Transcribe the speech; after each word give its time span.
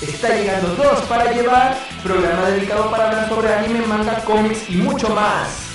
Está 0.00 0.28
llegando 0.28 0.76
dos 0.76 1.00
para 1.08 1.32
llevar, 1.32 1.76
programa 2.04 2.50
dedicado 2.50 2.88
para 2.88 3.08
hablar 3.08 3.28
sobre 3.28 3.52
anime, 3.52 3.84
manga, 3.84 4.22
cómics 4.24 4.70
y 4.70 4.76
mucho 4.76 5.08
más. 5.08 5.67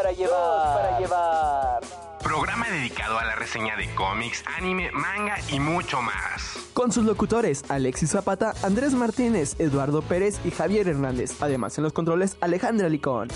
Para 0.00 0.12
llevar. 0.12 0.30
Dos 0.30 0.76
para 0.76 0.98
llevar. 0.98 1.80
Programa 2.22 2.70
dedicado 2.70 3.18
a 3.18 3.24
la 3.24 3.34
reseña 3.34 3.76
de 3.76 3.92
cómics, 3.94 4.42
anime, 4.56 4.90
manga 4.92 5.36
y 5.50 5.60
mucho 5.60 6.00
más. 6.00 6.56
Con 6.72 6.90
sus 6.92 7.04
locutores 7.04 7.64
Alexis 7.68 8.10
Zapata, 8.10 8.54
Andrés 8.62 8.94
Martínez, 8.94 9.56
Eduardo 9.58 10.00
Pérez 10.02 10.40
y 10.44 10.50
Javier 10.50 10.88
Hernández. 10.88 11.32
Además 11.40 11.76
en 11.78 11.84
los 11.84 11.92
controles 11.92 12.36
Alejandra 12.40 12.88
Licón. 12.88 13.28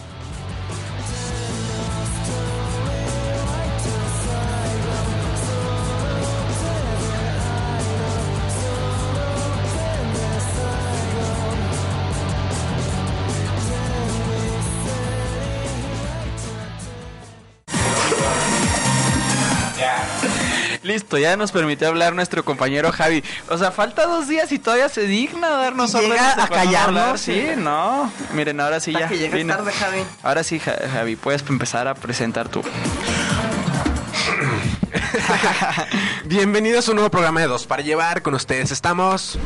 Listo, 20.95 21.17
ya 21.17 21.35
nos 21.35 21.51
permitió 21.51 21.89
hablar 21.89 22.13
nuestro 22.13 22.45
compañero 22.45 22.89
Javi. 22.89 23.21
O 23.49 23.57
sea, 23.57 23.73
falta 23.73 24.05
dos 24.05 24.29
días 24.29 24.49
y 24.53 24.59
todavía 24.59 24.87
se 24.87 25.01
digna 25.01 25.49
darnos 25.49 25.91
llega 25.91 26.05
órdenes 26.07 26.35
de 26.37 26.41
a 26.41 26.47
callarnos. 26.47 27.19
Sí, 27.19 27.47
no. 27.57 28.09
Miren, 28.31 28.61
ahora 28.61 28.79
sí 28.79 28.93
ya. 28.93 29.09
que 29.09 29.27
vino. 29.27 29.53
tarde, 29.53 29.73
Javi. 29.73 30.03
Ahora 30.23 30.41
sí, 30.45 30.57
Ja- 30.57 30.77
Javi, 30.93 31.17
puedes 31.17 31.43
empezar 31.49 31.89
a 31.89 31.95
presentar 31.95 32.47
tú. 32.47 32.63
Bienvenidos 36.23 36.87
a 36.87 36.91
un 36.91 36.95
nuevo 36.95 37.11
programa 37.11 37.41
de 37.41 37.47
Dos 37.47 37.67
para 37.67 37.83
llevar. 37.83 38.21
Con 38.21 38.33
ustedes 38.33 38.71
estamos. 38.71 39.37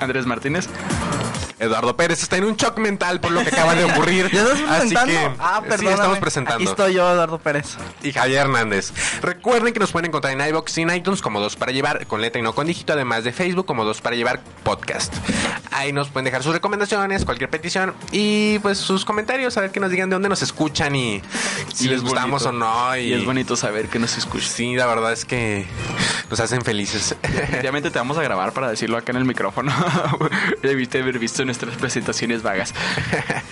Andrés 0.00 0.26
Martínez. 0.26 0.68
Eduardo 1.60 1.94
Pérez 1.96 2.22
está 2.22 2.36
en 2.38 2.44
un 2.44 2.56
shock 2.56 2.78
mental 2.78 3.20
por 3.20 3.30
lo 3.32 3.42
que 3.42 3.48
acaba 3.50 3.74
de 3.74 3.84
ocurrir. 3.84 4.30
¿Ya 4.32 4.42
estás 4.42 4.58
Así 4.60 4.94
presentando? 4.94 5.12
que 5.12 5.36
ah, 5.38 5.62
sí, 5.78 5.86
estamos 5.86 6.18
presentando. 6.18 6.56
Aquí 6.56 6.64
estoy 6.64 6.94
yo, 6.94 7.12
Eduardo 7.12 7.38
Pérez. 7.38 7.76
y 8.02 8.12
Javier 8.12 8.40
Hernández. 8.46 8.92
Recuerden 9.20 9.72
que 9.74 9.78
nos 9.80 9.92
pueden 9.92 10.06
encontrar 10.08 10.32
en 10.32 10.46
iBox 10.48 10.78
y 10.78 10.82
en 10.82 10.94
iTunes 10.94 11.20
como 11.20 11.38
Dos 11.38 11.56
para 11.56 11.70
Llevar, 11.72 12.06
con 12.06 12.20
letra 12.22 12.40
y 12.40 12.42
no 12.42 12.54
con 12.54 12.66
dígito, 12.66 12.94
además 12.94 13.24
de 13.24 13.32
Facebook 13.32 13.66
como 13.66 13.84
Dos 13.84 14.00
para 14.00 14.16
Llevar 14.16 14.40
Podcast. 14.64 15.14
Ahí 15.70 15.92
nos 15.92 16.08
pueden 16.08 16.24
dejar 16.24 16.42
sus 16.42 16.54
recomendaciones, 16.54 17.24
cualquier 17.26 17.50
petición 17.50 17.94
y 18.10 18.58
pues 18.60 18.78
sus 18.78 19.04
comentarios, 19.04 19.56
a 19.56 19.60
ver 19.60 19.70
que 19.70 19.80
nos 19.80 19.90
digan 19.90 20.08
de 20.08 20.14
dónde 20.14 20.28
nos 20.30 20.40
escuchan 20.42 20.96
y 20.96 21.22
si 21.74 21.84
Y 21.84 21.88
les 21.88 21.98
es 21.98 22.02
gustamos 22.02 22.44
bonito. 22.44 22.66
o 22.66 22.86
no. 22.88 22.96
Y 22.96 23.12
es 23.12 23.24
bonito 23.24 23.54
saber 23.56 23.88
que 23.88 23.98
nos 23.98 24.16
escuchas. 24.16 24.48
Sí, 24.50 24.74
la 24.76 24.86
verdad 24.86 25.12
es 25.12 25.24
que 25.26 25.66
nos 26.30 26.40
hacen 26.40 26.62
felices. 26.62 27.14
Definitivamente 27.22 27.90
te 27.90 27.98
vamos 27.98 28.16
a 28.16 28.22
grabar 28.22 28.52
para 28.52 28.70
decirlo 28.70 28.96
acá 28.96 29.12
en 29.12 29.18
el 29.18 29.24
micrófono. 29.26 29.72
Debiste 30.62 31.00
haber 31.02 31.18
visto 31.18 31.42
nuestras 31.50 31.76
presentaciones 31.80 32.42
vagas. 32.42 32.72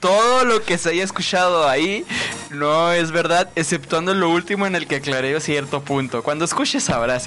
todo 0.00 0.44
lo 0.44 0.62
que 0.62 0.76
se 0.78 0.90
haya 0.90 1.02
escuchado 1.02 1.66
ahí 1.68 2.04
no 2.50 2.92
es 2.92 3.10
verdad, 3.10 3.48
exceptuando 3.56 4.12
lo 4.14 4.28
último 4.30 4.66
en 4.66 4.76
el 4.76 4.86
que 4.86 4.96
aclaré 4.96 5.40
cierto 5.40 5.82
punto. 5.82 6.22
Cuando 6.22 6.44
escuches 6.44 6.84
sabrás. 6.84 7.26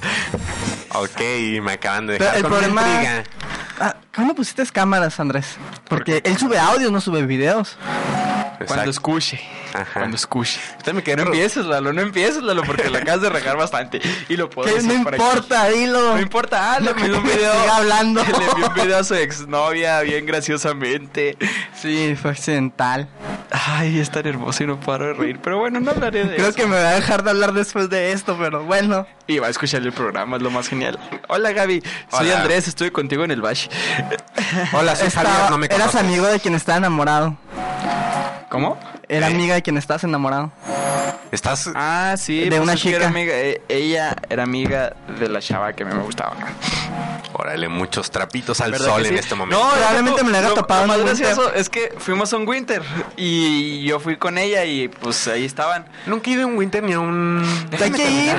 Ok, 0.94 1.20
me 1.62 1.74
acaban 1.74 2.06
de 2.08 2.14
Pero 2.18 2.26
dejar 2.26 2.38
el 2.38 2.44
con 2.44 2.52
problema- 2.52 2.82
intriga. 2.88 3.24
Ah, 3.80 3.96
¿Cuándo 4.16 4.34
pusiste 4.36 4.66
cámaras, 4.68 5.20
Andrés? 5.20 5.58
Porque 5.90 6.22
él 6.24 6.38
sube 6.38 6.58
audio, 6.60 6.90
no 6.92 7.02
sube 7.02 7.24
videos. 7.26 7.78
Cuando 8.66 8.90
escuche. 8.90 9.40
Ajá. 9.74 10.00
Cuando 10.00 10.16
escuche. 10.16 10.60
Usted 10.78 10.94
me 10.94 11.04
quedé 11.04 11.18
No 11.18 11.24
empieces, 11.24 11.66
Lalo, 11.66 11.94
no 11.94 12.02
empieces, 12.02 12.42
Lalo, 12.42 12.64
porque 12.64 12.90
la 12.90 13.00
acabas 13.00 13.22
de 13.22 13.30
regar 13.30 13.58
bastante. 13.58 14.02
Y 14.30 14.38
lo 14.38 14.50
puedo 14.50 14.70
no 14.70 14.76
decir 14.76 14.90
aquí. 14.92 15.16
importa, 15.16 15.68
dilo. 15.70 16.14
No 16.16 16.22
importa, 16.22 16.74
ah, 16.76 16.80
le 16.80 16.94
que 16.94 17.02
envió 17.02 17.18
un 17.20 17.24
video. 17.24 17.54
hablando. 17.74 18.24
Le 18.26 18.30
envió 18.46 18.68
un 18.68 18.74
video 18.74 18.98
a 18.98 19.04
su 19.04 19.14
exnovia 19.16 20.00
bien 20.02 20.26
graciosamente. 20.26 21.38
Sí, 21.76 22.16
fue 22.20 22.32
accidental. 22.32 23.08
Ay, 23.52 24.00
es 24.00 24.10
tan 24.12 24.26
hermoso 24.28 24.64
y 24.64 24.68
no 24.68 24.80
paro 24.80 25.08
de 25.08 25.14
reír. 25.14 25.40
Pero 25.42 25.60
bueno, 25.60 25.80
no 25.80 25.92
hablaré 25.92 26.26
de 26.26 26.36
Creo 26.36 26.48
eso. 26.50 26.56
que 26.58 26.66
me 26.66 26.76
va 26.82 26.90
a 26.90 26.94
dejar 26.96 27.24
de 27.24 27.30
hablar 27.30 27.54
después 27.54 27.90
de 27.90 28.12
esto, 28.12 28.38
pero 28.40 28.64
bueno. 28.64 29.06
Y 29.28 29.40
va 29.40 29.48
a 29.48 29.50
escuchar 29.50 29.82
el 29.82 29.92
programa, 29.94 30.38
es 30.38 30.42
lo 30.44 30.50
más 30.52 30.68
genial. 30.68 30.98
Hola 31.28 31.52
Gaby, 31.52 31.82
soy. 32.12 32.32
Andrés, 32.32 32.68
estuve 32.68 32.92
contigo 32.92 33.24
en 33.24 33.32
el 33.32 33.42
Bash. 33.42 33.68
Hola, 34.74 34.96
soy 34.96 35.08
Estaba- 35.08 35.30
Javier, 35.30 35.52
no 35.52 35.58
me 35.58 35.66
eras 35.68 35.80
conoces. 35.80 36.02
amigo 36.02 36.26
de 36.28 36.40
quien 36.40 36.56
estaba 36.56 36.78
enamorado. 36.78 37.38
¿Cómo? 38.50 38.78
Era 39.10 39.28
Eh. 39.30 39.34
amiga 39.34 39.56
de 39.56 39.62
quien 39.62 39.78
estabas 39.78 40.04
enamorado. 40.04 40.52
Estás... 41.32 41.70
Ah, 41.76 42.16
sí, 42.18 42.42
De 42.42 42.50
pues 42.50 42.62
una 42.62 42.74
es 42.74 42.82
que 42.82 42.90
era 42.90 42.98
chica. 43.00 43.08
amiga- 43.10 43.34
eh, 43.36 43.62
ella 43.68 44.16
era 44.30 44.44
amiga 44.44 44.96
de 45.20 45.28
la 45.28 45.40
chava 45.42 45.74
que 45.74 45.84
a 45.84 45.86
mí 45.86 45.94
me 45.94 46.02
gustaba. 46.04 46.36
Órale, 47.40 47.68
muchos 47.70 48.10
trapitos 48.10 48.62
al 48.62 48.72
¿Verdad 48.72 48.88
sol 48.88 49.06
en 49.06 49.16
este 49.16 49.36
momento. 49.36 49.64
No, 49.64 49.72
Probablemente 49.72 50.24
me 50.24 50.32
la 50.32 50.40
haya 50.40 50.50
lo- 50.50 50.56
topado 50.56 50.88
Lo 50.88 50.94
en 50.96 51.00
más 51.06 51.20
gracioso 51.20 51.54
es 51.54 51.70
que 51.70 51.94
fuimos 52.00 52.34
a 52.34 52.38
un 52.38 52.48
winter 52.48 52.82
y 53.16 53.84
yo 53.84 54.00
fui 54.00 54.18
con 54.18 54.40
ella 54.40 54.66
y 54.66 54.88
pues 54.88 55.28
ahí 55.28 55.46
estaban. 55.46 55.86
Nunca 56.08 56.30
he 56.32 56.34
ido 56.34 56.44
a 56.44 56.46
un 56.48 56.58
winter 56.58 56.82
ni 56.82 56.94
a 56.94 57.00
un... 57.00 57.44
Hay 57.80 57.92
que 57.92 58.10
ir. 58.10 58.36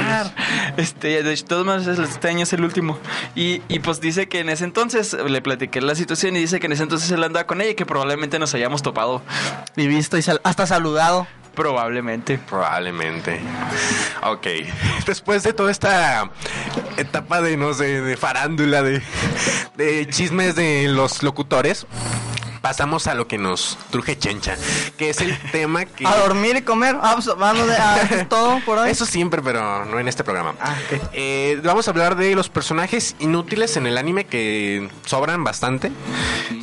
Este, 0.76 1.22
de 1.22 1.36
todos 1.36 1.64
modos, 1.64 1.86
este 1.86 2.28
año 2.28 2.42
es 2.42 2.52
el 2.52 2.64
último. 2.64 2.98
Y, 3.36 3.62
y 3.68 3.78
pues 3.78 4.00
dice 4.00 4.28
que 4.28 4.40
en 4.40 4.48
ese 4.48 4.64
entonces 4.64 5.12
le 5.14 5.40
platiqué 5.42 5.80
la 5.80 5.94
situación 5.94 6.34
y 6.36 6.40
dice 6.40 6.58
que 6.58 6.66
en 6.66 6.72
ese 6.72 6.82
entonces 6.82 7.08
él 7.12 7.22
andaba 7.22 7.46
con 7.46 7.60
ella 7.60 7.70
y 7.70 7.74
que 7.74 7.86
probablemente 7.86 8.38
nos 8.40 8.52
hayamos 8.54 8.82
topado. 8.82 9.22
Y 9.76 9.86
visto 9.86 10.18
y 10.18 10.22
sal- 10.22 10.40
hasta 10.42 10.66
saludado. 10.66 11.26
Probablemente. 11.58 12.38
Probablemente. 12.38 13.40
Ok. 14.22 14.46
Después 15.06 15.42
de 15.42 15.52
toda 15.52 15.72
esta 15.72 16.30
etapa 16.96 17.42
de, 17.42 17.56
no 17.56 17.74
sé, 17.74 18.00
de 18.00 18.16
farándula, 18.16 18.84
de, 18.84 19.02
de 19.76 20.06
chismes 20.08 20.54
de 20.54 20.86
los 20.86 21.24
locutores, 21.24 21.84
pasamos 22.60 23.06
a 23.06 23.14
lo 23.14 23.26
que 23.28 23.38
nos 23.38 23.78
truje 23.90 24.18
chencha, 24.18 24.56
que 24.96 25.10
es 25.10 25.20
el 25.20 25.38
tema 25.52 25.84
que... 25.84 26.06
A 26.06 26.16
dormir 26.16 26.56
y 26.56 26.62
comer. 26.62 26.96
Ah, 27.00 27.12
pues, 27.14 27.26
vamos 27.36 27.66
de, 27.66 27.76
ah, 27.76 28.26
todo 28.28 28.60
por 28.64 28.78
hoy. 28.78 28.90
Eso 28.90 29.06
siempre, 29.06 29.42
pero 29.42 29.84
no 29.84 29.98
en 29.98 30.08
este 30.08 30.24
programa. 30.24 30.54
Ah. 30.60 30.74
Eh, 31.12 31.60
vamos 31.64 31.88
a 31.88 31.90
hablar 31.90 32.16
de 32.16 32.34
los 32.34 32.48
personajes 32.48 33.16
inútiles 33.18 33.76
en 33.76 33.86
el 33.86 33.98
anime 33.98 34.24
que 34.26 34.88
sobran 35.04 35.44
bastante. 35.44 35.92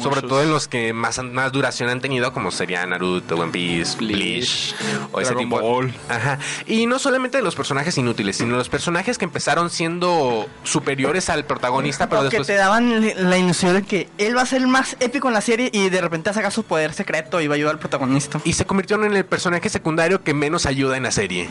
Sobre 0.01 0.21
todo 0.21 0.43
en 0.43 0.51
los 0.51 0.67
que 0.67 0.93
más, 0.93 1.19
más 1.23 1.51
duración 1.51 1.89
han 1.89 2.01
tenido, 2.01 2.31
como 2.33 2.51
serían 2.51 2.89
Naruto, 2.89 3.35
One 3.35 3.51
Piece, 3.51 3.97
Bleach, 3.97 4.75
o 5.11 5.19
ese 5.21 5.31
Dragon 5.33 5.43
tipo. 5.49 5.59
Ball. 5.59 5.93
Ajá. 6.09 6.39
Y 6.67 6.85
no 6.85 6.99
solamente 6.99 7.37
de 7.37 7.43
los 7.43 7.55
personajes 7.55 7.97
inútiles, 7.97 8.37
sino 8.37 8.55
los 8.55 8.69
personajes 8.69 9.17
que 9.17 9.25
empezaron 9.25 9.69
siendo 9.69 10.47
superiores 10.63 11.29
al 11.29 11.45
protagonista, 11.45 12.07
pero 12.09 12.21
O 12.21 12.23
que 12.25 12.29
después. 12.37 12.47
te 12.47 12.55
daban 12.55 13.29
la 13.29 13.37
ilusión 13.37 13.73
de 13.73 13.83
que 13.83 14.09
él 14.17 14.35
va 14.37 14.41
a 14.41 14.45
ser 14.45 14.61
el 14.61 14.67
más 14.67 14.95
épico 14.99 15.27
en 15.27 15.33
la 15.33 15.41
serie 15.41 15.69
y 15.71 15.84
de 15.89 16.01
repente 16.01 16.33
saca 16.33 16.51
su 16.51 16.63
poder 16.63 16.93
secreto 16.93 17.41
y 17.41 17.47
va 17.47 17.53
a 17.53 17.57
ayudar 17.57 17.73
al 17.73 17.79
protagonista. 17.79 18.39
Y 18.43 18.53
se 18.53 18.65
convirtieron 18.65 19.05
en 19.05 19.15
el 19.15 19.25
personaje 19.25 19.69
secundario 19.69 20.23
que 20.23 20.33
menos 20.33 20.65
ayuda 20.65 20.97
en 20.97 21.03
la 21.03 21.11
serie. 21.11 21.49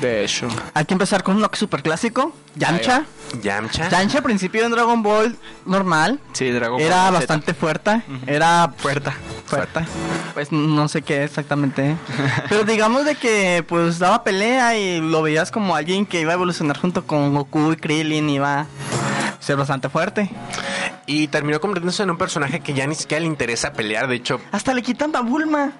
De 0.00 0.24
hecho. 0.24 0.48
Hay 0.74 0.84
que 0.84 0.94
empezar 0.94 1.22
con 1.22 1.36
uno 1.36 1.48
que 1.50 1.54
es 1.54 1.60
súper 1.60 1.82
clásico, 1.82 2.34
Yamcha. 2.56 3.04
Yamcha. 3.42 3.88
Yamcha 3.88 4.18
al 4.18 4.24
principio 4.24 4.64
en 4.64 4.70
Dragon 4.70 5.02
Ball 5.02 5.36
normal 5.66 6.20
Sí, 6.34 6.50
Dragon 6.50 6.76
Ball 6.78 6.86
era 6.86 7.06
Z. 7.06 7.10
bastante 7.10 7.54
fuerte, 7.54 8.02
era 8.26 8.72
Fuerte. 8.76 9.10
fuerte. 9.46 9.80
Pues 10.34 10.52
no 10.52 10.88
sé 10.88 11.02
qué 11.02 11.24
exactamente. 11.24 11.96
Pero 12.48 12.64
digamos 12.64 13.04
de 13.04 13.14
que 13.16 13.64
pues 13.68 13.98
daba 13.98 14.22
pelea 14.24 14.76
y 14.76 15.00
lo 15.00 15.22
veías 15.22 15.50
como 15.50 15.74
alguien 15.74 16.06
que 16.06 16.20
iba 16.20 16.32
a 16.32 16.34
evolucionar 16.34 16.78
junto 16.78 17.06
con 17.06 17.34
Goku 17.34 17.72
y 17.72 17.76
Krillin 17.76 18.28
y 18.30 18.34
iba 18.36 18.60
a 18.60 18.66
ser 19.40 19.56
bastante 19.56 19.88
fuerte. 19.88 20.30
Y 21.06 21.28
terminó 21.28 21.60
convirtiéndose 21.60 22.02
en 22.02 22.10
un 22.10 22.16
personaje 22.18 22.60
que 22.60 22.72
ya 22.74 22.86
ni 22.86 22.94
siquiera 22.94 23.20
le 23.20 23.26
interesa 23.26 23.72
pelear. 23.72 24.08
De 24.08 24.16
hecho, 24.16 24.40
Hasta 24.52 24.72
le 24.72 24.82
quitan 24.82 25.14
a 25.14 25.20
Bulma. 25.20 25.72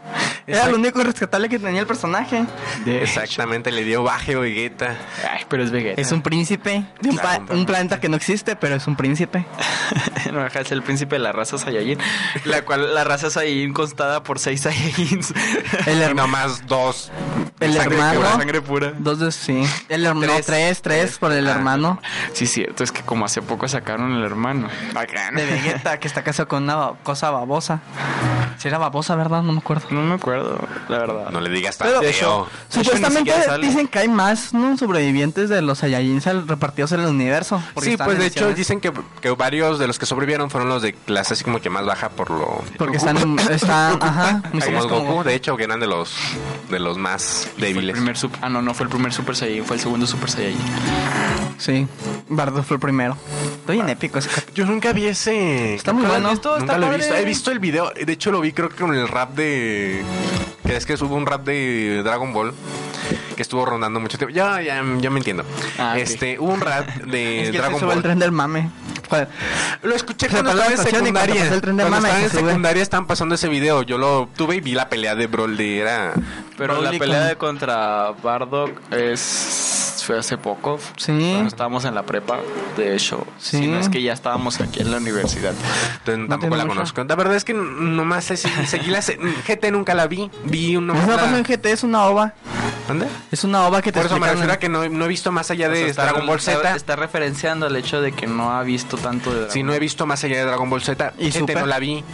Era 0.46 0.68
lo 0.68 0.76
único 0.76 1.02
rescatable 1.02 1.48
que 1.48 1.58
tenía 1.58 1.80
el 1.80 1.86
personaje. 1.86 2.44
De 2.84 3.02
exactamente 3.02 3.72
le 3.72 3.84
dio 3.84 4.02
baje 4.02 4.36
Vegeta. 4.36 4.96
Ay, 5.32 5.44
pero 5.48 5.62
es 5.64 5.70
Vegeta. 5.70 6.00
Es 6.00 6.12
un 6.12 6.20
príncipe 6.22 6.84
de 7.00 7.08
un, 7.10 7.16
Claro, 7.16 7.46
un 7.50 7.64
planeta 7.64 8.00
que 8.00 8.08
no 8.10 8.16
existe, 8.16 8.54
pero 8.56 8.74
es 8.74 8.86
un 8.86 8.96
príncipe. 8.96 9.46
no, 10.32 10.46
es 10.46 10.72
el 10.72 10.82
príncipe 10.82 11.16
de 11.16 11.20
la 11.20 11.32
raza 11.32 11.56
Saiyajin. 11.56 11.98
La 12.44 12.62
cual, 12.66 12.94
la 12.94 13.04
raza 13.04 13.30
Saiyajin 13.30 13.72
constada 13.72 14.22
por 14.22 14.38
seis 14.38 14.60
Saiyajins. 14.62 15.32
El 15.86 15.98
Y 15.98 16.02
hermano. 16.02 16.26
nomás 16.26 16.66
dos. 16.66 17.10
El 17.60 17.72
Sangre 17.72 17.94
hermano. 17.96 18.20
pura. 18.20 18.32
Sangre 18.36 18.60
pura. 18.60 18.92
Dos 18.98 19.18
de 19.20 19.32
sí. 19.32 19.62
El 19.88 20.04
hermano. 20.04 20.26
Tres. 20.34 20.46
Tres, 20.46 20.82
tres, 20.82 21.18
por 21.18 21.32
el 21.32 21.46
Ah, 21.48 21.52
hermano 21.52 22.00
Sí, 22.32 22.46
cierto, 22.46 22.84
es 22.84 22.92
que 22.92 23.00
como 23.02 23.24
hace 23.24 23.40
poco 23.42 23.66
sacaron 23.68 24.12
el 24.12 24.24
hermano. 24.24 24.68
Acá, 24.94 25.13
de 25.32 25.46
Vegeta 25.46 25.98
que 25.98 26.08
está 26.08 26.22
casado 26.22 26.48
con 26.48 26.64
una 26.64 26.92
cosa 27.02 27.30
babosa. 27.30 27.80
Si 28.58 28.68
era 28.68 28.78
babosa, 28.78 29.14
¿verdad? 29.16 29.42
No 29.42 29.52
me 29.52 29.58
acuerdo. 29.58 29.86
No 29.90 30.02
me 30.02 30.14
acuerdo, 30.14 30.58
la 30.88 30.98
verdad. 30.98 31.30
No 31.30 31.40
le 31.40 31.50
digas 31.50 31.76
tan 31.76 31.88
feo. 31.88 32.02
hecho, 32.02 32.48
Supuestamente 32.68 33.32
dicen 33.60 33.88
que 33.88 33.98
hay 34.00 34.08
más 34.08 34.54
¿no? 34.54 34.76
sobrevivientes 34.76 35.48
de 35.48 35.62
los 35.62 35.78
Saiyajins 35.78 36.24
repartidos 36.46 36.92
en 36.92 37.00
el 37.00 37.06
universo. 37.06 37.62
Sí, 37.80 37.96
pues 37.96 38.18
de 38.18 38.26
hecho 38.26 38.52
dicen 38.54 38.80
que, 38.80 38.92
que 39.20 39.30
varios 39.30 39.78
de 39.78 39.86
los 39.86 39.98
que 39.98 40.06
sobrevivieron 40.06 40.50
fueron 40.50 40.68
los 40.68 40.82
de 40.82 40.92
clase 40.92 41.34
así 41.34 41.44
como 41.44 41.60
que 41.60 41.70
más 41.70 41.84
baja 41.84 42.08
por 42.08 42.30
lo... 42.30 42.62
Porque 42.78 42.96
están, 42.96 43.38
están, 43.50 43.98
ajá, 44.00 44.42
Como 44.50 44.88
Goku, 44.88 45.24
de 45.24 45.34
hecho, 45.34 45.56
que 45.56 45.64
eran 45.64 45.80
de 45.80 45.86
los, 45.86 46.16
de 46.70 46.78
los 46.78 46.98
más 46.98 47.50
débiles. 47.58 47.96
primer 47.96 48.16
ah, 48.40 48.48
no, 48.48 48.62
no 48.62 48.74
fue 48.74 48.84
el 48.84 48.90
primer 48.90 49.12
Super 49.12 49.36
Saiyajin, 49.36 49.64
fue 49.64 49.76
el 49.76 49.82
segundo 49.82 50.06
Super 50.06 50.30
Saiyajin. 50.30 50.60
Sí, 51.58 51.86
Bardo 52.28 52.62
fue 52.62 52.76
el 52.76 52.80
primero. 52.80 53.16
Estoy 53.60 53.80
en 53.80 53.88
épico 53.88 54.18
ese. 54.18 54.30
Yo 54.54 54.66
nunca 54.66 54.92
vi 54.92 55.03
ese... 55.06 55.74
Está 55.74 55.92
muy 55.92 56.02
¿Nunca 56.02 56.14
lo 56.16 56.20
bueno. 56.22 56.30
visto? 56.32 56.56
Está 56.56 56.74
Nunca 56.74 56.78
lo 56.86 56.92
he 56.92 56.96
visto. 56.96 57.14
He 57.14 57.24
visto 57.24 57.50
el 57.50 57.58
video. 57.58 57.90
De 57.90 58.12
hecho, 58.12 58.30
lo 58.30 58.40
vi 58.40 58.52
creo 58.52 58.68
que 58.68 58.76
con 58.76 58.94
el 58.94 59.08
rap 59.08 59.34
de... 59.34 60.02
Que 60.66 60.76
es 60.76 60.86
que 60.86 60.94
hubo 60.94 61.14
un 61.16 61.26
rap 61.26 61.44
de 61.44 62.02
Dragon 62.02 62.32
Ball 62.32 62.52
que 63.36 63.42
estuvo 63.42 63.66
rondando 63.66 64.00
mucho 64.00 64.16
tiempo. 64.16 64.34
Ya, 64.34 64.62
ya, 64.62 64.76
ya 65.00 65.10
me 65.10 65.18
entiendo. 65.18 65.44
Ah. 65.78 65.98
Este, 65.98 66.38
hubo 66.38 66.52
un 66.52 66.60
rap 66.60 66.88
de 66.88 67.40
Es 67.42 67.46
que 67.48 67.52
se 67.52 67.58
Dragon 67.58 67.80
el 67.80 67.86
Ball. 67.86 68.02
tren 68.02 68.18
del 68.18 68.32
mame. 68.32 68.70
Lo 69.82 69.94
escuché 69.94 70.26
Se 70.26 70.32
cuando 70.32 70.50
estaba 70.52 70.70
en 70.72 70.78
secundaria. 70.78 71.52
el 71.52 71.60
tren 71.60 71.76
del 71.76 71.86
Cuando 71.88 72.00
mame, 72.08 72.08
estaba 72.08 72.24
en 72.24 72.30
se 72.30 72.36
secundaria 72.38 72.82
estaban 72.82 73.06
pasando 73.06 73.34
ese 73.34 73.48
video. 73.48 73.82
Yo 73.82 73.98
lo 73.98 74.28
tuve 74.36 74.56
y 74.56 74.60
vi 74.60 74.72
la 74.72 74.88
pelea 74.88 75.14
de 75.14 75.26
Broly. 75.26 75.78
Era... 75.80 76.14
Pero 76.56 76.74
Broly 76.78 76.92
la 76.92 76.98
pelea 76.98 77.18
con- 77.20 77.28
de 77.28 77.36
contra 77.36 78.12
Bardock 78.22 78.70
es 78.92 79.83
fue 80.04 80.18
hace 80.18 80.38
poco. 80.38 80.78
Sí. 80.96 81.12
Cuando 81.32 81.48
estábamos 81.48 81.84
en 81.84 81.94
la 81.94 82.02
prepa, 82.04 82.38
de 82.76 82.94
hecho. 82.94 83.26
Sí. 83.38 83.58
Si 83.58 83.66
no 83.66 83.78
es 83.78 83.88
que 83.88 84.02
ya 84.02 84.12
estábamos 84.12 84.60
aquí 84.60 84.80
en 84.80 84.90
la 84.90 84.98
universidad. 84.98 85.52
Entonces, 85.98 86.18
No 86.18 86.28
tampoco 86.28 86.56
la 86.56 86.64
mucho. 86.64 86.76
conozco. 86.76 87.04
La 87.04 87.14
verdad 87.16 87.34
es 87.36 87.44
que 87.44 87.54
nomás 87.54 88.24
sé 88.24 88.36
si 88.36 88.48
seguí 88.66 88.88
la 88.90 89.00
GT 89.00 89.70
nunca 89.72 89.94
la 89.94 90.06
vi. 90.06 90.30
Vi 90.44 90.76
una 90.76 90.94
Eso 90.98 91.06
no 91.06 91.16
pasó 91.16 91.36
en 91.36 91.44
GT, 91.44 91.66
es 91.66 91.82
una 91.82 92.04
ova. 92.06 92.34
¿Dónde? 92.88 93.06
Es 93.32 93.44
una 93.44 93.66
ova 93.66 93.80
que 93.80 93.92
te 93.92 93.98
Por 93.98 94.06
eso 94.06 94.18
me 94.18 94.28
refiero 94.30 94.52
a 94.52 94.58
que 94.58 94.68
no, 94.68 94.86
no 94.88 95.04
he 95.06 95.08
visto 95.08 95.32
más 95.32 95.50
allá 95.50 95.70
de 95.70 95.74
O 95.74 95.78
sea, 95.80 95.86
está- 95.88 96.02
Dragon 96.04 96.26
Ball 96.26 96.38
está- 96.38 96.52
Z. 96.52 96.76
Está 96.76 96.96
referenciando 96.96 97.66
el 97.66 97.76
hecho 97.76 98.02
de 98.02 98.12
que 98.12 98.26
no 98.26 98.52
ha 98.52 98.62
visto 98.62 98.98
tanto 98.98 99.30
de 99.30 99.36
Dragon 99.36 99.52
Si 99.52 99.62
no 99.62 99.72
he 99.72 99.78
visto 99.78 100.04
más 100.06 100.22
allá 100.22 100.36
de 100.36 100.44
Dragon 100.44 100.68
Ball 100.68 100.82
Z, 100.82 101.14
¿Y 101.18 101.28
GT 101.30 101.38
Super? 101.38 101.60
no 101.60 101.66
la 101.66 101.78
vi. 101.78 102.04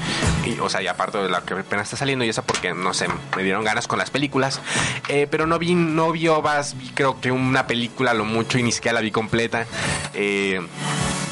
Y, 0.46 0.58
o 0.60 0.68
sea, 0.68 0.80
y 0.80 0.86
aparte 0.86 1.18
de 1.18 1.28
la 1.28 1.40
que 1.42 1.54
apenas 1.54 1.86
está 1.88 1.96
saliendo 1.96 2.24
y 2.24 2.28
esa 2.28 2.42
porque, 2.42 2.72
no 2.72 2.94
sé, 2.94 3.08
me 3.36 3.42
dieron 3.42 3.64
ganas 3.64 3.88
con 3.88 3.98
las 3.98 4.10
películas. 4.10 4.60
Eh, 5.08 5.26
pero 5.28 5.46
no 5.48 5.58
vi, 5.58 5.74
no 5.74 6.12
vi 6.12 6.28
ovas, 6.28 6.76
vi 6.78 6.90
creo 6.94 7.20
que 7.20 7.32
una 7.32 7.66
película 7.66 7.79
a 8.08 8.14
lo 8.14 8.24
mucho 8.24 8.58
y 8.58 8.62
ni 8.62 8.72
siquiera 8.72 8.94
la 8.94 9.00
vi 9.00 9.10
completa. 9.10 9.66
Eh, 10.14 10.60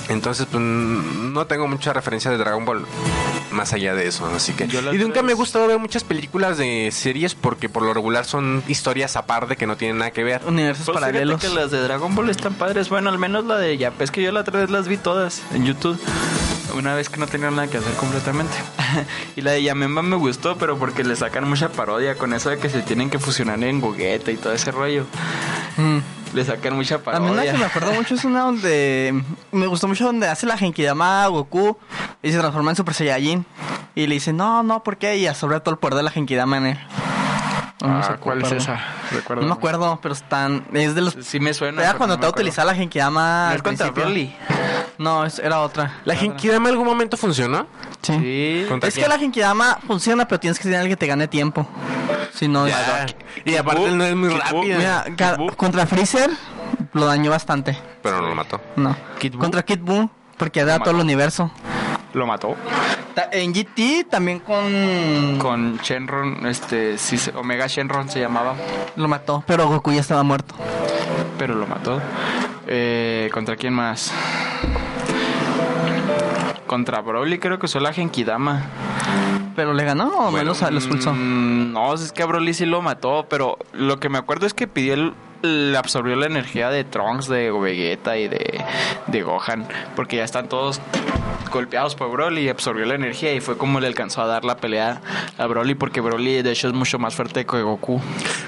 entonces, 0.09 0.47
pues 0.51 0.63
no 0.63 1.47
tengo 1.47 1.69
mucha 1.69 1.93
referencia 1.93 2.31
de 2.31 2.39
Dragon 2.39 2.65
Ball 2.65 2.87
más 3.51 3.73
allá 3.73 3.95
de 3.95 4.07
eso, 4.07 4.27
así 4.27 4.53
que... 4.53 4.67
Yo 4.69 4.81
Y 4.93 4.99
nunca 4.99 5.23
me 5.23 5.33
ha 5.33 5.35
gustado 5.35 5.67
ver 5.67 5.79
muchas 5.79 6.05
películas 6.05 6.59
de 6.59 6.91
series 6.93 7.35
porque 7.35 7.69
por 7.69 7.83
lo 7.83 7.93
regular 7.93 8.25
son 8.25 8.63
historias 8.69 9.17
aparte 9.17 9.57
que 9.57 9.67
no 9.67 9.77
tienen 9.77 9.99
nada 9.99 10.11
que 10.11 10.25
ver. 10.25 10.43
Universos 10.47 10.87
Pues 10.87 10.95
paralelos. 10.95 11.41
que 11.41 11.49
las 11.49 11.71
de 11.71 11.81
Dragon 11.81 12.15
Ball 12.15 12.31
están 12.31 12.55
padres. 12.55 12.89
Bueno, 12.89 13.11
al 13.11 13.19
menos 13.19 13.45
la 13.45 13.59
de 13.59 13.77
ya. 13.77 13.93
Es 13.99 14.11
que 14.11 14.23
yo 14.23 14.33
la 14.33 14.41
otra 14.41 14.61
vez 14.61 14.71
las 14.71 14.89
vi 14.89 14.97
todas 14.97 15.43
en 15.53 15.67
YouTube. 15.67 15.99
Una 16.75 16.95
vez 16.95 17.09
que 17.09 17.19
no 17.19 17.27
tenía 17.27 17.51
nada 17.51 17.67
que 17.69 17.79
hacer 17.79 17.93
completamente. 17.95 18.53
y 19.37 19.41
la 19.41 19.53
de 19.53 19.63
Yamemba 19.63 20.03
me 20.03 20.17
gustó, 20.17 20.57
pero 20.57 20.79
porque 20.79 21.03
le 21.05 21.17
sacan 21.17 21.49
mucha 21.49 21.71
parodia 21.71 22.17
con 22.17 22.33
eso 22.35 22.51
de 22.51 22.59
que 22.59 22.69
se 22.71 22.83
tienen 22.83 23.11
que 23.11 23.19
fusionar 23.19 23.63
en 23.65 23.81
Gogeta 23.81 24.31
y 24.31 24.37
todo 24.37 24.53
ese 24.53 24.71
rollo. 24.71 25.07
Mm. 25.77 25.99
Le 26.35 26.45
sacan 26.45 26.77
mucha 26.77 26.99
También 26.99 27.25
la 27.37 27.43
parodia. 27.43 27.53
que 27.53 27.59
me 27.59 27.65
acuerdo 27.65 27.93
mucho 27.93 28.15
es 28.15 28.25
una 28.25 28.41
donde 28.43 29.23
me 29.51 29.67
gustó 29.67 29.89
mucho 29.89 30.05
donde 30.05 30.29
hace 30.29 30.47
la 30.47 30.59
Genkidama 30.59 31.25
a 31.25 31.29
Goku 31.29 31.79
y 32.23 32.31
se 32.33 32.39
transforma 32.39 32.71
en 32.71 32.77
Super 32.77 32.93
Saiyajin 32.95 33.47
y 33.95 34.07
le 34.07 34.15
dice 34.15 34.35
no, 34.35 34.63
no, 34.63 34.83
¿por 34.83 34.99
qué? 34.99 35.17
Y 35.17 35.27
absorbe 35.27 35.59
todo 35.61 35.73
el 35.73 35.79
poder 35.79 35.95
de 35.97 36.03
la 36.03 36.11
Genkidama 36.11 36.59
en 36.59 36.67
él. 36.67 36.79
No, 37.81 38.03
sé 38.03 38.11
Ah, 38.13 38.17
¿Cuál 38.21 38.43
es 38.43 38.53
esa? 38.53 38.79
Recuerdo. 39.13 39.43
No 39.43 39.49
me 39.49 39.55
acuerdo, 39.55 39.99
pero 40.03 40.13
están 40.13 40.67
es 40.75 40.95
de 40.95 41.01
los 41.01 41.17
Sí 41.23 41.41
me 41.41 41.55
suena. 41.55 41.81
era 41.83 41.95
cuando 41.95 42.19
no 42.19 42.27
a 42.27 42.29
utilizar 42.31 42.67
la 42.67 42.75
Genkidama 42.75 43.49
¿No 43.51 43.55
es 43.57 43.63
contra. 43.63 43.91
Broly? 43.91 44.35
No, 44.99 45.25
es- 45.25 45.39
era 45.39 45.61
otra. 45.61 46.01
¿La 46.05 46.15
Genkidama 46.17 46.69
en 46.69 46.73
algún 46.73 46.87
momento 46.87 47.17
funcionó? 47.17 47.67
Sí. 48.03 48.13
Sí. 48.19 48.67
¿Contra 48.69 48.89
Es 48.89 48.95
que 48.97 49.07
la 49.09 49.19
Genkidama 49.19 49.79
funciona, 49.87 50.27
pero 50.27 50.41
tienes 50.41 50.59
que 50.59 50.65
tener 50.65 50.81
alguien 50.81 50.97
que 50.97 51.01
te 51.01 51.07
gane 51.07 51.29
tiempo. 51.29 51.67
Si 52.35 52.49
no, 52.49 52.67
Ya. 52.69 53.07
Y 53.45 53.57
aparte 53.57 53.91
no 53.91 54.05
es 54.05 54.15
muy 54.15 54.29
rápida. 54.31 54.79
Mira, 54.79 55.47
contra 55.57 55.87
Freezer 55.87 56.31
lo 56.93 57.07
dañó 57.07 57.31
bastante. 57.31 57.79
Pero 58.03 58.21
no 58.21 58.29
lo 58.29 58.35
mató. 58.35 58.61
No. 58.77 58.97
Kid. 59.19 59.35
Contra 59.37 59.63
Kid 59.65 59.81
Buu, 59.81 60.11
porque 60.37 60.65
da 60.65 60.79
todo 60.79 60.91
el 60.91 61.01
universo. 61.01 61.51
Lo 62.15 62.27
mató. 62.27 62.57
En 63.33 63.53
GT 63.53 64.05
también 64.09 64.41
con... 64.41 65.39
Con 65.39 65.77
Shenron, 65.79 66.47
este, 66.47 66.97
sí, 66.99 67.19
se- 67.19 67.33
Omega 67.37 67.67
Shenron 67.67 68.09
se 68.09 68.21
llamaba, 68.21 68.55
Lo 68.97 69.09
mató, 69.09 69.43
pero 69.47 69.67
Goku 69.69 69.91
ya 69.93 70.01
estaba 70.01 70.23
muerto. 70.23 70.55
pero 71.37 71.55
lo 71.57 71.67
mató. 71.67 72.01
Eh, 72.71 73.31
¿Contra 73.33 73.57
quién 73.57 73.73
más? 73.73 74.13
Contra 76.67 77.01
Broly 77.01 77.39
creo 77.39 77.59
que 77.59 77.65
usó 77.65 77.81
la 77.81 77.95
Genkidama. 77.95 78.63
Pero 79.57 79.73
le 79.73 79.85
ganó 79.85 80.09
o 80.09 80.31
Bueno, 80.31 80.53
menos 80.53 80.61
lo 80.71 80.79
expulsó. 80.79 81.15
Mm, 81.15 81.73
no, 81.73 81.95
es 81.95 82.13
que 82.13 82.23
a 82.23 82.27
Broly 82.27 82.53
sí 82.53 82.67
lo 82.67 82.83
mató, 82.83 83.27
pero 83.29 83.59
lo 83.73 83.99
que 83.99 84.11
me 84.11 84.19
acuerdo 84.19 84.47
es 84.47 84.53
que 84.53 84.69
pidió 84.69 84.95
el, 84.95 85.15
le 85.43 85.77
absorbió 85.77 86.17
la 86.17 86.27
energía 86.27 86.71
de 86.71 86.85
Trunks, 86.85 87.29
de 87.29 87.51
Vegeta 87.51 88.17
y 88.17 88.29
de, 88.29 88.65
de 89.07 89.23
Gohan, 89.23 89.67
porque 89.97 90.17
ya 90.17 90.25
están 90.25 90.49
todos 90.49 90.81
golpeados 91.53 91.95
por 91.95 92.11
Broly 92.11 92.43
y 92.43 92.49
absorbió 92.49 92.85
la 92.85 92.95
energía 92.95 93.33
y 93.33 93.41
fue 93.41 93.57
como 93.57 93.81
le 93.81 93.87
alcanzó 93.87 94.21
a 94.23 94.27
dar 94.27 94.45
la 94.45 94.57
pelea 94.59 95.01
a 95.39 95.47
Broly, 95.47 95.75
porque 95.75 96.01
Broly 96.01 96.43
de 96.43 96.53
hecho 96.53 96.69
es 96.69 96.75
mucho 96.75 96.99
más 96.99 97.15
fuerte 97.15 97.47
que 97.47 97.63
Goku. 97.63 98.01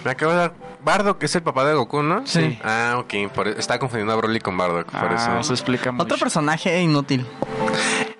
Me 0.04 0.10
acabo 0.10 0.32
de 0.32 0.38
dar 0.38 0.52
Bardock, 0.82 1.18
que 1.18 1.26
es 1.26 1.34
el 1.34 1.42
papá 1.42 1.64
de 1.64 1.74
Goku, 1.74 2.02
¿no? 2.02 2.26
Sí. 2.26 2.58
Ah, 2.64 2.96
ok. 2.98 3.30
Por, 3.34 3.48
estaba 3.48 3.78
confundiendo 3.78 4.12
a 4.12 4.16
Broly 4.16 4.40
con 4.40 4.56
Bardock, 4.56 4.86
por 4.90 5.12
Ah, 5.12 5.14
eso. 5.14 5.40
eso 5.40 5.52
explica 5.52 5.92
mucho. 5.92 6.04
Otro 6.04 6.16
personaje 6.18 6.80
inútil. 6.80 7.26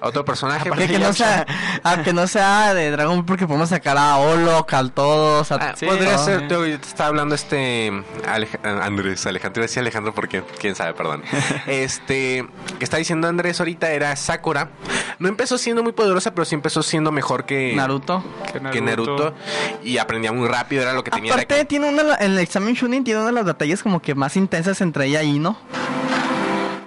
Otro 0.02 0.25
personaje. 0.25 0.71
Que, 0.71 0.87
que 0.87 0.99
no 0.99 1.12
sea, 1.12 1.47
ah, 1.85 2.02
que 2.02 2.12
no 2.12 2.26
sea 2.26 2.73
de 2.75 2.90
Dragon 2.90 3.16
Ball 3.16 3.25
porque 3.26 3.47
podemos 3.47 3.69
sacar 3.69 3.99
a 3.99 4.16
Olo, 4.16 4.66
a 4.71 4.88
todos, 4.88 5.52
a 5.52 5.57
Ah, 5.57 5.75
Sí, 5.76 5.85
podría 5.87 6.12
no. 6.12 6.19
ser, 6.25 6.49
te 6.49 6.54
te 6.57 6.88
estaba 6.88 7.09
hablando 7.09 7.35
este 7.35 7.92
Alej- 8.26 8.59
Andrés, 8.64 9.26
Alejandro, 9.26 9.62
decía 9.62 9.83
Alejandro 9.83 10.14
porque 10.14 10.42
quién 10.59 10.75
sabe, 10.75 10.95
perdón. 10.95 11.23
Este, 11.66 12.47
que 12.78 12.85
está 12.85 12.97
diciendo 12.97 13.28
Andrés 13.28 13.61
ahorita 13.61 13.90
era 13.90 14.14
Sakura. 14.16 14.71
No 15.19 15.28
empezó 15.28 15.59
siendo 15.59 15.83
muy 15.83 15.92
poderosa, 15.92 16.35
pero 16.35 16.45
sí 16.47 16.54
empezó 16.54 16.83
siendo 16.83 17.12
mejor 17.12 17.45
que 17.45 17.75
Naruto. 17.76 18.25
que 18.73 18.80
Naruto 18.80 19.35
y 19.85 19.99
aprendía 19.99 20.33
muy 20.33 20.49
rápido, 20.49 20.83
era 20.83 20.95
lo 20.95 21.04
que 21.04 21.11
tenía. 21.11 21.33
Aparte, 21.35 21.64
tiene 21.66 21.88
una, 21.90 22.02
la- 22.02 22.14
el 22.14 22.38
examen 22.38 22.75
Shunin 22.75 23.04
tiene 23.04 23.21
una 23.21 23.28
de 23.28 23.35
las 23.35 23.45
batallas 23.45 23.83
como 23.83 24.00
que 24.00 24.14
más 24.14 24.37
intensas 24.37 24.80
entre 24.80 25.07
ella 25.07 25.23
y 25.23 25.37
Ino. 25.37 25.59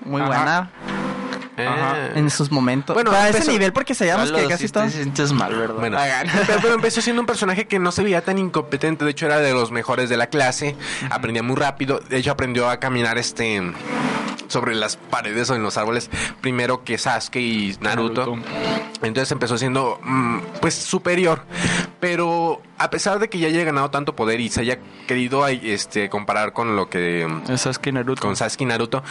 Muy 0.06 0.22
Ajá. 0.22 0.28
buena 0.28 0.72
Ah. 1.58 2.10
en 2.16 2.30
sus 2.30 2.52
momentos. 2.52 2.94
Bueno, 2.94 3.12
a 3.12 3.30
ese 3.30 3.52
nivel 3.52 3.74
porque 3.74 3.94
sabíamos 3.94 4.32
que 4.32 4.48
casi 4.48 4.70
todo. 4.70 4.90
sientes 4.90 5.32
mal, 5.32 5.56
¿verdad? 5.56 5.76
Bueno, 5.76 5.98
pero, 6.48 6.60
pero 6.62 6.74
empezó 6.74 7.02
siendo 7.02 7.22
un 7.22 7.26
personaje 7.26 7.68
que 7.68 7.80
no 7.80 7.92
se 7.92 8.04
veía 8.04 8.22
tan 8.22 8.38
incompetente. 8.38 9.06
De 9.06 9.12
hecho, 9.12 9.26
era 9.26 9.38
de 9.40 9.54
los 9.54 9.72
mejores 9.72 10.10
de 10.10 10.18
la 10.18 10.28
clase. 10.28 10.76
Aprendía 11.10 11.44
muy 11.44 11.56
rápido. 11.56 12.00
De 12.00 12.18
hecho, 12.18 12.32
aprendió 12.32 12.70
a 12.70 12.78
caminar 12.80 13.18
este 13.18 13.62
sobre 14.48 14.76
las 14.76 14.98
paredes 14.98 15.50
o 15.50 15.56
en 15.56 15.64
los 15.64 15.78
árboles 15.78 16.10
primero 16.42 16.84
que 16.84 16.98
Sasuke 16.98 17.38
y 17.38 17.78
Naruto. 17.82 18.22
Naruto. 18.22 18.48
Entonces 19.04 19.32
empezó 19.32 19.58
siendo 19.58 20.00
mm, 20.04 20.38
pues 20.62 20.74
superior. 20.76 21.42
Pero 22.00 22.62
a 22.78 22.90
pesar 22.90 23.20
de 23.20 23.30
que 23.30 23.40
ya 23.40 23.48
haya 23.48 23.64
ganado 23.64 23.90
tanto 23.90 24.14
poder 24.16 24.42
y 24.42 24.50
se 24.50 24.60
haya 24.62 24.78
querido 25.08 25.48
este 25.48 26.10
comparar 26.10 26.52
con 26.52 26.76
lo 26.76 26.90
que 26.90 27.26
Es 27.48 27.62
Sasuke 27.62 27.94
Naruto. 27.94 28.22
con 28.22 28.36
Sasuke 28.36 28.66
Naruto, 28.66 29.04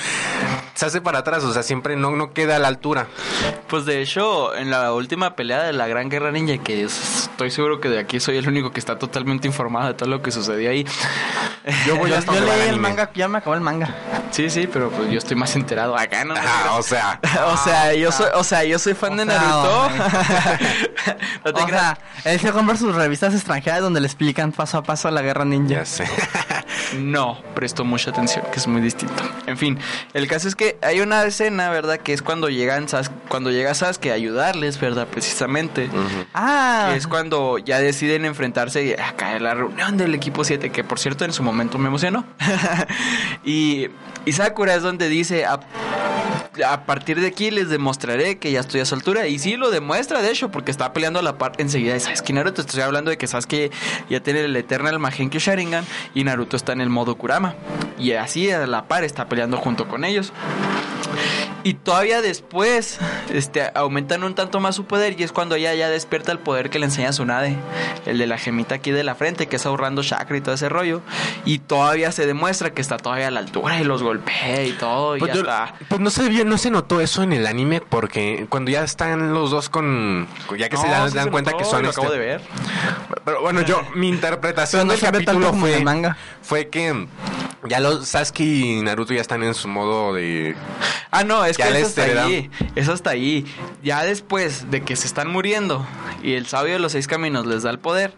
se 0.75 0.85
hace 0.87 1.01
para 1.01 1.21
atrás, 1.21 1.43
o 1.45 1.53
sea, 1.55 1.63
siempre 1.63 1.97
no, 1.97 2.11
no 2.17 2.33
queda 2.35 2.57
a 2.57 2.59
la 2.59 2.69
altura. 2.69 3.07
Pues 3.69 3.87
de 3.87 4.03
hecho, 4.03 4.55
en 4.55 4.71
la 4.71 4.93
última 4.93 5.37
pelea 5.37 5.63
de 5.63 5.73
la 5.73 5.87
Gran 5.87 6.11
Guerra 6.11 6.31
Ninja, 6.33 6.63
que 6.63 6.85
es- 6.85 7.29
estoy 7.31 7.51
seguro 7.51 7.81
que 7.81 7.89
de 7.89 7.99
aquí 7.99 8.21
soy 8.21 8.37
el 8.37 8.47
único 8.47 8.73
que 8.73 8.81
está 8.81 8.99
totalmente 8.99 9.47
informado 9.47 9.89
de 9.89 9.95
todo 9.95 10.11
lo 10.11 10.21
que 10.21 10.31
sucedió 10.31 10.69
ahí. 10.71 10.87
Yo 11.87 11.97
voy 11.97 12.13
hasta 12.19 12.35
yo 12.35 12.41
leí 12.41 12.51
el 12.51 12.61
anime. 12.71 12.77
manga, 12.89 13.11
ya 13.15 13.27
me 13.29 13.39
acabó 13.39 13.55
el 13.55 13.63
manga. 13.63 13.95
Sí, 14.33 14.51
sí, 14.51 14.69
pero 14.71 14.91
pues 14.91 15.11
yo 15.11 15.17
estoy 15.19 15.37
más 15.37 15.55
enterado 15.57 15.97
acá, 15.97 16.25
¿no? 16.27 16.35
Ajá, 16.35 16.73
o 16.77 16.83
sea, 16.83 17.21
O 17.47 17.57
sea, 17.57 17.95
yo 17.95 18.13
soy, 18.13 18.27
o 18.35 18.45
sea, 18.45 18.65
yo 18.65 18.79
soy 18.79 18.93
fan 18.95 19.15
O 19.15 19.17
de 19.17 19.25
Naruto. 19.27 19.82
No 19.89 21.53
te 21.53 21.61
O 21.63 21.67
creas. 21.67 21.71
sea, 21.71 21.99
él 22.33 22.41
se 22.41 22.51
compra 22.53 22.77
sus 22.77 22.95
revistas 22.95 23.35
extranjeras 23.35 23.81
donde 23.81 24.01
le 24.01 24.07
explican 24.07 24.53
paso 24.53 24.79
a 24.79 24.83
paso 24.83 25.11
la 25.11 25.23
guerra 25.23 25.45
ninja. 25.45 25.69
ya 25.81 25.85
sé. 25.85 26.05
No, 26.99 27.41
presto 27.55 27.87
mucha 27.87 28.11
atención, 28.11 28.45
que 28.53 28.59
es 28.59 28.67
muy 28.67 28.83
distinto. 28.83 29.23
En 29.47 29.57
fin, 29.57 29.79
el 30.13 30.29
caso 30.29 30.47
es 30.47 30.55
que 30.55 30.77
hay 30.83 31.01
una 31.01 31.25
escena, 31.25 31.71
¿verdad? 31.71 31.97
Que 31.97 32.13
es 32.13 32.21
cuando 32.21 32.51
llegan 32.51 32.87
Sas 32.87 33.11
cuando 33.29 33.51
llega 33.51 33.73
Sasuke 33.73 34.11
a 34.11 34.15
ayudarles, 34.15 34.79
¿verdad? 34.79 35.07
Precisamente. 35.07 35.89
Ah, 36.35 36.89
Que 36.91 36.99
es 36.99 37.07
cuando 37.07 37.57
ya 37.57 37.79
deciden 37.79 38.27
enfrentarse 38.27 39.01
acá 39.01 39.37
en 39.37 39.45
la 39.45 39.55
reunión 39.55 39.97
del 39.97 40.15
equipo 40.15 40.45
7, 40.45 40.71
que 40.71 40.85
por 40.85 40.99
cierto 40.99 41.25
en 41.25 41.33
su 41.33 41.43
momento 41.43 41.79
me 41.79 41.89
emocionó. 41.89 42.27
y, 43.45 43.89
y 44.27 44.33
Sakura 44.33 44.75
es 44.75 44.83
donde 44.83 45.09
dice, 45.09 45.47
a, 45.47 45.61
a 46.67 46.85
partir 46.85 47.21
de 47.21 47.27
aquí 47.27 47.51
les 47.51 47.69
demostraré 47.69 48.39
que 48.39 48.53
ya 48.53 48.61
estoy 48.61 48.81
a 48.81 48.85
su 48.85 48.95
altura. 48.95 49.27
Y 49.27 49.39
sí 49.39 49.57
lo 49.57 49.71
demuestra, 49.71 50.21
de 50.23 50.31
hecho, 50.31 50.51
porque 50.51 50.71
está 50.71 50.93
peleando 50.93 51.19
a 51.19 51.23
la 51.23 51.39
par 51.39 51.53
enseguida 51.59 51.95
de 51.95 52.01
Sasuke 52.01 52.33
Naruto. 52.33 52.61
Estoy 52.61 52.83
hablando 52.83 53.11
de 53.11 53.19
que 53.19 53.27
Sasuke 53.27 53.71
ya 54.11 54.21
tiene 54.21 54.41
el 54.41 54.57
Eternal 54.57 54.99
Magenkyo 54.99 55.41
Sharingan 55.41 55.85
y 56.15 56.25
Naruto 56.25 56.57
está 56.57 56.73
en 56.73 56.81
el 56.81 56.91
modo 56.91 57.17
Kurama. 57.17 57.55
Y 57.99 58.13
así 58.13 58.51
a 58.51 58.67
la 58.67 58.87
par 58.87 59.05
está 59.05 59.29
peleando 59.29 59.57
junto 59.57 59.89
con 59.89 60.05
ellos. 60.05 60.33
Y 61.65 61.75
todavía 61.75 62.21
después 62.23 62.99
este, 63.33 63.71
aumentan 63.75 64.25
un 64.25 64.35
tanto 64.35 64.59
más 64.61 64.75
su 64.75 64.85
poder 64.85 65.19
y 65.21 65.23
es 65.23 65.31
cuando 65.33 65.55
ella 65.55 65.73
ya 65.75 65.89
despierta 65.89 66.33
el 66.33 66.39
poder 66.41 66.71
que 66.71 66.79
le 66.79 66.87
enseña 66.87 67.11
Tsunade, 67.11 67.57
el 68.07 68.19
de 68.19 68.27
la 68.27 68.37
gemita 68.39 68.75
aquí 68.77 68.91
de 68.91 69.05
la 69.05 69.15
frente, 69.15 69.47
que 69.47 69.57
es 69.57 69.67
ahorrando 69.67 70.03
chakra 70.03 70.37
y 70.37 70.41
todo 70.41 70.55
ese 70.55 70.69
rollo. 70.69 71.03
Y 71.45 71.59
todavía 71.61 72.11
se 72.13 72.27
demuestra 72.27 72.71
que 72.71 72.81
está 72.83 72.97
todavía 72.97 73.29
a 73.29 73.31
la 73.31 73.41
altura 73.41 73.79
y 73.81 73.85
los 73.85 74.03
golpea 74.03 74.65
y 74.65 74.73
todo. 74.73 75.17
Y 75.17 75.21
Pues, 75.21 75.31
ya 75.31 75.35
yo- 75.37 75.41
está. 75.43 75.75
pues 75.89 76.01
no 76.01 76.11
se 76.11 76.29
vio, 76.29 76.45
no 76.45 76.59
se 76.59 76.71
notó 76.71 77.01
eso 77.01 77.23
en 77.23 77.33
el 77.33 77.47
anime 77.47 77.81
porque 77.81 78.47
cuando 78.49 78.71
ya 78.71 78.83
están 78.83 79.33
los 79.33 79.51
dos 79.53 79.69
con, 79.69 80.27
ya 80.59 80.69
que 80.69 80.77
se 80.77 80.89
dan, 80.89 81.11
sí 81.11 81.17
dan 81.17 81.27
se 81.27 81.31
cuenta 81.31 81.53
notó, 81.53 81.63
que 81.63 81.71
son 81.71 81.83
lo 81.83 81.91
este- 81.91 82.01
acabo 82.01 82.13
de 82.13 82.19
ver. 82.19 82.41
Pero 83.25 83.41
bueno, 83.43 83.61
yo 83.63 83.83
mi 83.95 84.09
interpretación 84.13 84.87
no 84.89 84.93
del 84.95 85.01
se 85.01 85.07
capítulo 85.07 85.53
fue 85.55 85.77
el 85.77 85.85
manga. 85.85 86.17
fue 86.43 86.69
que 86.69 87.07
ya 87.69 87.81
los 87.81 88.09
Sasuke 88.09 88.41
y 88.41 88.83
Naruto 88.83 89.15
ya 89.15 89.21
están 89.21 89.43
en 89.43 89.55
su 89.55 89.69
modo 89.69 90.15
de 90.15 90.55
Ah, 91.11 91.25
no, 91.25 91.45
es 91.45 91.57
Ya 91.59 91.69
que 91.69 91.79
eso 91.79 91.87
hasta 91.89 92.05
heredan. 92.07 92.27
ahí. 92.27 92.51
Eso 92.75 92.93
hasta 92.93 93.11
ahí. 93.11 93.45
Ya 93.83 94.03
después 94.05 94.71
de 94.71 94.83
que 94.83 94.97
se 94.97 95.07
están 95.07 95.29
muriendo 95.29 95.87
y 96.23 96.35
el 96.35 96.47
sabio 96.47 96.73
de 96.75 96.79
los 96.79 96.93
seis 96.93 97.07
caminos 97.07 97.47
les 97.47 97.63
da 97.65 97.71
el 97.71 97.79
poder, 97.79 98.15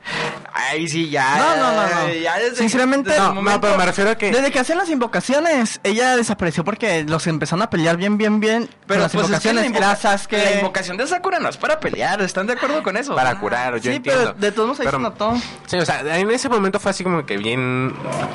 ahí 0.53 0.89
sí 0.89 1.11
ya. 1.11 1.37
No, 1.37 1.57
no, 1.57 1.73
no, 1.73 2.07
no. 2.07 2.15
Ya 2.15 2.39
desde, 2.39 2.57
Sinceramente, 2.57 3.11
desde 3.11 3.23
no, 3.23 3.35
no, 3.35 3.43
no, 3.43 3.61
pero 3.61 3.77
me 3.77 3.85
refiero 3.85 4.11
a 4.11 4.15
que 4.17 4.31
Desde 4.31 4.51
que 4.53 4.59
hacen 4.61 4.79
las 4.79 4.89
invocaciones, 4.89 5.81
ella 5.83 6.17
desapareció 6.17 6.65
porque 6.65 7.03
los 7.05 7.27
empezaron 7.27 7.63
a 7.63 7.71
pelear 7.71 7.97
bien, 7.97 8.17
bien, 8.17 8.39
bien. 8.41 8.69
Pero 8.87 9.01
las 9.01 9.13
pues 9.13 9.29
es 9.29 9.41
que 9.41 9.53
la, 9.53 9.65
invocaciones. 9.67 9.67
invoca- 9.71 9.97
Sasuke. 9.97 10.33
la 10.45 10.53
invocación 10.59 10.97
de 10.97 11.07
Sakura 11.09 11.39
no 11.41 11.49
es 11.49 11.57
para 11.57 11.81
pelear, 11.81 12.21
¿están 12.23 12.47
de 12.47 12.53
acuerdo 12.53 12.83
con 12.83 12.97
eso? 12.97 13.15
para 13.17 13.39
curar, 13.41 13.75
yo 13.81 13.91
sí, 13.91 13.97
entiendo. 13.97 14.35
pero 14.37 14.41
de 14.41 14.53
todos 14.53 14.69
modos 14.69 14.81
ahí 14.81 14.87
Pero- 14.87 14.99
se 14.99 15.03
notó. 15.03 15.35
Sí, 15.67 15.77
o 15.79 15.85
sea, 15.85 16.17
en 16.19 16.31
ese 16.31 16.49
momento 16.49 16.79
fue 16.79 16.91
así 16.93 17.03
como 17.03 17.27
que 17.27 17.37
bien. 17.37 17.93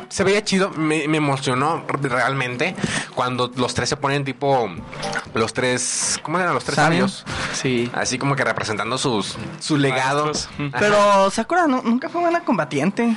Se 0.09 0.23
veía 0.25 0.43
chido, 0.43 0.69
me, 0.71 0.98
me 1.07 1.17
emocionó 1.17 1.83
realmente 2.01 2.75
cuando 3.15 3.51
los 3.55 3.73
tres 3.73 3.89
se 3.89 3.97
ponen 3.97 4.23
tipo. 4.23 4.69
Los 5.33 5.53
tres. 5.53 6.19
¿Cómo 6.23 6.39
eran 6.39 6.53
los 6.53 6.63
tres 6.63 6.75
Sabios. 6.75 7.23
sabios? 7.25 7.57
Sí. 7.57 7.89
Así 7.93 8.17
como 8.17 8.35
que 8.35 8.43
representando 8.43 8.97
sus, 8.97 9.35
su 9.59 9.77
legado. 9.77 10.31
Pero 10.79 11.29
Sakura 11.31 11.67
no- 11.67 11.81
nunca 11.83 12.09
fue 12.09 12.21
buena 12.21 12.41
combatiente. 12.41 13.15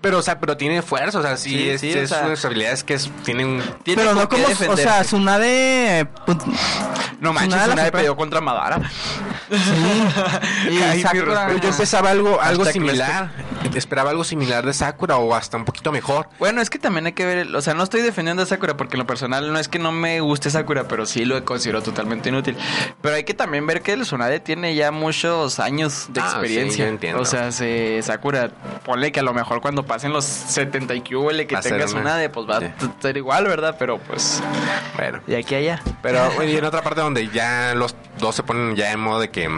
Pero, 0.00 0.18
o 0.18 0.22
sea, 0.22 0.38
pero 0.38 0.56
tiene 0.56 0.82
fuerza, 0.82 1.18
o 1.18 1.22
sea, 1.22 1.36
sí, 1.36 1.50
Sí, 1.50 1.68
es, 1.70 1.80
sí, 1.80 1.90
es 1.92 2.10
o 2.12 2.14
sea- 2.14 2.26
unas 2.26 2.44
habilidades 2.44 2.84
que 2.84 2.94
es, 2.94 3.10
tienen. 3.24 3.62
Tiene 3.82 4.02
pero 4.02 4.14
no 4.14 4.28
como, 4.28 4.44
o 4.46 4.76
sea, 4.76 5.02
Tsunade... 5.02 6.06
pues, 6.26 6.38
No 7.20 7.32
manches, 7.32 7.58
Tsunade 7.58 7.86
super- 7.86 7.92
peleó 7.92 8.16
contra 8.16 8.40
Madara. 8.40 8.80
y 10.70 11.00
Sakura... 11.00 11.48
yo 11.60 11.68
empezaba 11.68 12.10
algo, 12.10 12.40
algo 12.40 12.64
similar. 12.64 13.30
Esperaba 13.74 14.10
algo 14.10 14.22
similar 14.24 14.66
de 14.66 14.72
Sakura 14.74 15.16
o 15.16 15.34
hasta 15.34 15.56
un 15.56 15.64
poquito 15.64 15.92
mejor. 15.92 16.28
Bueno, 16.38 16.60
es 16.60 16.68
que 16.68 16.78
también 16.78 17.06
hay 17.06 17.12
que 17.12 17.24
ver, 17.24 17.54
o 17.56 17.62
sea, 17.62 17.72
no 17.74 17.82
estoy 17.82 18.02
defendiendo 18.02 18.42
a 18.42 18.46
Sakura 18.46 18.76
porque 18.76 18.96
en 18.96 19.00
lo 19.00 19.06
personal 19.06 19.50
no 19.52 19.58
es 19.58 19.68
que 19.68 19.78
no 19.78 19.92
me 19.92 20.20
guste 20.20 20.50
Sakura, 20.50 20.86
pero 20.88 21.06
sí 21.06 21.24
lo 21.24 21.42
considero 21.44 21.82
totalmente 21.82 22.28
inútil. 22.28 22.56
Pero 23.00 23.14
hay 23.16 23.24
que 23.24 23.32
también 23.34 23.66
ver 23.66 23.80
que 23.80 23.92
el 23.94 24.02
Tsunade 24.02 24.40
tiene 24.40 24.74
ya 24.74 24.90
muchos 24.90 25.58
años 25.58 26.06
de 26.10 26.20
Ah, 26.20 26.24
sí, 26.24 26.30
experiencia. 26.36 26.84
yo 26.84 26.90
entiendo. 26.90 27.22
O 27.22 27.24
sea, 27.24 27.50
se, 27.50 28.02
Sakura, 28.02 28.50
ponle 28.84 29.10
que 29.10 29.20
a 29.20 29.22
lo 29.22 29.32
mejor 29.32 29.60
cuando 29.62 29.84
pasen 29.86 30.12
los 30.12 30.24
70 30.24 30.94
y 30.94 31.00
que 31.00 31.16
huele 31.16 31.46
que 31.46 31.54
Va 31.54 31.60
tenga 31.62 31.76
una- 31.76 31.86
Tsunade, 31.86 32.28
pues 32.28 32.46
va 32.48 32.60
sí. 32.60 32.66
a 32.66 33.02
ser 33.02 33.16
igual, 33.16 33.44
¿verdad? 33.46 33.76
Pero 33.78 33.98
pues, 33.98 34.42
Bueno. 34.96 35.20
de 35.26 35.36
aquí 35.38 35.54
allá. 35.54 35.82
Pero 36.02 36.30
y 36.44 36.56
en 36.56 36.64
otra 36.64 36.82
parte 36.82 37.00
donde 37.00 37.28
ya 37.28 37.74
los 37.74 37.94
dos 38.18 38.34
se 38.34 38.42
ponen 38.42 38.76
ya 38.76 38.92
en 38.92 39.00
modo 39.00 39.20
de 39.20 39.30
que 39.30 39.48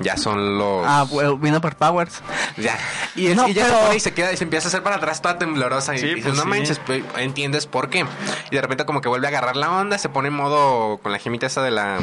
ya 0.00 0.16
son 0.16 0.58
los. 0.58 0.84
Ah, 0.86 1.04
bueno, 1.08 1.36
vino 1.38 1.60
por 1.60 1.76
Powers. 1.76 2.20
Ya. 2.56 2.76
Y, 3.14 3.28
es, 3.28 3.36
No, 3.36 3.46
y 3.50 3.54
ya 3.54 3.66
se 3.66 3.72
pone 3.72 3.96
y 3.96 4.00
se 4.00 4.12
queda 4.14 4.32
y 4.32 4.36
se 4.36 4.44
empieza 4.44 4.66
a 4.66 4.68
hacer 4.68 4.82
para 4.82 4.96
atrás 4.96 5.20
toda 5.22 5.38
temblorosa. 5.38 5.94
Y 5.94 5.98
Sí, 5.98 6.06
dices, 6.06 6.22
pues 6.24 6.36
no 6.36 6.42
sí. 6.42 6.48
manches, 6.48 6.78
pues, 6.84 7.02
entiendes 7.18 7.66
por 7.66 7.90
qué. 7.90 8.04
Y 8.50 8.54
de 8.54 8.60
repente 8.62 8.84
como 8.84 9.00
que 9.00 9.08
vuelve 9.08 9.26
a 9.26 9.30
agarrar 9.30 9.56
la 9.56 9.70
onda, 9.70 9.98
se 9.98 10.08
pone 10.08 10.28
en 10.28 10.34
modo 10.34 10.98
con 10.98 11.12
la 11.12 11.18
gemita 11.18 11.46
esa 11.46 11.62
de 11.62 11.70
la, 11.70 11.98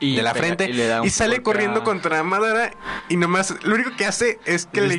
Y 0.00 0.16
de 0.16 0.22
la 0.22 0.32
pega- 0.32 0.38
frente 0.40 0.68
y 0.68 0.72
le 0.72 0.86
da 0.86 0.98
y, 0.98 1.00
un 1.00 1.10
sale 1.10 1.42
corriendo 1.42 1.84
contra 1.84 2.22
Madara 2.22 2.72
y 3.08 3.16
nomás 3.16 3.54
lo 3.62 3.74
único 3.74 3.90
que 3.96 4.06
hace 4.06 4.38
es 4.44 4.66
que 4.66 4.80
le. 4.82 4.98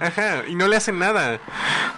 Ajá, 0.00 0.42
y 0.48 0.54
no 0.54 0.68
le 0.68 0.76
hace 0.76 0.92
nada. 0.92 1.40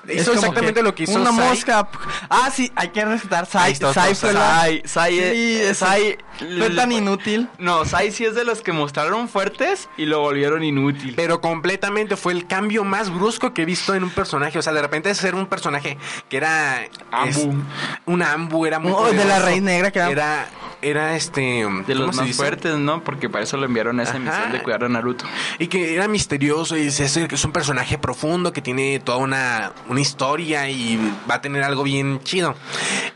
Es 0.09 0.23
Hizo 0.23 0.33
exactamente 0.33 0.75
que 0.81 0.83
lo 0.83 0.95
que 0.95 1.05
hizo 1.05 1.19
Una 1.19 1.33
Sai. 1.33 1.49
mosca. 1.49 1.89
Ah, 2.29 2.51
sí, 2.53 2.71
hay 2.77 2.89
que 2.89 3.05
respetar 3.05 3.47
Sai. 3.47 3.75
Sai 3.75 4.15
fue 4.15 4.33
Sai. 4.33 4.83
Sai, 4.85 5.75
Sai, 5.75 6.19
Fue 6.39 6.71
tan 6.71 6.93
inútil. 6.93 7.49
No, 7.59 7.85
Sai 7.85 8.11
sí 8.11 8.25
es 8.25 8.35
de 8.35 8.45
los 8.45 8.61
que 8.61 8.73
mostraron 8.73 9.29
fuertes 9.29 9.89
y 9.97 10.07
lo 10.07 10.21
volvieron 10.21 10.63
inútil. 10.65 11.15
Pero 11.17 11.41
completamente 11.41 12.17
fue 12.17 12.33
el 12.33 12.47
cambio 12.47 12.85
más 12.85 13.11
brusco 13.15 13.55
que 13.55 13.63
he 13.63 13.65
visto 13.65 13.95
en 13.95 14.05
un 14.05 14.11
personaje. 14.11 14.59
O 14.59 14.63
sea, 14.63 14.73
de 14.73 14.83
repente 14.83 15.15
ser 15.15 15.35
un 15.35 15.47
personaje 15.47 15.97
que 16.29 16.37
era. 16.37 16.83
Ambu. 17.11 17.55
un 18.07 18.23
Ambu 18.23 18.67
era 18.67 18.79
muy. 18.79 18.93
Oh, 18.95 19.11
de 19.11 19.25
la. 19.25 19.39
Raíz 19.39 19.63
Negra, 19.63 19.91
que 19.91 19.99
era- 20.01 20.11
Era. 20.11 20.49
Era 20.83 21.17
este. 21.17 21.41
De 21.41 21.65
¿cómo 21.65 22.07
los 22.07 22.17
más 22.17 22.27
dice? 22.27 22.37
fuertes, 22.37 22.77
¿no? 22.77 23.03
Porque 23.03 23.31
para 23.31 23.43
eso 23.45 23.57
lo 23.57 23.65
enviaron 23.65 24.01
a 24.01 24.03
esa 24.03 24.13
Ajá. 24.13 24.19
misión 24.21 24.53
de 24.53 24.63
cuidar 24.63 24.85
a 24.85 24.89
Naruto. 24.91 25.25
Y 25.59 25.69
que 25.69 25.95
era 25.95 26.09
misterioso 26.09 26.77
y 26.77 26.89
es, 26.89 27.01
es 27.01 27.45
un 27.45 27.53
personaje 27.53 27.97
profundo 27.97 28.53
que 28.53 28.61
tiene 28.61 29.01
toda 29.01 29.17
una, 29.17 29.73
una 29.89 30.01
historia 30.03 30.69
y 30.69 30.99
va 31.31 31.37
a 31.37 31.41
tener 31.41 31.63
algo 31.63 31.85
bien 31.85 32.21
chido. 32.23 32.55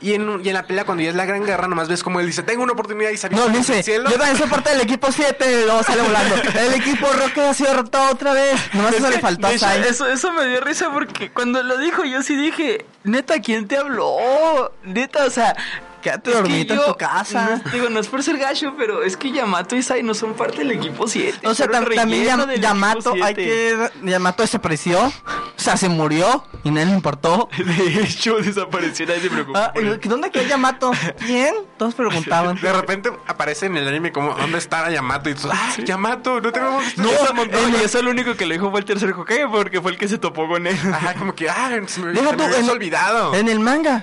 Y 0.00 0.14
en, 0.14 0.40
y 0.44 0.48
en 0.48 0.54
la 0.54 0.62
pelea, 0.64 0.84
cuando 0.84 1.02
ya 1.02 1.10
es 1.10 1.16
la 1.16 1.24
gran 1.26 1.44
guerra, 1.44 1.66
nomás 1.66 1.88
ves 1.88 2.04
como 2.04 2.20
él 2.20 2.26
dice: 2.26 2.44
Tengo 2.44 2.62
una 2.62 2.72
oportunidad 2.72 3.10
y 3.10 3.16
salió 3.16 3.38
No, 3.38 3.48
dice, 3.48 3.82
cielo. 3.82 4.08
yo 4.08 4.16
también 4.16 4.36
soy 4.38 4.48
parte 4.48 4.70
del 4.70 4.80
equipo 4.80 5.10
7, 5.10 5.64
luego 5.64 5.82
sale 5.82 6.02
volando. 6.02 6.36
El 6.54 6.74
equipo 6.74 7.08
Rocket 7.12 7.38
ha 7.44 7.54
sido 7.54 7.70
derrotado 7.70 8.12
otra 8.12 8.32
vez. 8.32 8.60
Nomás 8.74 8.92
Es 8.92 9.00
eso 9.00 9.10
le 9.10 9.18
faltó 9.18 9.48
a 9.48 9.52
hecho, 9.52 9.66
eso, 9.88 10.06
eso 10.08 10.32
me 10.32 10.46
dio 10.46 10.60
risa 10.60 10.90
porque 10.92 11.30
cuando 11.30 11.62
lo 11.64 11.76
dijo 11.78 12.04
yo 12.04 12.22
sí 12.22 12.36
dije, 12.36 12.84
neta, 13.02 13.40
¿quién 13.40 13.66
te 13.66 13.76
habló? 13.76 14.72
Neta, 14.84 15.24
o 15.24 15.30
sea, 15.30 15.56
Quédate 16.02 16.30
dormito 16.30 16.74
en 16.74 16.80
tu 16.84 16.94
casa. 16.96 17.60
No, 17.64 17.70
digo, 17.72 17.88
no 17.88 17.98
es 18.00 18.06
por 18.08 18.22
ser 18.22 18.38
gacho, 18.38 18.74
pero 18.78 19.02
es 19.02 19.16
que 19.16 19.32
Yamato 19.32 19.74
y 19.76 19.82
Sai 19.82 20.02
no 20.02 20.14
son 20.14 20.34
parte 20.34 20.58
del 20.58 20.70
equipo 20.72 21.06
7. 21.08 21.46
O 21.46 21.54
sea, 21.54 21.66
tam- 21.66 21.94
también 21.94 22.26
Yam- 22.26 22.54
Yamato, 22.60 23.14
hay 23.22 23.34
que... 23.34 23.90
Yamato 24.02 24.42
desapareció, 24.42 25.06
o 25.06 25.12
sea, 25.56 25.76
se 25.76 25.88
murió 25.88 26.44
y 26.64 26.70
nadie 26.70 26.86
le 26.86 26.92
importó. 26.94 27.48
De 27.58 28.02
hecho, 28.02 28.36
desapareció, 28.36 29.06
nadie 29.06 29.20
se 29.22 29.30
preocupó. 29.30 29.58
Ah, 29.58 29.72
por 29.74 29.82
él. 29.84 30.00
¿y 30.02 30.08
¿Dónde 30.08 30.30
quedó 30.30 30.44
Yamato? 30.44 30.90
¿Quién? 31.26 31.54
Todos 31.76 31.94
preguntaban. 31.94 32.60
De 32.60 32.72
repente 32.72 33.10
aparece 33.26 33.66
en 33.66 33.76
el 33.76 33.86
anime 33.88 34.12
como, 34.12 34.34
¿dónde 34.34 34.58
está 34.58 34.88
Yamato? 34.90 35.30
Y 35.30 35.34
tú, 35.34 35.48
¡ah, 35.52 35.74
Yamato! 35.84 36.40
No 36.40 36.52
te 36.52 36.60
vemos. 36.60 36.84
No, 36.96 37.10
no, 37.34 37.78
y 37.78 37.84
eso 37.84 38.00
lo 38.02 38.10
único 38.10 38.34
que 38.36 38.46
le 38.46 38.54
dijo 38.54 38.70
fue 38.70 38.80
el 38.80 38.86
tercer 38.86 39.12
Hokage 39.12 39.46
porque 39.48 39.80
fue 39.80 39.90
el 39.92 39.98
que 39.98 40.08
se 40.08 40.18
topó 40.18 40.46
con 40.48 40.66
él. 40.66 40.76
Ajá, 40.92 41.14
como 41.14 41.34
que, 41.34 41.48
ah, 41.50 41.70
se 41.86 42.00
me, 42.00 42.12
Deja 42.12 42.30
se 42.30 42.36
tú, 42.36 42.42
en- 42.44 42.70
olvidado. 42.70 43.34
En 43.34 43.48
el 43.48 43.60
manga. 43.60 44.02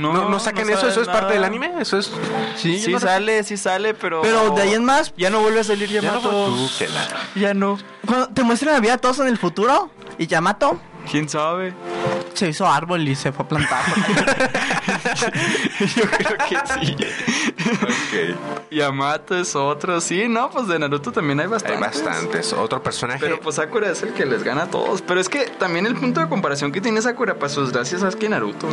No, 0.00 0.28
no, 0.28 0.40
sacan 0.40 0.68
eso, 0.70 0.88
eso 0.88 1.02
es 1.02 1.08
parte 1.08 1.34
del 1.34 1.44
anime, 1.44 1.72
eso 1.80 1.98
es. 1.98 2.10
Sí, 2.56 2.78
Sí, 2.78 2.98
sale, 2.98 3.42
sí 3.44 3.56
sale, 3.56 3.94
pero... 3.94 4.22
Pero 4.22 4.50
de 4.50 4.62
ahí 4.62 4.74
en 4.74 4.84
más, 4.84 5.12
Ya 5.16 5.30
no 5.30 5.40
vuelve 5.40 5.60
a 5.60 5.64
salir 5.64 5.88
Ya 5.88 6.00
no 6.02 6.08
Yamato. 6.08 6.30
tú, 6.30 6.70
que 6.78 6.88
la- 6.88 7.08
Ya 7.40 7.54
no. 7.54 7.78
cuando 8.06 8.28
te 8.28 8.42
muestran 8.42 8.74
la 8.74 8.80
vida 8.80 8.98
todos 8.98 9.18
en 9.20 9.26
el 9.28 9.38
futuro 9.38 9.90
y 10.18 10.26
Yamato 10.26 10.80
¿Quién 11.10 11.28
sabe? 11.28 11.74
se 12.34 12.48
hizo 12.48 12.66
árbol 12.66 13.06
y 13.06 13.14
se 13.16 13.32
fue 13.32 13.44
a 13.44 13.48
plantar. 13.48 13.82
Yo 15.96 16.02
creo 16.10 16.36
que 16.48 16.56
sí. 16.80 16.96
ok. 17.82 18.70
Yamato 18.70 19.36
es 19.36 19.54
otro. 19.56 20.00
Sí, 20.00 20.26
no, 20.28 20.50
pues 20.50 20.68
de 20.68 20.78
Naruto 20.78 21.12
también 21.12 21.40
hay 21.40 21.44
Hay 21.46 21.50
bastantes. 21.50 21.80
bastantes. 22.04 22.52
Otro 22.52 22.82
personaje. 22.82 23.18
Pero 23.20 23.40
pues 23.40 23.56
Sakura 23.56 23.90
es 23.90 24.02
el 24.02 24.12
que 24.12 24.24
les 24.26 24.42
gana 24.44 24.62
a 24.62 24.66
todos. 24.70 25.02
Pero 25.02 25.20
es 25.20 25.28
que 25.28 25.46
también 25.46 25.86
el 25.86 25.94
punto 25.96 26.20
de 26.20 26.28
comparación 26.28 26.72
que 26.72 26.80
tiene 26.80 27.02
Sakura 27.02 27.34
para 27.34 27.48
sus 27.48 27.72
gracias 27.72 28.02
es 28.02 28.16
que 28.16 28.28
Naruto. 28.28 28.68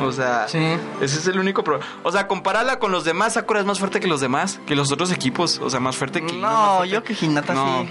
O 0.00 0.10
sea, 0.12 0.48
Sí. 0.48 0.58
ese 1.00 1.18
es 1.18 1.26
el 1.26 1.38
único 1.38 1.62
problema. 1.62 1.86
O 2.02 2.10
sea, 2.12 2.26
compárala 2.26 2.78
con 2.78 2.90
los 2.92 3.04
demás. 3.04 3.34
Sakura 3.34 3.60
es 3.60 3.66
más 3.66 3.78
fuerte 3.78 4.00
que 4.00 4.08
los 4.08 4.20
demás, 4.20 4.58
que 4.66 4.74
los 4.74 4.90
otros 4.90 5.12
equipos. 5.12 5.58
O 5.62 5.70
sea, 5.70 5.80
más 5.80 5.96
fuerte 5.96 6.20
que. 6.24 6.32
más 6.32 6.52
no, 6.52 6.76
fuerte. 6.78 6.88
yo 6.94 7.04
que 7.04 7.14
Hinata 7.20 7.54
No, 7.54 7.82
sí. 7.82 7.88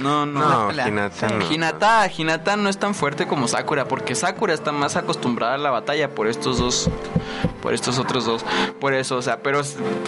no, 0.00 0.26
no. 0.26 0.70
no. 0.72 0.86
Hinata. 0.88 1.28
Sí. 1.28 1.34
no. 1.34 1.50
Hinata, 1.52 2.10
Hinata 2.16 2.56
no 2.56 2.68
es 2.68 2.78
tan 2.78 2.94
fuerte 2.94 3.26
como 3.30 3.46
Sakura, 3.46 3.86
porque 3.86 4.16
Sakura 4.16 4.52
está 4.52 4.72
más 4.72 4.96
acostumbrada 4.96 5.54
a 5.54 5.58
la 5.58 5.70
batalla 5.70 6.10
por 6.10 6.26
estos 6.26 6.58
dos, 6.58 6.90
por 7.62 7.72
estos 7.72 7.98
otros 8.00 8.26
dos. 8.26 8.44
Por 8.80 8.92
eso, 8.92 9.16
o 9.16 9.22
sea, 9.22 9.38
pero 9.40 9.62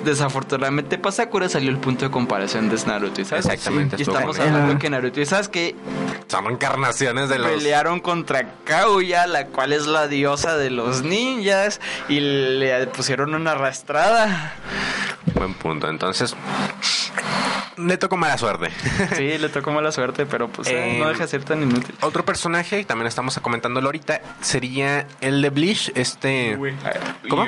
desafortunadamente 0.04 0.98
para 0.98 1.12
Sakura 1.12 1.48
salió 1.48 1.70
el 1.70 1.78
punto 1.78 2.04
de 2.04 2.11
comparación 2.11 2.68
de 2.68 2.76
Naruto 2.85 3.20
y 3.20 3.24
Sasuke. 3.24 3.52
Exactamente, 3.54 3.96
Y 3.96 4.02
estamos 4.02 4.37
genial. 4.37 4.54
hablando 4.56 4.78
que 4.80 4.90
Naruto 4.90 5.20
y 5.20 5.26
Sasuke 5.26 5.76
Son 6.26 6.46
encarnaciones 6.50 7.28
de 7.28 7.38
los. 7.38 7.48
pelearon 7.52 8.00
contra 8.00 8.54
Kaguya, 8.64 9.28
la 9.28 9.46
cual 9.46 9.72
es 9.72 9.87
la 9.87 10.08
diosa 10.08 10.56
de 10.56 10.70
los 10.70 11.02
ninjas, 11.02 11.80
y 12.08 12.18
le 12.18 12.88
pusieron 12.88 13.35
una 13.37 13.52
arrastrada. 13.52 14.54
Buen 15.35 15.54
punto. 15.54 15.88
Entonces, 15.88 16.35
le 17.76 17.96
tocó 17.96 18.16
mala 18.16 18.37
suerte. 18.38 18.68
Sí, 19.16 19.38
le 19.38 19.48
tocó 19.48 19.70
mala 19.72 19.92
suerte, 19.92 20.26
pero 20.26 20.48
pues 20.48 20.68
eh, 20.68 20.96
Eh, 20.96 20.98
no 20.98 21.08
deja 21.08 21.22
de 21.24 21.28
ser 21.28 21.44
tan 21.44 21.62
inútil. 21.62 21.94
Otro 22.00 22.24
personaje, 22.24 22.80
y 22.80 22.85
también 22.85 23.06
estamos 23.06 23.38
comentándolo 23.40 23.87
ahorita, 23.88 24.20
sería 24.40 25.06
el 25.20 25.42
de 25.42 25.50
Bleach, 25.50 25.92
este, 25.94 26.58
¿Cómo? 27.28 27.44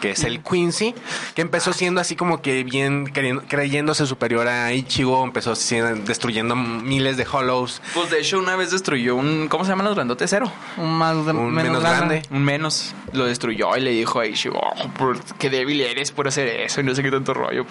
Que 0.00 0.12
es 0.12 0.24
el 0.24 0.42
Quincy, 0.42 0.94
que 1.34 1.42
empezó 1.42 1.72
siendo 1.72 2.00
así 2.00 2.16
como 2.16 2.40
que 2.40 2.64
bien 2.64 3.04
creyéndose 3.06 4.06
superior 4.06 4.48
a 4.48 4.72
Ichigo, 4.72 5.22
empezó 5.24 5.54
siendo- 5.54 5.94
destruyendo 6.04 6.56
miles 6.56 7.16
de 7.16 7.26
hollows, 7.30 7.82
Pues 7.94 8.10
de 8.10 8.20
hecho 8.20 8.38
una 8.38 8.56
vez 8.56 8.70
destruyó 8.70 9.16
un... 9.16 9.48
¿Cómo 9.48 9.64
se 9.64 9.70
llaman 9.70 9.86
los 9.86 9.94
grandotes? 9.94 10.30
Cero. 10.30 10.50
Un 10.78 10.92
más 10.96 11.26
de, 11.26 11.32
un 11.32 11.52
menos, 11.52 11.82
grande. 11.82 12.22
Un 12.30 12.44
menos. 12.44 12.94
Lo 13.12 13.26
destruyó 13.26 13.76
y 13.76 13.80
le 13.80 13.90
dijo 13.90 14.20
a 14.20 14.26
Ichigo, 14.26 14.58
"Oh, 14.60 14.88
por- 14.90 15.20
qué 15.38 15.50
débil 15.50 15.80
eres 15.80 16.12
por 16.12 16.28
hacer 16.28 16.46
eso 16.48 16.80
y 16.80 16.84
no 16.84 16.94
sé 16.94 17.02
qué 17.02 17.10
tanto 17.10 17.34
rollo. 17.34 17.66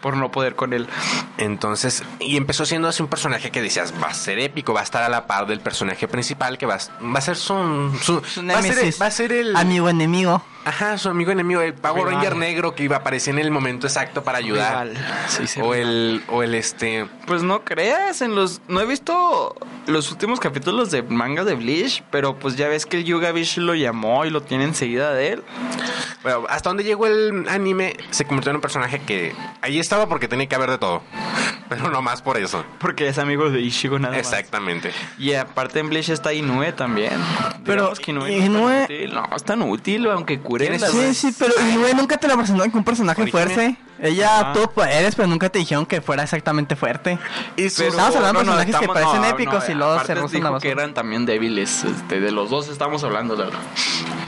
Por 0.00 0.16
no 0.16 0.30
poder 0.30 0.54
con 0.54 0.71
él. 0.74 0.88
Entonces, 1.38 2.02
y 2.20 2.36
empezó 2.36 2.64
siendo 2.66 2.88
así 2.88 3.02
un 3.02 3.08
personaje 3.08 3.50
que 3.50 3.60
decías, 3.62 3.92
va 4.02 4.08
a 4.08 4.14
ser 4.14 4.38
épico, 4.38 4.72
va 4.72 4.80
a 4.80 4.84
estar 4.84 5.02
a 5.02 5.08
la 5.08 5.26
par 5.26 5.46
del 5.46 5.60
personaje 5.60 6.08
principal, 6.08 6.58
que 6.58 6.66
va, 6.66 6.74
a- 6.74 7.02
va 7.04 7.18
a 7.18 7.22
ser 7.22 7.36
su... 7.36 7.54
su- 8.02 8.22
Su 8.24 8.46
va, 8.46 8.58
a 8.58 8.62
ser, 8.62 8.74
némesis. 8.76 9.00
va 9.00 9.06
a 9.06 9.10
ser 9.10 9.32
el... 9.32 9.56
Amigo 9.56 9.88
enemigo. 9.88 10.42
Ajá, 10.64 10.96
su 10.98 11.08
amigo 11.08 11.32
enemigo, 11.32 11.60
el 11.60 11.74
Power 11.74 12.04
Rival. 12.04 12.14
Ranger 12.14 12.36
negro 12.36 12.74
que 12.74 12.84
iba 12.84 12.96
a 12.96 12.98
aparecer 13.00 13.34
en 13.34 13.40
el 13.40 13.50
momento 13.50 13.86
exacto 13.86 14.22
para 14.22 14.38
ayudar. 14.38 14.86
Rival. 14.88 15.06
Sí, 15.28 15.46
sí, 15.46 15.60
o 15.60 15.72
rival. 15.72 15.78
el, 15.80 16.22
o 16.28 16.42
el 16.42 16.54
este... 16.54 17.06
Pues 17.26 17.42
no 17.42 17.64
creas, 17.64 18.22
en 18.22 18.34
los... 18.34 18.60
No 18.68 18.80
he 18.80 18.86
visto 18.86 19.56
los 19.86 20.10
últimos 20.12 20.38
capítulos 20.38 20.90
de 20.90 21.02
manga 21.02 21.44
de 21.44 21.54
Bleach, 21.54 22.04
pero 22.10 22.38
pues 22.38 22.56
ya 22.56 22.68
ves 22.68 22.86
que 22.86 22.98
el 22.98 23.04
Yuga 23.04 23.32
Bish 23.32 23.56
lo 23.58 23.74
llamó 23.74 24.24
y 24.24 24.30
lo 24.30 24.42
tiene 24.42 24.64
enseguida 24.64 25.12
de 25.12 25.32
él. 25.32 25.42
Bueno, 26.22 26.44
hasta 26.48 26.70
donde 26.70 26.84
llegó 26.84 27.06
el 27.08 27.46
anime, 27.48 27.96
se 28.10 28.24
convirtió 28.24 28.50
en 28.50 28.56
un 28.56 28.62
personaje 28.62 29.00
que 29.00 29.34
ahí 29.60 29.80
estaba 29.80 30.08
porque 30.08 30.28
tenía 30.28 30.46
que 30.46 30.54
haber 30.54 30.70
de 30.70 30.78
todo. 30.78 31.02
Pero 31.68 31.90
no 31.90 32.02
más 32.02 32.20
por 32.22 32.36
eso. 32.36 32.64
Porque 32.78 33.08
es 33.08 33.18
amigo 33.18 33.48
de 33.50 33.60
Ichigo 33.60 33.98
nada 33.98 34.14
más. 34.14 34.20
Exactamente. 34.26 34.92
Y 35.18 35.32
aparte 35.32 35.80
en 35.80 35.88
Bleach 35.88 36.10
está 36.10 36.32
Inoue 36.34 36.72
también. 36.72 37.12
Pero 37.64 37.82
Digamos 37.82 37.98
que 38.00 38.10
Inoue 38.10 38.28
no, 38.48 38.68
Inoue- 38.68 38.82
es 38.82 38.86
tan 38.88 38.92
útil. 39.00 39.14
no 39.14 39.36
es 39.36 39.44
tan 39.44 39.62
útil, 39.62 40.06
aunque 40.10 40.38
cure 40.52 40.64
¿Quién 40.66 40.74
es 40.74 40.80
las- 40.82 40.90
Sí, 40.92 41.14
sí, 41.14 41.34
pero 41.38 41.52
Inoue 41.70 41.94
nunca 41.94 42.16
te 42.18 42.28
la 42.28 42.36
presentó 42.36 42.62
como 42.64 42.78
un 42.78 42.84
personaje 42.84 43.22
Origine. 43.22 43.44
fuerte. 43.44 43.76
Ella 44.00 44.40
Ajá. 44.40 44.52
tuvo 44.52 44.70
poderes, 44.70 45.14
pero 45.14 45.28
nunca 45.28 45.48
te 45.48 45.58
dijeron 45.60 45.86
que 45.86 46.00
fuera 46.00 46.22
exactamente 46.24 46.74
fuerte. 46.76 47.18
Y 47.56 47.68
sus- 47.70 47.86
Estamos 47.86 48.16
hablando 48.16 48.40
de 48.40 48.44
personajes 48.46 48.76
que 48.76 48.84
estamos- 48.84 48.94
parecen 49.12 49.24
épicos 49.34 49.68
y 49.68 49.74
luego 49.74 50.04
se 50.04 50.14
rozan 50.14 50.42
la 50.42 50.58
que 50.58 50.70
eran 50.70 50.92
también 50.94 51.24
débiles. 51.24 51.84
Este, 51.84 52.20
de 52.20 52.30
los 52.32 52.50
dos 52.50 52.68
estamos 52.68 53.04
hablando 53.04 53.36
de, 53.36 53.46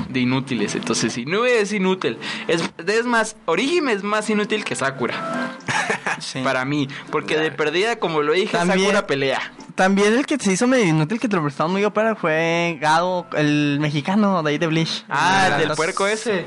de 0.09 0.21
inútiles. 0.21 0.75
Entonces, 0.77 1.17
Inoue 1.19 1.61
es 1.61 1.73
inútil. 1.73 2.19
Es, 2.47 2.63
es 2.87 3.05
más, 3.05 3.37
Orihime 3.47 3.93
es 3.93 4.03
más 4.05 4.31
inútil 4.31 4.65
que 4.65 4.75
Sakura. 4.77 5.57
Sí. 6.21 6.41
Para 6.45 6.65
mí. 6.65 6.89
Porque 7.11 7.37
de 7.37 7.51
perdida, 7.51 7.97
como 7.97 8.23
lo 8.23 8.33
dije, 8.33 8.57
También- 8.57 8.81
Sakura 8.81 9.07
pelea. 9.09 9.53
También 9.75 10.15
el 10.15 10.25
que 10.25 10.39
se 10.39 10.53
hizo 10.53 10.69
medio 10.69 10.85
inútil 10.85 11.19
que 11.19 11.29
te 11.29 11.35
lo 11.35 11.43
prestaron 11.43 11.73
muy 11.73 11.85
ópera 11.85 12.15
fue 12.15 12.79
Gado, 12.81 13.27
el 13.37 13.79
mexicano 13.81 14.41
de 14.45 14.51
ahí 14.53 14.59
de 14.59 14.69
Bleach. 14.69 15.05
Ah, 15.09 15.49
el 15.53 15.59
del 15.59 15.69
Las- 15.69 15.77
puerco 15.77 16.07
ese. 16.07 16.47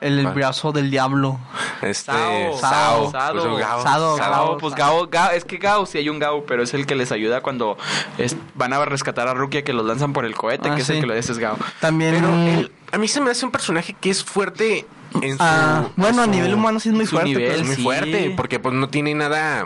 El 0.00 0.26
brazo 0.28 0.70
del 0.72 0.90
diablo. 0.90 1.40
Este, 1.82 2.12
Sao. 2.12 2.58
Sao. 2.60 3.10
Sao. 3.10 3.32
Pues 3.32 3.44
un 3.46 3.58
Gao. 3.58 3.82
Sado. 3.82 4.16
Sao. 4.16 4.30
Gao, 4.30 4.58
pues 4.58 4.74
Gao, 4.76 5.08
Gao, 5.08 5.30
es 5.32 5.44
que 5.44 5.56
Gao, 5.56 5.86
sí 5.86 5.98
hay 5.98 6.08
un 6.08 6.18
Gao, 6.20 6.44
pero 6.46 6.62
es 6.62 6.72
el 6.74 6.86
que 6.86 6.94
les 6.94 7.10
ayuda 7.10 7.40
cuando 7.40 7.76
es- 8.18 8.36
van 8.54 8.72
a 8.72 8.84
rescatar 8.84 9.26
a 9.26 9.34
Rukia 9.34 9.64
que 9.64 9.72
los 9.72 9.84
lanzan 9.84 10.12
por 10.12 10.24
el 10.24 10.34
cohete, 10.36 10.68
Ah, 10.68 10.74
que 10.76 10.82
es 10.82 10.88
el 10.90 10.96
sí. 10.96 11.00
que 11.00 11.06
lo 11.08 11.14
dice 11.14 11.32
es 11.32 11.38
Gao. 11.38 11.56
También. 11.80 12.14
Pero 12.14 12.28
él- 12.32 12.72
a 12.92 12.98
mí 12.98 13.08
se 13.08 13.20
me 13.20 13.30
hace 13.32 13.44
un 13.44 13.50
personaje 13.50 13.96
que 13.98 14.10
es 14.10 14.22
fuerte 14.22 14.86
en 15.20 15.36
su... 15.36 15.42
Ah, 15.42 15.86
bueno, 15.96 16.22
a 16.22 16.24
su- 16.26 16.30
nivel 16.30 16.54
humano 16.54 16.78
sí 16.78 16.90
es 16.90 16.94
muy 16.94 17.06
su 17.06 17.12
fuerte. 17.16 17.30
nivel, 17.30 17.48
pero- 17.48 17.60
Es 17.62 17.66
muy 17.66 17.76
sí. 17.76 17.82
fuerte, 17.82 18.34
porque 18.36 18.60
pues 18.60 18.74
no 18.74 18.88
tiene 18.88 19.14
nada... 19.14 19.64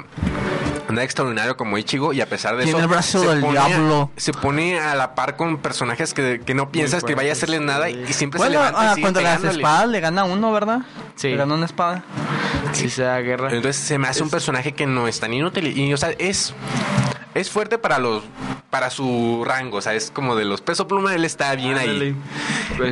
Nada 0.93 1.05
extraordinario 1.05 1.57
como 1.57 1.79
Ichigo 1.79 2.13
y 2.13 2.21
a 2.21 2.29
pesar 2.29 2.57
de 2.57 2.65
Tiene 2.65 2.79
eso 2.79 2.85
el 2.85 2.89
brazo 2.91 3.21
se 3.21 3.29
del 3.29 3.41
pone 3.41 3.59
a- 3.59 3.67
diablo. 3.67 4.11
se 4.17 4.33
pone 4.33 4.79
a 4.81 4.95
la 4.95 5.15
par 5.15 5.37
con 5.37 5.59
personajes 5.59 6.15
que, 6.15 6.41
que 6.45 6.55
no 6.55 6.71
piensas 6.71 7.05
que 7.05 7.15
vaya 7.15 7.31
a 7.31 7.33
hacerles 7.33 7.61
nada 7.61 7.89
y 7.91 8.13
siempre 8.13 8.39
se 8.39 8.47
Bueno, 8.47 8.61
levanta 8.61 8.83
y 8.83 8.87
ah, 8.87 8.91
sigue 8.95 9.03
cuando 9.03 9.21
las 9.21 9.37
pegándole. 9.39 9.63
espadas 9.63 9.89
le 9.89 10.01
gana 10.01 10.25
uno, 10.25 10.53
¿verdad? 10.53 10.79
Sí. 11.17 11.29
Le 11.29 11.37
gana 11.37 11.55
una 11.55 11.67
espada. 11.67 12.03
Sí 12.73 12.89
se 12.89 13.03
da 13.03 13.19
guerra. 13.21 13.49
Entonces 13.53 13.77
se 13.83 13.99
me 13.99 14.09
hace 14.09 14.23
un 14.23 14.31
personaje 14.31 14.73
que 14.73 14.87
no 14.87 15.09
es 15.09 15.19
tan 15.21 15.33
inútil. 15.35 15.77
Y, 15.77 15.93
o 15.93 15.97
sea, 15.97 16.11
es. 16.19 16.55
Es 17.35 17.51
fuerte 17.51 17.79
para 17.79 17.99
los. 17.99 18.23
Para 18.71 18.89
su 18.91 19.43
rango. 19.45 19.79
O 19.79 19.81
sea, 19.81 19.95
es 19.95 20.11
como 20.13 20.37
de 20.37 20.45
los 20.45 20.61
peso 20.61 20.87
pluma, 20.87 21.13
él 21.15 21.25
está 21.25 21.55
bien 21.57 21.77
Ándale. 21.77 22.07
ahí. 22.07 22.17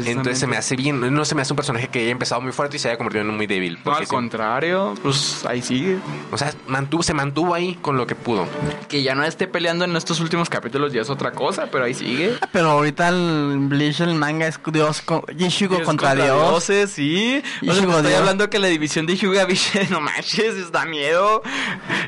Entonces 0.06 0.38
se 0.38 0.46
me 0.48 0.56
hace 0.56 0.74
bien. 0.74 1.00
No 1.14 1.24
se 1.24 1.34
me 1.36 1.42
hace 1.42 1.52
un 1.52 1.56
personaje 1.56 1.86
que 1.88 2.00
haya 2.00 2.10
empezado 2.10 2.40
muy 2.40 2.50
fuerte 2.52 2.76
y 2.76 2.80
se 2.80 2.88
haya 2.88 2.96
convertido 2.98 3.22
en 3.24 3.36
muy 3.36 3.46
débil. 3.46 3.78
No, 3.84 3.94
al 3.94 4.04
sí- 4.04 4.10
contrario, 4.10 4.94
pues 5.02 5.44
ahí 5.46 5.62
sigue. 5.62 5.98
o 6.32 6.36
sea, 6.38 6.52
mantuvo, 6.66 7.02
se 7.04 7.14
mantuvo 7.14 7.54
ahí 7.54 7.76
con 7.80 7.96
lo 7.96 8.06
que 8.08 8.16
pudo. 8.16 8.46
Que 8.88 9.02
ya 9.04 9.14
no 9.14 9.22
esté 9.24 9.46
peleando 9.46 9.84
en 9.84 9.94
estos 9.96 10.18
últimos 10.20 10.48
capítulos 10.50 10.92
ya 10.92 11.02
es 11.02 11.10
otra 11.10 11.30
cosa, 11.32 11.68
pero 11.70 11.84
ahí 11.84 11.94
sigue. 11.94 12.34
Pero 12.52 12.70
ahorita 12.70 13.08
el 13.08 13.56
Bleach, 13.68 14.00
el 14.00 14.14
manga 14.16 14.48
es 14.48 14.58
Dios 14.72 15.00
con 15.02 15.22
Ichigo 15.38 15.76
Dios 15.76 15.86
contra, 15.86 16.14
Dios. 16.16 16.26
dioses, 16.26 16.90
sí. 16.90 17.40
O 17.62 17.72
sea, 17.72 17.74
estoy 17.84 18.02
Dios. 18.02 18.14
hablando 18.18 18.50
que 18.50 18.58
la 18.58 18.66
división 18.68 19.06
de 19.06 19.14
Hyuga 19.16 19.44
Biche, 19.46 19.86
no 19.90 20.00
manches, 20.00 20.72
da 20.72 20.84
miedo. 20.86 21.42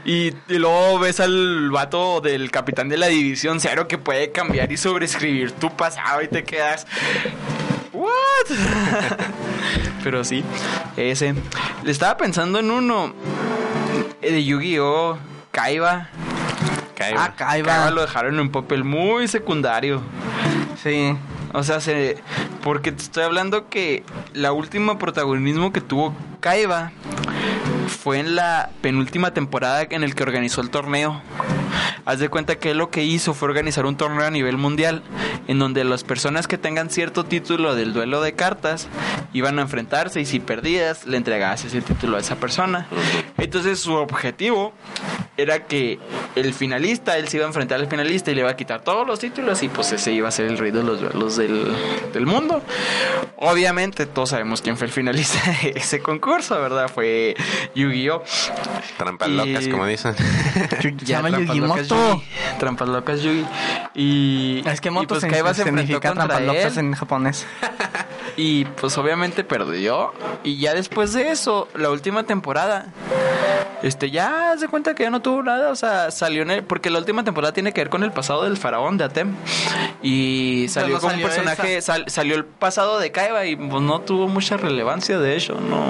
Y, 0.05 0.33
y 0.49 0.59
luego 0.59 0.99
ves 0.99 1.21
al 1.21 1.71
vato 1.71 2.20
del 2.21 2.51
capitán 2.51 2.89
de 2.89 2.97
la 2.97 3.07
división 3.07 3.61
cero 3.61 3.89
que 3.89 3.99
puede 3.99 4.33
cambiar 4.33 4.71
y 4.73 4.77
sobreescribir 4.77 5.53
tu 5.53 5.71
pasado 5.77 6.23
y 6.23 6.29
te 6.29 6.45
quedas. 6.45 6.87
¿What? 7.93 8.09
Pero 10.05 10.25
sí, 10.25 10.45
ese. 10.97 11.35
Le 11.83 11.91
estaba 11.91 12.17
pensando 12.17 12.59
en 12.59 12.71
uno 12.71 13.13
eh, 14.23 14.33
de 14.33 14.45
Yu-Gi-Oh! 14.45 15.19
Kaiba. 15.51 16.09
Kaiba. 16.95 17.25
Ah, 17.25 17.35
Kaiba. 17.37 17.69
Kaiba 17.69 17.91
lo 17.91 18.03
dejaron 18.03 18.35
en 18.35 18.41
un 18.41 18.51
papel 18.51 18.85
muy 18.85 19.29
secundario. 19.29 20.03
Sí. 20.83 21.17
O 21.53 21.65
sea, 21.65 21.81
se, 21.81 22.17
porque 22.63 22.93
te 22.93 23.03
estoy 23.03 23.25
hablando 23.25 23.69
que 23.69 24.05
la 24.33 24.53
última 24.53 24.99
protagonismo 24.99 25.73
que 25.73 25.81
tuvo 25.81 26.15
Kaiba 26.41 26.93
fue 27.89 28.21
en 28.21 28.37
la 28.37 28.71
penúltima 28.81 29.35
temporada 29.35 29.83
en 29.91 30.05
el 30.05 30.15
que 30.15 30.23
organizó 30.23 30.61
el 30.61 30.71
torneo. 30.71 31.21
Haz 32.05 32.19
de 32.19 32.29
cuenta 32.29 32.57
que 32.59 32.71
él 32.73 32.79
lo 32.79 32.91
que 32.91 33.05
hizo 33.05 33.35
fue 33.35 33.49
organizar 33.49 33.87
un 33.87 33.97
torneo 33.97 34.25
a 34.27 34.31
nivel 34.31 34.57
mundial 34.57 35.03
en 35.49 35.59
donde 35.59 35.85
las 35.85 36.05
personas 36.05 36.47
que 36.47 36.59
tengan 36.59 36.91
cierto 36.91 37.25
título 37.25 37.75
del 37.75 37.93
duelo 37.93 38.21
de 38.23 38.33
cartas 38.35 38.89
iban 39.33 39.59
a 39.59 39.63
enfrentarse 39.63 40.21
y 40.21 40.27
si 40.27 40.41
perdías 40.41 41.07
le 41.07 41.17
entregabas 41.17 41.65
ese 41.65 41.81
título 41.81 42.17
a 42.17 42.21
esa 42.21 42.37
persona. 42.37 42.87
Entonces 43.39 43.81
su 43.81 43.95
objetivo 43.95 44.73
era 45.37 45.65
que 45.67 45.99
el 46.37 46.53
finalista, 46.53 47.17
él 47.17 47.29
se 47.29 47.39
iba 47.39 47.47
a 47.47 47.49
enfrentar 47.49 47.81
al 47.81 47.87
finalista 47.89 48.31
y 48.31 48.35
le 48.35 48.43
iba 48.43 48.51
a 48.51 48.57
quitar 48.57 48.83
todos 48.83 49.07
los 49.07 49.19
títulos 49.19 49.63
y 49.63 49.69
pues 49.69 49.91
ese 49.93 50.13
iba 50.13 50.29
a 50.29 50.31
ser 50.31 50.47
el 50.47 50.59
rey 50.59 50.71
de 50.71 50.83
los 50.83 51.01
duelos 51.01 51.37
del, 51.37 51.67
del 52.13 52.27
mundo. 52.27 52.63
Obviamente 53.37 54.05
todos 54.07 54.31
sabemos 54.31 54.61
quién 54.61 54.77
fue 54.77 54.87
el 54.87 54.93
finalista 54.93 55.39
de 55.63 55.71
ese 55.77 56.01
concurso, 56.01 56.61
¿verdad? 56.61 56.89
Fue 56.93 57.35
Yu-Gi-Oh! 57.75 58.23
Trampas 58.99 59.29
Y- 59.29 59.33
locas, 59.37 59.69
como 59.69 59.87
dicen. 59.87 60.15
Trampas 61.07 61.57
Yugi. 61.67 62.25
Trampas 62.59 62.89
locas 62.89 63.21
Yugi. 63.23 63.45
Y, 63.95 64.63
Es 64.69 64.81
que 64.81 64.91
moto 64.91 65.09
pues, 65.09 65.21
se- 65.23 65.29
Kaiba 65.29 65.53
se 65.55 65.63
enfrentó 65.63 65.81
significa 65.83 66.09
contra 66.09 66.27
trampas 66.37 66.47
locas 66.57 66.77
en 66.77 66.93
japonés. 66.95 67.47
Y 68.37 68.65
pues 68.65 68.97
obviamente 68.97 69.45
perdió. 69.45 70.15
Y 70.45 70.59
ya 70.59 70.73
después 70.73 71.13
de 71.13 71.31
eso, 71.31 71.69
la 71.75 71.91
última 71.91 72.23
temporada, 72.23 72.87
este 73.83 74.11
ya 74.11 74.55
se 74.57 74.69
cuenta 74.69 74.95
que 74.95 75.03
ya 75.03 75.11
no 75.11 75.21
tuvo 75.21 75.43
nada. 75.43 75.71
O 75.71 75.75
sea, 75.77 76.11
salió 76.11 76.43
en 76.43 76.51
el. 76.53 76.63
Porque 76.65 76.89
la 76.89 77.01
última 77.01 77.23
temporada 77.25 77.53
tiene 77.53 77.73
que 77.75 77.83
ver 77.83 77.91
con 77.91 78.03
el 78.03 78.13
pasado 78.13 78.45
del 78.45 78.57
faraón 78.57 78.97
de 78.97 79.05
Atem. 79.05 79.35
Y 80.01 80.67
salió 80.69 80.95
no 80.95 81.01
como 81.01 81.15
un 81.15 81.21
personaje. 81.21 81.83
sal- 81.83 82.05
salió 82.07 82.37
el 82.37 82.45
pasado 82.47 82.99
de 82.99 83.11
Kaiba 83.11 83.45
y 83.47 83.57
pues 83.57 83.83
no 83.83 84.01
tuvo 84.01 84.27
mucha 84.29 84.57
relevancia 84.57 85.19
de 85.19 85.37
hecho, 85.37 85.55
no. 85.61 85.85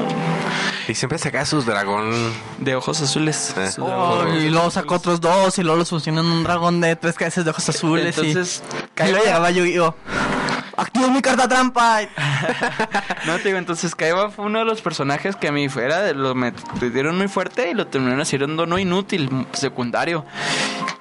Y 0.91 0.95
siempre 0.97 1.19
saca 1.19 1.47
sus 1.47 1.67
dragón. 1.67 2.11
De 2.59 2.75
ojos 2.75 3.01
azules. 3.01 3.55
Eh. 3.57 3.71
Oh, 3.79 4.17
dragón. 4.23 4.43
y 4.43 4.51
luego 4.51 4.71
sacó 4.73 4.97
otros 4.97 5.21
dos 5.21 5.57
y 5.59 5.63
luego 5.63 5.79
los 5.79 5.89
fusionó 5.89 6.21
en 6.21 6.27
un 6.27 6.43
dragón 6.43 6.81
de 6.81 6.97
tres 6.97 7.15
cabezas 7.15 7.45
de 7.45 7.51
ojos 7.53 7.69
azules. 7.69 8.17
y- 8.19 8.21
Entonces, 8.21 8.63
y, 8.99 9.11
luego 9.11 9.25
llegaba 9.25 9.51
Yu-Gi-Oh! 9.53 9.95
¡Activo 10.77 11.11
mi 11.11 11.23
carta 11.23 11.47
trampa! 11.47 12.01
No 13.27 13.37
te 13.37 13.45
digo, 13.45 13.59
entonces 13.59 13.95
Kaiba 13.95 14.31
fue 14.31 14.47
uno 14.47 14.61
de 14.61 14.65
los 14.65 14.81
personajes 14.81 15.37
que 15.37 15.47
a 15.47 15.53
mí 15.53 15.69
fuera, 15.69 16.13
lo 16.13 16.35
metieron 16.35 17.19
muy 17.19 17.29
fuerte 17.29 17.71
y 17.71 17.75
lo 17.75 17.87
terminaron 17.87 18.23
haciendo 18.23 18.67
no 18.67 18.79
inútil, 18.79 19.47
secundario. 19.53 20.25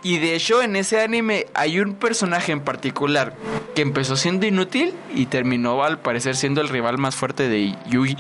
Y 0.01 0.17
de 0.19 0.35
hecho 0.35 0.61
en 0.61 0.75
ese 0.75 1.01
anime 1.01 1.47
hay 1.53 1.79
un 1.79 1.93
personaje 1.95 2.51
en 2.53 2.61
particular 2.61 3.33
que 3.75 3.81
empezó 3.81 4.15
siendo 4.15 4.45
inútil 4.45 4.93
y 5.13 5.25
terminó 5.25 5.83
al 5.83 5.99
parecer 5.99 6.35
siendo 6.35 6.61
el 6.61 6.69
rival 6.69 6.97
más 6.97 7.15
fuerte 7.15 7.49
de 7.49 7.75
Yugi. 7.87 8.15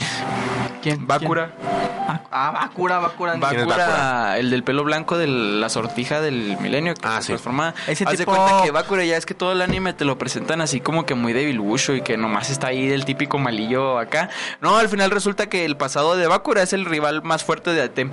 ¿Quién? 0.81 1.07
Bakura. 1.07 1.53
Ah, 2.31 2.51
Bakura, 2.51 2.99
Bakura. 2.99 3.33
¿Quién 3.33 3.43
es 3.61 3.65
Bakura, 3.67 3.87
Bakura? 3.87 4.37
el 4.39 4.49
del 4.49 4.63
pelo 4.63 4.83
blanco 4.83 5.17
de 5.17 5.27
la 5.27 5.69
sortija 5.69 6.21
del 6.21 6.57
milenio 6.59 6.93
que 6.95 7.01
Ah, 7.07 7.17
se 7.17 7.21
sí. 7.21 7.27
transforma. 7.27 7.73
Ese 7.87 8.03
Haz 8.05 8.17
de 8.17 8.25
cuenta 8.25 8.61
que 8.63 8.71
Bakura 8.71 9.03
ya 9.05 9.15
es 9.17 9.25
que 9.25 9.33
todo 9.33 9.51
el 9.51 9.61
anime 9.61 9.93
te 9.93 10.05
lo 10.05 10.17
presentan 10.17 10.61
así 10.61 10.79
como 10.79 11.05
que 11.05 11.13
muy 11.15 11.33
debilucho 11.33 11.93
y 11.93 12.01
que 12.01 12.17
nomás 12.17 12.49
está 12.49 12.67
ahí 12.67 12.87
del 12.87 13.05
típico 13.05 13.37
malillo 13.37 13.99
acá. 13.99 14.29
No, 14.61 14.77
al 14.77 14.89
final 14.89 15.11
resulta 15.11 15.47
que 15.49 15.65
el 15.65 15.77
pasado 15.77 16.15
de 16.17 16.27
Bakura 16.27 16.63
es 16.63 16.73
el 16.73 16.85
rival 16.85 17.23
más 17.23 17.43
fuerte 17.43 17.71
de 17.73 17.83
Atem. 17.83 18.11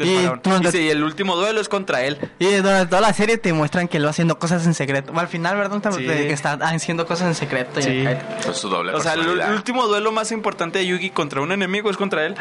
Y 0.00 0.10
Y 0.10 0.70
sí, 0.70 0.88
el 0.90 1.02
último 1.02 1.34
duelo 1.36 1.60
es 1.60 1.68
contra 1.68 2.02
él. 2.04 2.18
Y 2.38 2.46
durante 2.54 2.94
toda 2.98 3.10
la 3.10 3.14
serie 3.14 3.38
te 3.38 3.52
muestran 3.52 3.86
que 3.86 3.98
él 3.98 4.04
va 4.06 4.10
haciendo 4.10 4.40
cosas 4.40 4.66
en 4.66 4.74
secreto. 4.74 5.12
Al 5.16 5.28
final, 5.28 5.56
¿verdad? 5.56 5.80
Sí. 5.96 6.04
que 6.04 6.32
está 6.32 6.54
haciendo 6.54 7.06
cosas 7.06 7.28
en 7.28 7.34
secreto. 7.36 7.78
y 7.78 7.82
Sí. 7.84 8.04
Con 8.44 8.54
su 8.54 8.68
doble 8.68 8.92
O 8.92 9.00
sea, 9.00 9.12
el, 9.12 9.40
el 9.40 9.52
último 9.52 9.86
duelo 9.86 10.10
más 10.10 10.32
importante 10.32 10.80
de 10.80 10.86
Yugi 10.86 11.10
contra 11.10 11.40
un 11.40 11.52
enemigo 11.52 11.90
es 11.90 11.96
contra 11.96 12.26
él. 12.26 12.34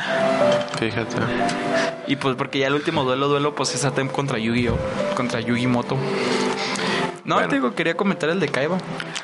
Fíjate. 0.79 1.15
Y 2.07 2.15
pues 2.15 2.35
porque 2.35 2.59
ya 2.59 2.67
el 2.67 2.73
último 2.73 3.03
duelo, 3.03 3.27
duelo, 3.27 3.53
pues 3.53 3.75
es 3.75 3.85
Atem 3.85 4.07
contra 4.07 4.39
Yu-Gi-Oh! 4.39 4.77
Contra 5.15 5.41
Yugi-Moto. 5.41 5.95
No, 7.27 7.35
Bueno. 7.35 7.49
te 7.49 7.55
digo, 7.55 7.75
quería 7.75 7.95
comentar 7.97 8.29
el 8.29 8.39
de 8.39 8.47
Kaiba. 8.47 8.77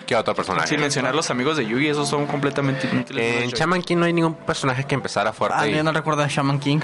¿Qué 0.05 0.13
otro 0.15 0.35
personaje? 0.35 0.67
Sin 0.67 0.81
mencionar 0.81 1.15
los 1.15 1.31
amigos 1.31 1.55
de 1.55 1.65
Yugi, 1.65 1.87
esos 1.87 2.09
son 2.09 2.27
completamente 2.27 2.87
inútiles. 2.91 3.43
En 3.43 3.49
Shaman 3.51 3.81
King 3.81 3.95
no 3.97 4.05
hay 4.05 4.11
ningún 4.11 4.35
personaje 4.35 4.83
que 4.83 4.93
empezara 4.93 5.31
fuerte. 5.31 5.57
Ah, 5.57 5.67
y- 5.67 5.73
yo 5.73 5.83
no 5.83 5.93
recuerdo 5.93 6.21
a 6.21 6.27
Shaman 6.27 6.59
King. 6.59 6.81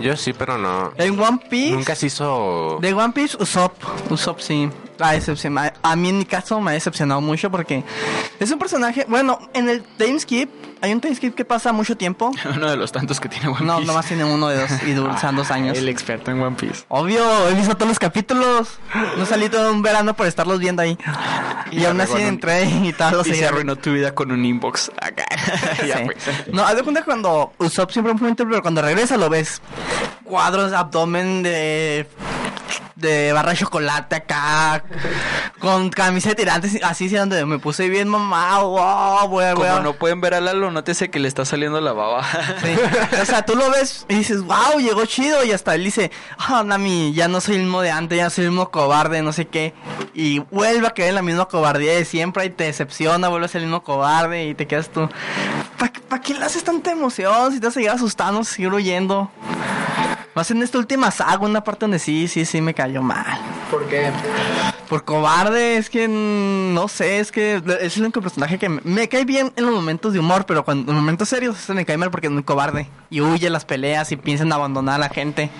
Yo 0.00 0.16
sí, 0.16 0.32
pero 0.32 0.56
no. 0.56 0.94
En 0.96 1.20
One 1.20 1.40
Piece. 1.50 1.76
Nunca 1.76 1.94
se 1.94 2.06
hizo. 2.06 2.78
De 2.80 2.94
One 2.94 3.12
Piece, 3.12 3.36
Usopp. 3.38 3.74
Usopp 4.10 4.40
sí. 4.40 4.70
Decepcion- 5.10 5.72
A 5.82 5.96
mí 5.96 6.08
en 6.08 6.18
mi 6.18 6.24
caso 6.24 6.60
me 6.60 6.70
ha 6.70 6.74
decepcionado 6.74 7.20
mucho 7.20 7.50
porque 7.50 7.82
es 8.38 8.50
un 8.50 8.58
personaje. 8.58 9.04
Bueno, 9.08 9.38
en 9.54 9.68
el 9.68 9.82
Timeskip 9.82 10.50
hay 10.80 10.92
un 10.92 11.00
Timeskip 11.00 11.34
que 11.34 11.44
pasa 11.44 11.72
mucho 11.72 11.96
tiempo. 11.96 12.30
Uno 12.56 12.70
de 12.70 12.76
los 12.76 12.90
tantos 12.92 13.20
que 13.20 13.28
tiene 13.28 13.48
One 13.48 13.64
No, 13.64 13.76
Piece. 13.76 13.86
nomás 13.86 14.06
tiene 14.06 14.24
uno 14.24 14.48
de 14.48 14.60
dos 14.60 14.70
y 14.86 14.92
duran 14.92 15.16
dos 15.36 15.50
años. 15.50 15.76
El 15.78 15.88
experto 15.88 16.30
en 16.30 16.40
One 16.42 16.56
Piece. 16.56 16.84
Obvio, 16.88 17.48
he 17.48 17.54
visto 17.54 17.74
todos 17.76 17.88
los 17.88 17.98
capítulos. 17.98 18.78
No 19.16 19.26
salí 19.26 19.48
todo 19.48 19.72
un 19.72 19.82
verano 19.82 20.14
por 20.14 20.26
estarlos 20.26 20.58
viendo 20.58 20.82
ahí. 20.82 20.96
Y, 21.70 21.80
Y 21.80 21.84
aún 21.84 22.00
así 22.00 22.20
entré 22.20 22.64
y 22.64 22.92
tal, 22.96 23.16
los 23.16 23.26
Y 23.26 23.34
se 23.34 23.46
arruinó 23.46 23.76
tu 23.76 23.92
vida 23.92 24.14
con 24.14 24.30
un 24.32 24.44
inbox 24.44 24.90
acá. 25.00 25.24
ya 25.86 25.98
Sí. 25.98 26.04
pues. 26.04 26.18
No, 26.52 26.64
haz 26.64 26.76
de 26.76 26.82
cuenta 26.82 27.04
cuando 27.04 27.52
Usopp 27.58 27.90
siempre 27.90 28.16
fue 28.18 28.28
un 28.28 28.34
pero 28.36 28.60
cuando 28.62 28.82
regresa 28.82 29.16
lo 29.16 29.28
ves. 29.30 29.60
Cuadros 30.24 30.72
abdomen 30.72 31.42
de. 31.42 32.06
De 33.02 33.32
barra 33.34 33.50
de 33.50 33.58
chocolate 33.58 34.16
acá. 34.16 34.82
Con 35.58 35.90
camisa 35.90 36.30
de 36.30 36.34
tirantes, 36.36 36.80
así 36.82 37.08
sí, 37.08 37.14
donde 37.16 37.44
me 37.44 37.58
puse 37.58 37.88
bien 37.88 38.08
mamado. 38.08 38.70
Wow, 38.70 39.40
a- 39.40 39.54
Como 39.54 39.80
no 39.80 39.92
pueden 39.92 40.20
ver 40.20 40.34
a 40.34 40.40
Lalo, 40.40 40.70
nótese 40.70 41.10
que 41.10 41.18
le 41.18 41.28
está 41.28 41.44
saliendo 41.44 41.80
la 41.80 41.92
baba. 41.92 42.24
Sí. 42.62 42.74
O 43.20 43.24
sea, 43.26 43.44
tú 43.44 43.54
lo 43.54 43.70
ves 43.70 44.06
y 44.08 44.14
dices, 44.14 44.42
wow, 44.42 44.78
llegó 44.80 45.04
chido. 45.04 45.44
Y 45.44 45.52
hasta 45.52 45.74
él 45.74 45.84
dice, 45.84 46.10
ah, 46.38 46.62
Nami, 46.64 47.12
ya 47.12 47.28
no 47.28 47.40
soy 47.40 47.56
el 47.56 47.62
mismo 47.62 47.82
de 47.82 47.90
antes, 47.90 48.16
ya 48.18 48.30
soy 48.30 48.44
el 48.44 48.50
mismo 48.50 48.70
cobarde, 48.70 49.22
no 49.22 49.32
sé 49.32 49.46
qué. 49.46 49.74
Y 50.14 50.38
vuelve 50.50 50.86
a 50.86 50.90
caer 50.90 51.10
en 51.10 51.14
la 51.16 51.22
misma 51.22 51.46
cobardía 51.46 51.92
de 51.92 52.04
siempre 52.04 52.44
y 52.46 52.50
te 52.50 52.64
decepciona, 52.64 53.28
vuelve 53.28 53.46
a 53.46 53.48
ser 53.48 53.60
el 53.62 53.66
mismo 53.68 53.82
cobarde 53.82 54.46
y 54.46 54.54
te 54.54 54.66
quedas 54.66 54.88
tú. 54.88 55.08
¿Para 56.08 56.20
qué 56.22 56.34
le 56.34 56.44
haces 56.44 56.62
tanta 56.62 56.90
emoción? 56.92 57.52
Si 57.52 57.58
te 57.60 57.66
vas 57.66 57.76
a 57.76 57.80
llegar 57.80 57.96
asustando, 57.96 58.44
seguir 58.44 58.72
huyendo. 58.72 59.30
Más 60.34 60.50
en 60.50 60.62
esta 60.62 60.78
última 60.78 61.10
saga, 61.10 61.44
una 61.44 61.62
parte 61.62 61.80
donde 61.80 61.98
sí, 61.98 62.26
sí, 62.26 62.46
sí 62.46 62.62
me 62.62 62.72
cayó 62.72 63.02
mal. 63.02 63.38
¿Por 63.70 63.86
qué? 63.86 64.10
Por 64.88 65.04
cobarde, 65.04 65.76
es 65.76 65.90
que 65.90 66.08
mm, 66.08 66.72
no 66.72 66.88
sé, 66.88 67.18
es 67.18 67.30
que 67.30 67.62
es 67.80 67.96
el 67.96 68.04
único 68.04 68.22
personaje 68.22 68.58
que 68.58 68.68
me, 68.70 68.80
me 68.84 69.08
cae 69.08 69.26
bien 69.26 69.52
en 69.56 69.66
los 69.66 69.74
momentos 69.74 70.14
de 70.14 70.18
humor, 70.18 70.46
pero 70.46 70.64
cuando 70.64 70.90
en 70.90 70.96
momentos 70.96 71.28
serios 71.28 71.58
se 71.58 71.74
me 71.74 71.84
cae 71.84 71.98
mal 71.98 72.10
porque 72.10 72.28
es 72.28 72.32
muy 72.32 72.44
cobarde 72.44 72.88
y 73.10 73.20
huye 73.20 73.46
a 73.46 73.50
las 73.50 73.66
peleas 73.66 74.10
y 74.10 74.16
piensa 74.16 74.44
en 74.44 74.52
abandonar 74.52 74.94
a 74.94 74.98
la 74.98 75.08
gente. 75.10 75.50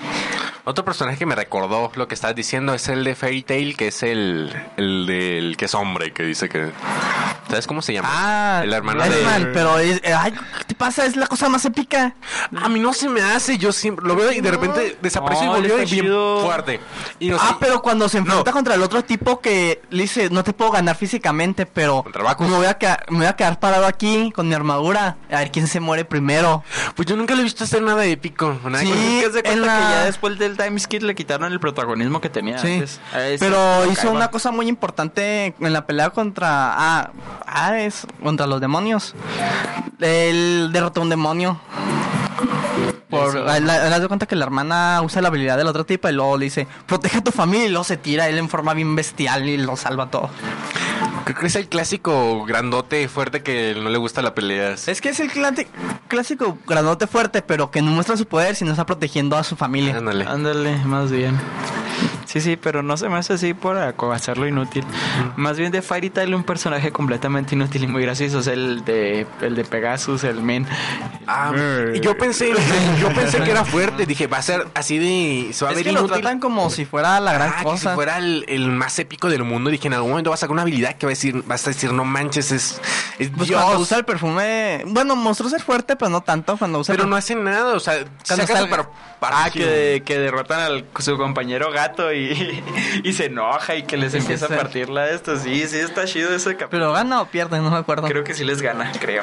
Otro 0.64 0.85
personaje 0.85 1.18
que 1.18 1.27
me 1.27 1.35
recordó 1.35 1.90
lo 1.96 2.07
que 2.07 2.14
estás 2.14 2.37
diciendo 2.37 2.72
es 2.72 2.88
el 2.88 3.03
de 3.03 3.16
Fairy 3.16 3.42
Tail, 3.42 3.77
que 3.77 3.88
es 3.88 4.05
el, 4.05 4.55
el 4.77 5.07
del 5.07 5.57
que 5.57 5.64
es 5.64 5.75
hombre, 5.75 6.12
que 6.12 6.22
dice 6.22 6.48
que. 6.48 6.70
¿Sabes 7.48 7.66
cómo 7.66 7.83
se 7.83 7.92
llama? 7.92 8.09
Ah, 8.11 8.61
el 8.64 8.72
hermano 8.72 9.03
de. 9.03 9.46
pero 9.53 9.79
es, 9.79 10.01
eh, 10.05 10.14
ay, 10.14 10.33
¿qué 10.33 10.64
te 10.68 10.75
pasa? 10.77 11.05
Es 11.05 11.16
la 11.16 11.27
cosa 11.27 11.48
más 11.48 11.64
épica. 11.64 12.14
A 12.57 12.68
mí 12.68 12.79
no 12.79 12.92
se 12.94 13.09
me 13.09 13.20
hace, 13.20 13.59
yo 13.59 13.72
siempre 13.72 14.07
lo 14.07 14.14
veo 14.14 14.31
y 14.33 14.40
de 14.40 14.51
repente 14.53 14.96
desapareció 15.03 15.46
No, 15.46 15.53
y 15.59 15.61
volvió 15.62 15.77
bien 15.77 15.88
chido. 15.88 16.40
fuerte. 16.44 16.81
Y 17.18 17.29
no 17.29 17.37
ah, 17.40 17.48
sé- 17.48 17.57
pero 17.61 17.83
cuando 17.83 18.09
se 18.09 18.18
enfrenta 18.18 18.51
No. 18.51 18.55
contra 18.55 18.75
el 18.77 18.83
otro 18.83 19.03
tipo 19.05 19.40
que 19.40 19.83
le 19.90 20.03
dice, 20.05 20.31
no 20.31 20.44
te 20.44 20.53
puedo 20.53 20.70
ganar 20.70 20.96
físicamente, 20.96 21.66
pero 21.66 22.05
me 22.38 22.46
voy, 22.57 22.66
a 22.66 22.75
quedar, 22.79 23.05
me 23.11 23.18
voy 23.18 23.27
a 23.27 23.35
quedar 23.37 23.59
parado 23.59 23.85
aquí 23.85 24.31
con 24.35 24.48
mi 24.48 24.55
armadura, 24.55 25.16
a 25.31 25.38
ver 25.40 25.51
quién 25.51 25.66
se 25.66 25.81
muere 25.81 26.05
primero. 26.05 26.62
Pues 26.94 27.07
yo 27.09 27.16
nunca 27.16 27.35
le 27.35 27.40
he 27.40 27.44
visto 27.44 27.64
hacer 27.64 27.83
nada 27.83 28.05
épico. 28.07 28.59
Nada 28.64 28.79
Sí, 28.79 28.90
que 29.20 29.29
de 29.29 29.38
en 29.40 29.44
cuenta 29.44 29.66
la- 29.66 29.77
que 29.77 29.83
ya 29.94 30.05
después 30.05 30.38
del 30.38 30.51
Time 30.56 30.78
Skip 30.78 31.02
le 31.02 31.14
quitaron 31.14 31.52
el 31.52 31.60
protagonismo 31.60 32.20
que 32.20 32.28
tenía 32.30 32.58
Sí, 32.58 32.74
antes. 32.74 33.00
Pero 33.38 33.84
hizo 33.86 34.02
Kaiba. 34.02 34.12
una 34.16 34.28
cosa 34.28 34.50
muy 34.50 34.68
importante 34.68 35.54
en 35.58 35.72
la 35.72 35.86
pelea 35.86 36.10
contra 36.10 36.48
ah, 36.74 37.10
ah, 37.46 37.78
es 37.78 38.06
contra 38.22 38.46
los 38.46 38.60
demonios. 38.60 39.14
Él 40.00 40.70
derrotó 40.72 41.00
a 41.00 41.04
un 41.04 41.10
demonio. 41.10 41.60
Por, 43.08 43.28
Eso. 43.28 43.54
él, 43.54 43.64
él 43.68 43.92
hace 43.92 44.08
cuenta 44.08 44.26
que 44.26 44.34
la 44.36 44.44
hermana 44.46 45.00
usa 45.04 45.20
la 45.20 45.28
habilidad 45.28 45.58
de 45.58 45.64
la 45.64 45.70
otra 45.70 45.84
tipa 45.84 46.10
y 46.10 46.14
luego 46.14 46.38
le 46.38 46.46
dice, 46.46 46.66
protege 46.86 47.18
a 47.18 47.24
tu 47.24 47.30
familia 47.30 47.66
y 47.66 47.68
luego 47.68 47.84
se 47.84 47.98
tira 47.98 48.26
él 48.28 48.38
en 48.38 48.48
forma 48.48 48.72
bien 48.72 48.96
bestial 48.96 49.46
y 49.48 49.58
lo 49.58 49.76
salva 49.76 50.06
todo. 50.10 50.30
Creo 51.24 51.38
que 51.38 51.46
es 51.46 51.56
el 51.56 51.68
clásico 51.68 52.44
grandote 52.44 53.08
fuerte 53.08 53.42
que 53.42 53.74
no 53.80 53.90
le 53.90 53.98
gusta 53.98 54.22
la 54.22 54.35
pelea. 54.35 54.72
Es 54.72 55.00
que 55.00 55.11
es 55.11 55.20
el 55.20 55.30
clásico, 55.30 55.70
clásico 56.08 56.58
granote 56.66 57.06
fuerte, 57.06 57.42
pero 57.42 57.70
que 57.70 57.82
no 57.82 57.90
muestra 57.92 58.16
su 58.16 58.26
poder, 58.26 58.56
sino 58.56 58.72
está 58.72 58.87
protegiendo 58.87 59.37
a 59.37 59.44
su 59.44 59.56
familia. 59.56 59.96
Ándale. 59.96 60.24
Ándale, 60.26 60.76
más 60.85 61.11
bien. 61.11 61.38
Sí, 62.32 62.40
sí, 62.40 62.56
pero 62.56 62.82
no 62.82 62.96
se 62.96 63.10
me 63.10 63.16
hace 63.18 63.34
así 63.34 63.52
por 63.52 63.76
hacerlo 63.76 64.46
inútil. 64.46 64.84
Más 65.36 65.58
bien 65.58 65.70
de 65.70 65.82
Fairy 65.82 66.08
Tail 66.08 66.34
un 66.34 66.44
personaje 66.44 66.90
completamente 66.90 67.54
inútil 67.54 67.84
y 67.84 67.86
muy 67.86 68.00
gracioso. 68.02 68.38
Es 68.38 68.46
el 68.46 68.84
de, 68.86 69.26
el 69.42 69.54
de 69.54 69.64
Pegasus, 69.64 70.24
el 70.24 70.40
men. 70.42 70.66
Ah, 71.26 71.52
y 71.94 72.00
yo 72.00 72.16
pensé, 72.16 72.50
yo 73.00 73.08
pensé 73.10 73.38
que 73.42 73.50
era 73.50 73.64
fuerte. 73.66 74.06
Dije, 74.06 74.26
va 74.28 74.38
a 74.38 74.42
ser 74.42 74.66
así 74.74 74.98
de. 74.98 75.52
Se 75.52 75.64
va 75.64 75.70
a 75.70 75.72
Es 75.72 75.76
ver 75.76 75.84
que 75.84 75.92
lo 75.92 76.00
inútil. 76.00 76.20
tratan 76.22 76.40
como 76.40 76.70
si 76.70 76.84
fuera 76.86 77.20
la 77.20 77.34
gran 77.34 77.50
Ah, 77.50 77.58
que 77.58 77.64
cosa. 77.64 77.90
si 77.90 77.94
fuera 77.94 78.16
el, 78.18 78.44
el 78.48 78.68
más 78.68 78.98
épico 78.98 79.28
del 79.28 79.44
mundo. 79.44 79.68
Dije, 79.70 79.88
en 79.88 79.94
algún 79.94 80.10
momento 80.10 80.30
va 80.30 80.34
a 80.34 80.38
sacar 80.38 80.52
una 80.52 80.62
habilidad 80.62 80.94
que 80.96 81.04
va 81.06 81.10
a 81.10 81.14
decir, 81.14 81.42
vas 81.46 81.66
a 81.66 81.70
decir, 81.70 81.92
no 81.92 82.04
manches, 82.04 82.50
es, 82.50 82.80
es 83.18 83.28
Pues 83.28 83.48
Dios. 83.48 83.60
cuando 83.62 83.80
usa 83.82 83.98
el 83.98 84.04
perfume, 84.06 84.84
bueno, 84.86 85.16
mostró 85.16 85.48
ser 85.50 85.60
fuerte, 85.60 85.96
pero 85.96 86.10
no 86.10 86.22
tanto 86.22 86.56
cuando 86.56 86.78
usa 86.78 86.94
Pero 86.94 87.04
el 87.04 87.10
no 87.10 87.16
hace 87.16 87.34
nada, 87.34 87.74
o 87.74 87.80
sea, 87.80 87.94
Cuando 88.26 88.46
saca 88.46 88.60
salga- 88.60 88.70
para 88.70 88.88
Ah, 89.44 89.50
que, 89.52 90.02
que 90.04 90.18
derrotan 90.18 90.58
al 90.60 90.84
su 90.98 91.16
compañero 91.16 91.70
gato 91.70 92.12
y, 92.12 92.21
y, 92.22 92.64
y 93.08 93.12
se 93.12 93.26
enoja 93.26 93.74
y 93.76 93.82
que 93.85 93.96
les 93.96 94.14
empieza 94.14 94.46
a 94.46 94.48
partir 94.48 94.88
la 94.88 95.04
de 95.06 95.14
esto. 95.14 95.37
Sí, 95.38 95.66
sí, 95.68 95.78
está 95.78 96.04
chido 96.04 96.35
ese 96.35 96.50
capítulo. 96.56 96.70
Pero 96.70 96.92
gana 96.92 97.20
o 97.22 97.26
pierde, 97.26 97.58
no 97.58 97.70
me 97.70 97.76
acuerdo. 97.78 98.06
Creo 98.08 98.24
que 98.24 98.35
sí 98.35 98.44
les 98.44 98.62
gana, 98.62 98.90
creo. 99.00 99.22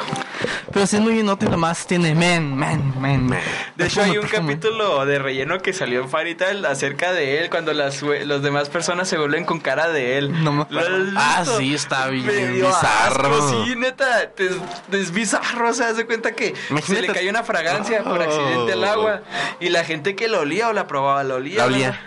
Pero 0.72 0.86
sí 0.86 0.98
es 0.98 1.02
muy 1.02 1.20
inútil, 1.20 1.50
nomás 1.50 1.88
tiene 1.88 2.14
men, 2.14 2.56
men, 2.56 2.94
men. 3.02 3.30
De 3.76 3.88
hecho, 3.88 4.02
hay 4.04 4.18
un 4.18 4.28
capítulo 4.28 5.06
de 5.06 5.18
relleno 5.20 5.60
que 5.60 5.74
salió 5.74 6.02
en 6.02 6.10
Farital 6.10 6.64
acerca 6.66 7.12
de 7.12 7.40
él, 7.40 7.50
cuando 7.50 7.74
las 7.74 8.02
los 8.02 8.44
demás 8.44 8.70
personas 8.70 9.08
se 9.08 9.18
vuelven 9.18 9.46
con 9.46 9.60
cara 9.60 9.90
de 9.90 10.18
él. 10.18 10.44
No 10.44 10.52
me 10.52 10.66
¿Lo 10.70 10.80
acuerdo. 10.82 11.12
Ah, 11.16 11.44
sí, 11.58 11.74
está 11.74 12.08
bien 12.08 12.26
Me 12.26 12.34
dio 12.50 12.68
bizarro. 12.68 13.34
asco, 13.36 13.64
sí, 13.66 13.76
neta, 13.78 14.30
te- 14.30 14.50
te- 14.92 15.00
es 15.00 15.12
bizarro, 15.12 15.70
o 15.70 15.74
sea, 15.74 15.88
hace 15.90 16.06
cuenta 16.06 16.34
que 16.34 16.54
se 16.86 17.02
le 17.02 17.08
cayó 17.08 17.30
una 17.30 17.44
fragancia 17.44 18.04
por 18.04 18.20
Oh. 18.20 18.24
accidente 18.24 18.74
al 18.74 18.84
agua 18.84 19.22
y 19.60 19.70
la 19.70 19.84
gente 19.84 20.16
que 20.16 20.28
lo 20.28 20.42
olía 20.42 20.70
o 20.70 20.74
la 20.74 20.86
probaba, 20.88 21.24
lo 21.24 21.36
olía. 21.36 21.66
Olía. 21.66 22.00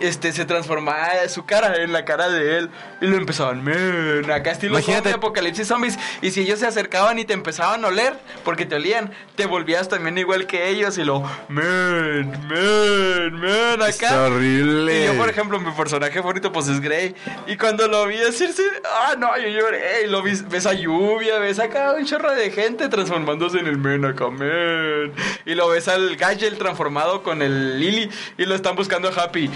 Este, 0.00 0.32
se 0.32 0.39
transformaba 0.44 1.28
su 1.28 1.44
cara 1.44 1.76
en 1.82 1.92
la 1.92 2.04
cara 2.04 2.28
de 2.28 2.58
él 2.58 2.70
y 3.00 3.06
lo 3.06 3.16
empezaban, 3.16 3.62
men, 3.64 4.30
acá 4.30 4.52
estilo 4.52 4.78
Imagínate- 4.78 5.10
zombie, 5.10 5.12
apocalipsis 5.14 5.66
zombies. 5.68 5.98
Y 6.22 6.30
si 6.30 6.40
ellos 6.42 6.58
se 6.58 6.66
acercaban 6.66 7.18
y 7.18 7.24
te 7.24 7.32
empezaban 7.34 7.84
a 7.84 7.88
oler, 7.88 8.14
porque 8.44 8.66
te 8.66 8.76
olían, 8.76 9.10
te 9.36 9.46
volvías 9.46 9.88
también 9.88 10.16
igual 10.18 10.46
que 10.46 10.68
ellos 10.68 10.98
y 10.98 11.04
lo, 11.04 11.22
men, 11.48 12.30
men, 12.48 13.34
men, 13.40 13.82
acá. 13.82 13.88
Está 13.90 14.24
horrible. 14.24 15.02
Y 15.02 15.06
yo, 15.06 15.14
por 15.16 15.28
ejemplo, 15.28 15.58
mi 15.60 15.70
personaje 15.72 16.14
favorito 16.14 16.52
pues 16.52 16.68
es 16.68 16.80
Grey. 16.80 17.14
Y 17.46 17.56
cuando 17.56 17.88
lo 17.88 18.06
vi 18.06 18.16
decirse, 18.16 18.62
ah, 18.84 19.14
no, 19.18 19.36
yo 19.38 19.48
lloré. 19.48 20.04
Y 20.04 20.08
lo 20.08 20.22
vi, 20.22 20.32
ves 20.48 20.66
a 20.66 20.72
lluvia, 20.74 21.38
ves 21.38 21.58
acá 21.58 21.92
un 21.92 22.04
chorro 22.04 22.32
de 22.32 22.50
gente 22.50 22.88
transformándose 22.88 23.58
en 23.58 23.66
el 23.66 23.78
men 23.78 24.04
acá, 24.04 24.28
men. 24.30 25.12
Y 25.46 25.54
lo 25.54 25.68
ves 25.68 25.88
al 25.88 26.16
Gagel 26.16 26.58
transformado 26.58 27.22
con 27.22 27.42
el 27.42 27.78
Lily. 27.80 28.10
Y 28.38 28.44
lo 28.46 28.54
están 28.54 28.76
buscando 28.76 29.08
a 29.08 29.12
Happy. 29.22 29.50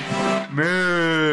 Men, 0.53 0.67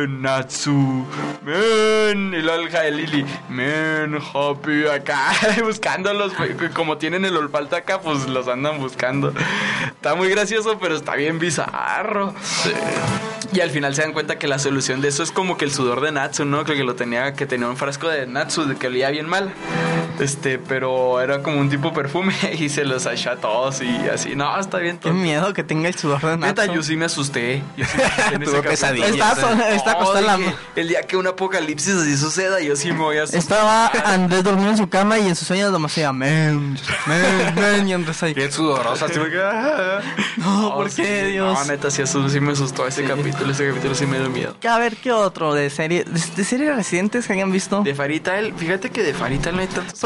Natsu, 0.08 1.06
men. 1.44 2.34
Y 2.34 2.42
luego 2.42 2.64
el 2.64 2.70
Ja- 2.70 2.86
el 2.86 2.98
Lily, 2.98 3.26
men, 3.50 4.16
Happy 4.34 4.86
acá. 4.88 5.32
Buscándolos. 5.64 6.34
Como 6.74 6.98
tienen 6.98 7.26
el 7.26 7.36
olfato 7.38 7.76
acá, 7.76 8.02
pues 8.02 8.28
los 8.28 8.48
andan 8.48 8.80
buscando. 8.80 9.34
Está 9.88 10.16
muy 10.16 10.30
gracioso, 10.30 10.78
pero 10.80 10.96
está 10.96 11.16
bien 11.16 11.40
bizarro. 11.40 12.34
Y 13.54 13.60
al 13.60 13.70
final 13.70 13.94
se 13.96 14.02
dan 14.04 14.14
cuenta 14.14 14.38
que 14.40 14.48
la 14.48 14.60
solución 14.60 15.02
de 15.02 15.10
eso 15.10 15.24
es 15.24 15.32
como 15.32 15.58
que 15.58 15.66
el 15.66 15.72
sudor 15.72 16.02
de 16.02 16.12
Natsu, 16.12 16.46
¿no? 16.46 16.64
Que 16.64 16.76
lo 16.84 16.96
tenía, 16.96 17.34
que 17.34 17.46
tenía 17.46 17.68
un 17.68 17.76
frasco 17.78 18.08
de 18.08 18.26
Natsu 18.26 18.66
de 18.66 18.76
que 18.78 18.88
olía 18.88 19.10
bien 19.10 19.28
mal. 19.28 19.52
Este, 20.20 20.60
pero 20.60 21.20
era 21.20 21.42
como 21.42 21.60
un 21.60 21.70
tipo 21.70 21.94
perfume 21.94 22.34
y 22.60 22.70
se 22.70 22.86
los 22.86 23.06
echó 23.08 23.32
a 23.32 23.36
todos 23.38 23.82
y 23.82 23.90
así. 24.14 24.36
No, 24.36 24.58
está 24.60 24.78
bien 24.78 24.98
Qué 24.98 25.10
tonto. 25.10 25.18
miedo 25.18 25.52
que 25.54 25.64
tenga 25.64 25.88
el 25.90 25.96
sudor 25.96 26.22
de 26.22 26.38
Neta, 26.38 26.62
Natsu. 26.68 26.76
yo 26.76 26.84
sí 26.84 26.96
me 26.96 27.06
asusté. 27.06 27.62
Yo 27.76 27.86
sí 27.86 27.98
me 27.98 28.04
asusté 28.06 28.36
en 28.36 28.42
ese 28.44 28.46
Tuve 28.46 28.62
Está, 29.32 30.20
en 30.20 30.26
la- 30.26 30.54
El 30.76 30.88
día 30.88 31.02
que 31.04 31.18
un 31.18 31.28
apocalipsis 31.28 31.96
así 31.96 32.18
suceda, 32.18 32.60
yo 32.62 32.76
sí 32.76 32.92
me 32.92 33.00
voy 33.00 33.18
a. 33.18 33.24
Estaba 33.24 33.88
Andrés 34.06 34.44
dormido 34.44 34.70
en 34.72 34.78
su 34.78 34.90
cama 34.90 35.20
y 35.20 35.28
en 35.28 35.36
sus 35.36 35.48
sueños 35.48 35.72
nomás 35.72 35.92
decía, 35.96 36.12
men, 36.14 36.78
men, 37.08 37.56
men, 37.56 37.88
y 37.88 37.94
Andrés 37.94 38.22
ahí. 38.24 38.34
Bien 38.34 38.52
sudorosa. 38.52 39.06
así, 39.06 39.20
ah. 39.44 40.00
No, 40.38 40.76
¿por 40.76 40.90
sí, 40.90 41.02
qué, 41.04 41.26
Dios? 41.28 41.58
No, 41.58 41.66
neta, 41.66 41.92
sí, 41.92 42.02
asu- 42.02 42.28
sí 42.30 42.40
me 42.40 42.52
asustó 42.54 42.88
ese 42.88 43.04
capítulo. 43.04 43.52
Ese 43.52 43.68
capítulo 43.70 43.96
sí 43.96 44.06
me 44.06 44.20
dio 44.20 44.30
miedo. 44.30 44.56
A 44.70 44.78
ver, 44.78 44.96
¿qué 44.98 45.12
otro 45.12 45.54
de 45.54 45.70
serie, 45.70 46.04
de, 46.04 46.20
de 46.36 46.44
series 46.44 46.76
recientes 46.76 47.28
que 47.28 47.34
hayan 47.34 47.52
visto? 47.52 47.82
De 47.84 47.94
Farital, 47.96 48.54
fíjate 48.56 48.90
que 48.90 49.04
de 49.04 49.14
Farital 49.14 49.56
no 49.56 49.62
hay 49.62 49.68
tantos. 49.68 50.02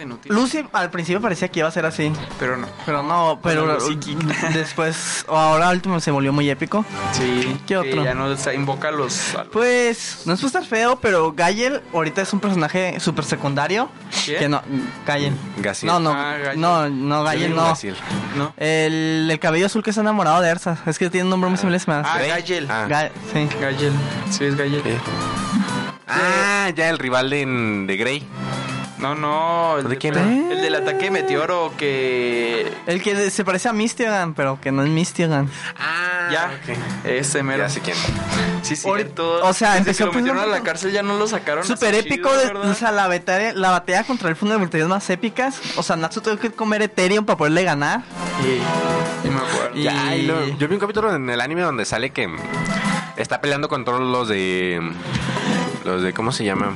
Inútiles, 0.00 0.26
Lucy 0.26 0.64
al 0.72 0.90
principio 0.90 1.20
parecía 1.20 1.48
que 1.48 1.60
iba 1.60 1.68
a 1.68 1.72
ser 1.72 1.86
así, 1.86 2.12
Pero 2.38 2.56
no. 2.56 2.66
pero 2.84 3.02
no, 3.02 3.38
pero 3.42 3.66
Lucy. 3.78 4.16
después, 4.52 5.24
o 5.28 5.36
ahora 5.36 5.70
último 5.70 6.00
se 6.00 6.10
volvió 6.10 6.32
muy 6.32 6.48
épico. 6.50 6.84
Sí. 7.12 7.56
¿Qué 7.66 7.76
otro? 7.76 8.04
Ya 8.04 8.14
no 8.14 8.36
invoca 8.66 8.88
a 8.88 8.90
los. 8.90 9.34
a 9.36 9.44
los- 9.44 9.52
Pues, 9.52 10.22
no 10.26 10.32
es 10.34 10.40
por 10.40 10.48
estar 10.48 10.64
feo, 10.64 10.98
pero 11.00 11.32
Gael 11.32 11.80
ahorita 11.94 12.22
es 12.22 12.32
un 12.32 12.40
personaje 12.40 12.98
súper 13.00 13.24
secundario. 13.24 13.88
¿Quién? 14.24 14.38
Que 14.38 14.48
no, 14.48 14.60
Gael. 15.06 15.32
Gaciel. 15.58 15.92
No, 15.92 16.00
no, 16.00 16.12
Ah, 16.12 16.36
no, 16.56 16.88
no, 16.90 17.22
Gael 17.24 17.54
no. 17.54 17.64
Gaciel. 17.66 17.96
¿No? 18.36 18.52
El, 18.56 19.28
el 19.30 19.38
cabello 19.38 19.66
azul 19.66 19.82
que 19.82 19.90
está 19.90 20.02
enamorado 20.02 20.40
de 20.42 20.50
Ersa. 20.50 20.78
Es 20.86 20.98
que 20.98 21.08
tiene 21.10 21.24
un 21.24 21.30
nombre 21.30 21.48
muy 21.48 21.58
similar. 21.58 21.80
se 21.80 21.90
me 21.90 21.96
Ah. 21.98 22.18
Gagel. 22.26 22.66
Ah. 22.70 22.86
Ga- 22.88 23.10
sí. 23.32 23.48
Gagel. 23.60 23.92
Sí, 24.30 24.44
es 24.44 24.56
Gagel. 24.56 24.82
Sí. 24.82 24.90
Ah, 26.08 26.70
ya 26.74 26.88
el 26.90 26.98
rival 26.98 27.30
de, 27.30 27.44
de 27.86 27.96
Grey. 27.96 28.26
No, 28.98 29.14
no. 29.14 29.78
El 29.78 29.88
¿De 29.88 29.98
quién? 29.98 30.16
El 30.16 30.62
del 30.62 30.74
ataque 30.74 31.10
meteoro 31.10 31.72
que. 31.76 32.72
El 32.86 33.02
que 33.02 33.30
se 33.30 33.44
parece 33.44 33.68
a 33.68 33.72
Mistiogan, 33.72 34.32
pero 34.34 34.58
que 34.60 34.72
no 34.72 34.82
es 34.82 34.88
Mistiogan. 34.88 35.50
Ah, 35.78 36.28
Ya. 36.32 36.50
Ese 37.04 37.42
mero. 37.42 37.64
Ya 37.64 37.68
sé 37.68 37.80
quién. 37.80 37.96
Sí, 38.62 38.74
sí. 38.74 38.88
Ahorita- 38.88 39.22
o 39.22 39.52
sea, 39.52 39.68
Desde 39.74 39.78
empezó 39.80 39.98
que 39.98 40.04
lo 40.06 40.12
metieron 40.14 40.38
a 40.40 40.46
la 40.46 40.62
cárcel 40.62 40.90
ya 40.92 41.02
no 41.02 41.18
lo 41.18 41.28
sacaron. 41.28 41.64
Súper 41.64 41.94
épico, 41.94 42.30
chido, 42.30 42.62
de- 42.62 42.70
o 42.70 42.74
sea, 42.74 42.90
la 42.90 43.06
batalla, 43.06 43.52
la 43.52 43.70
batalla 43.70 44.02
contra 44.04 44.28
el 44.28 44.34
fondo 44.36 44.56
de 44.58 44.64
batallas 44.64 44.88
más 44.88 45.08
épicas. 45.10 45.60
O 45.76 45.82
sea, 45.82 45.96
Natsu 45.96 46.20
tuvo 46.20 46.36
que 46.38 46.50
comer 46.50 46.82
Ethereum 46.82 47.24
para 47.24 47.36
poderle 47.36 47.62
ganar. 47.64 48.02
Sí, 48.42 48.58
sí 49.22 49.28
me 49.28 49.36
acuerdo. 49.36 49.76
Y- 49.78 49.82
Ya, 49.84 50.16
y 50.16 50.22
lo- 50.22 50.48
yo 50.56 50.66
vi 50.68 50.74
un 50.74 50.80
capítulo 50.80 51.14
en 51.14 51.28
el 51.30 51.40
anime 51.40 51.60
donde 51.62 51.84
sale 51.84 52.10
que 52.10 52.28
está 53.16 53.40
peleando 53.40 53.68
con 53.68 53.84
todos 53.84 54.00
los 54.00 54.26
de. 54.28 54.80
Los 55.84 56.02
de, 56.02 56.12
¿cómo 56.12 56.32
se 56.32 56.44
llama? 56.44 56.72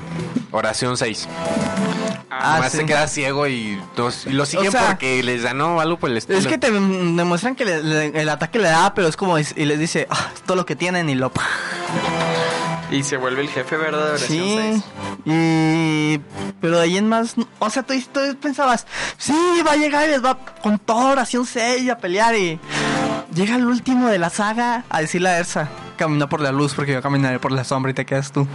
Oración 0.52 0.96
6. 0.96 1.28
Ah, 2.32 2.52
Además 2.52 2.72
sí. 2.72 2.78
se 2.78 2.86
queda 2.86 3.06
ciego 3.08 3.46
y, 3.46 3.80
los- 3.96 4.26
y 4.26 4.30
lo 4.30 4.46
siguen 4.46 4.68
O 4.68 4.70
sea, 4.72 4.86
porque 4.88 5.22
les 5.22 5.42
ganó 5.42 5.80
algo 5.80 5.98
por 5.98 6.10
el 6.10 6.16
estilo. 6.16 6.38
Es 6.38 6.46
que 6.46 6.58
te 6.58 6.70
demuestran 6.70 7.54
que 7.54 7.64
le- 7.64 7.82
le- 7.82 8.20
el 8.20 8.28
ataque 8.28 8.58
le 8.58 8.68
da, 8.68 8.94
pero 8.94 9.08
es 9.08 9.16
como 9.16 9.38
y 9.38 9.44
les 9.54 9.78
dice, 9.78 10.06
ah, 10.10 10.28
todo 10.46 10.56
lo 10.56 10.64
que 10.66 10.76
tienen 10.76 11.08
y 11.10 11.14
lo. 11.14 11.30
Y 12.90 13.02
se 13.04 13.16
vuelve 13.16 13.42
el 13.42 13.48
jefe, 13.48 13.76
¿verdad? 13.76 14.16
Sí. 14.16 14.56
6. 14.58 14.84
Y. 15.24 16.18
Pero 16.60 16.78
de 16.78 16.82
ahí 16.84 16.96
en 16.96 17.08
más. 17.08 17.34
O 17.60 17.70
sea, 17.70 17.82
tú, 17.84 17.94
tú 18.12 18.20
pensabas, 18.40 18.86
sí, 19.16 19.34
va 19.66 19.72
a 19.72 19.76
llegar 19.76 20.08
y 20.08 20.12
les 20.12 20.24
va 20.24 20.38
con 20.62 20.78
toda 20.78 21.12
oración 21.12 21.46
6 21.46 21.88
a 21.90 21.98
pelear. 21.98 22.34
Y. 22.34 22.58
Llega 23.34 23.54
el 23.54 23.64
último 23.66 24.08
de 24.08 24.18
la 24.18 24.28
saga 24.30 24.84
a 24.90 25.00
decirle 25.00 25.28
a 25.28 25.38
Ersa: 25.38 25.68
Camina 25.96 26.28
por 26.28 26.40
la 26.40 26.50
luz 26.50 26.74
porque 26.74 26.92
yo 26.92 27.02
caminaré 27.02 27.38
por 27.38 27.52
la 27.52 27.62
sombra 27.62 27.92
y 27.92 27.94
te 27.94 28.04
quedas 28.04 28.32
tú. 28.32 28.48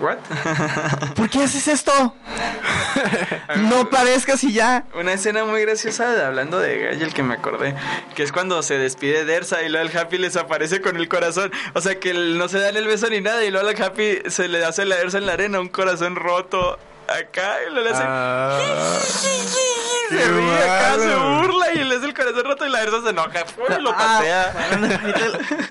¿What? 0.00 0.16
¿Por 1.14 1.28
qué 1.28 1.42
haces 1.42 1.68
esto? 1.68 1.92
no 3.68 3.90
parezcas 3.90 4.42
y 4.44 4.52
ya. 4.52 4.84
Una 4.94 5.12
escena 5.12 5.44
muy 5.44 5.60
graciosa 5.60 6.10
de- 6.12 6.24
hablando 6.24 6.58
de 6.58 6.78
Gagel 6.78 7.12
que 7.12 7.22
me 7.22 7.34
acordé, 7.34 7.74
que 8.14 8.22
es 8.22 8.32
cuando 8.32 8.62
se 8.62 8.78
despide 8.78 9.24
de 9.26 9.34
Ersa 9.34 9.62
y 9.62 9.68
luego 9.68 9.86
el 9.90 9.96
Happy 9.98 10.16
les 10.16 10.36
aparece 10.36 10.80
con 10.80 10.96
el 10.96 11.08
corazón. 11.08 11.52
O 11.74 11.80
sea 11.82 12.00
que 12.00 12.10
el- 12.10 12.38
no 12.38 12.48
se 12.48 12.58
dan 12.60 12.76
el 12.78 12.86
beso 12.86 13.08
ni 13.10 13.20
nada 13.20 13.44
y 13.44 13.50
luego 13.50 13.68
al 13.68 13.82
Happy 13.82 14.18
se 14.28 14.48
le 14.48 14.64
hace 14.64 14.86
la 14.86 14.96
Ersa 14.98 15.18
en 15.18 15.26
la 15.26 15.34
arena, 15.34 15.60
un 15.60 15.68
corazón 15.68 16.16
roto 16.16 16.78
acá 17.10 17.56
y 17.68 17.74
le 17.74 17.90
hace... 17.90 18.02
Ah, 18.04 18.58
se 20.10 20.16
ríe 20.28 20.58
acá, 20.58 20.94
se 20.98 21.14
burla 21.16 21.72
y 21.74 21.84
le 21.84 21.96
hace 21.96 22.06
el 22.06 22.14
corazón 22.14 22.44
roto 22.44 22.66
y 22.66 22.70
la 22.70 22.82
Ersa 22.82 23.02
se 23.02 23.10
enoja 23.10 23.44
¡fum! 23.46 23.64
y 23.78 23.82
lo 23.82 23.90
Ah, 23.90 24.16
patea. 24.18 24.54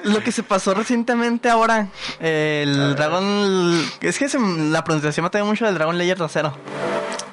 Lo 0.03 0.19
que 0.23 0.31
se 0.31 0.43
pasó 0.43 0.73
recientemente 0.73 1.49
ahora, 1.49 1.87
el 2.19 2.95
dragón. 2.95 3.89
Es 4.01 4.17
que 4.19 4.29
se- 4.29 4.39
la 4.39 4.83
pronunciación 4.83 5.23
me 5.25 5.27
mucho 5.43 5.65
del 5.65 5.75
dragón 5.75 5.97
Layer 5.97 6.21
Acero. 6.21 6.53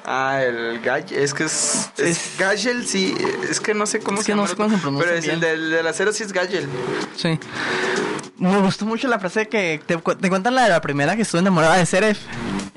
Ah, 0.09 0.41
el 0.41 0.79
Gagel, 0.79 1.17
es 1.19 1.33
que 1.33 1.43
es, 1.43 1.89
es 1.97 2.05
Es- 2.17 2.37
Gagel, 2.39 2.87
sí, 2.87 3.13
es 3.49 3.59
que 3.59 3.73
no 3.73 3.85
sé 3.85 3.99
cómo 3.99 4.19
Es 4.19 4.25
se 4.25 4.31
que 4.31 4.35
no 4.37 4.47
sé 4.47 4.55
cómo 4.55 4.69
se 4.69 4.77
pronuncia 4.77 5.05
Pero 5.05 5.17
es 5.19 5.25
bien. 5.25 5.35
el 5.35 5.41
del, 5.41 5.69
del 5.69 5.85
acero 5.87 6.13
sí 6.13 6.23
es 6.23 6.31
Gagel. 6.31 6.67
Sí. 7.17 7.37
Me 8.37 8.57
gustó 8.61 8.85
mucho 8.85 9.07
la 9.09 9.19
frase 9.19 9.49
que 9.49 9.81
te, 9.85 9.97
te 9.97 10.29
cuentan 10.29 10.55
la 10.55 10.63
de 10.63 10.69
la 10.69 10.79
primera 10.79 11.15
que 11.17 11.23
estuvo 11.23 11.41
enamorada 11.41 11.75
de 11.75 11.85
Seref. 11.85 12.19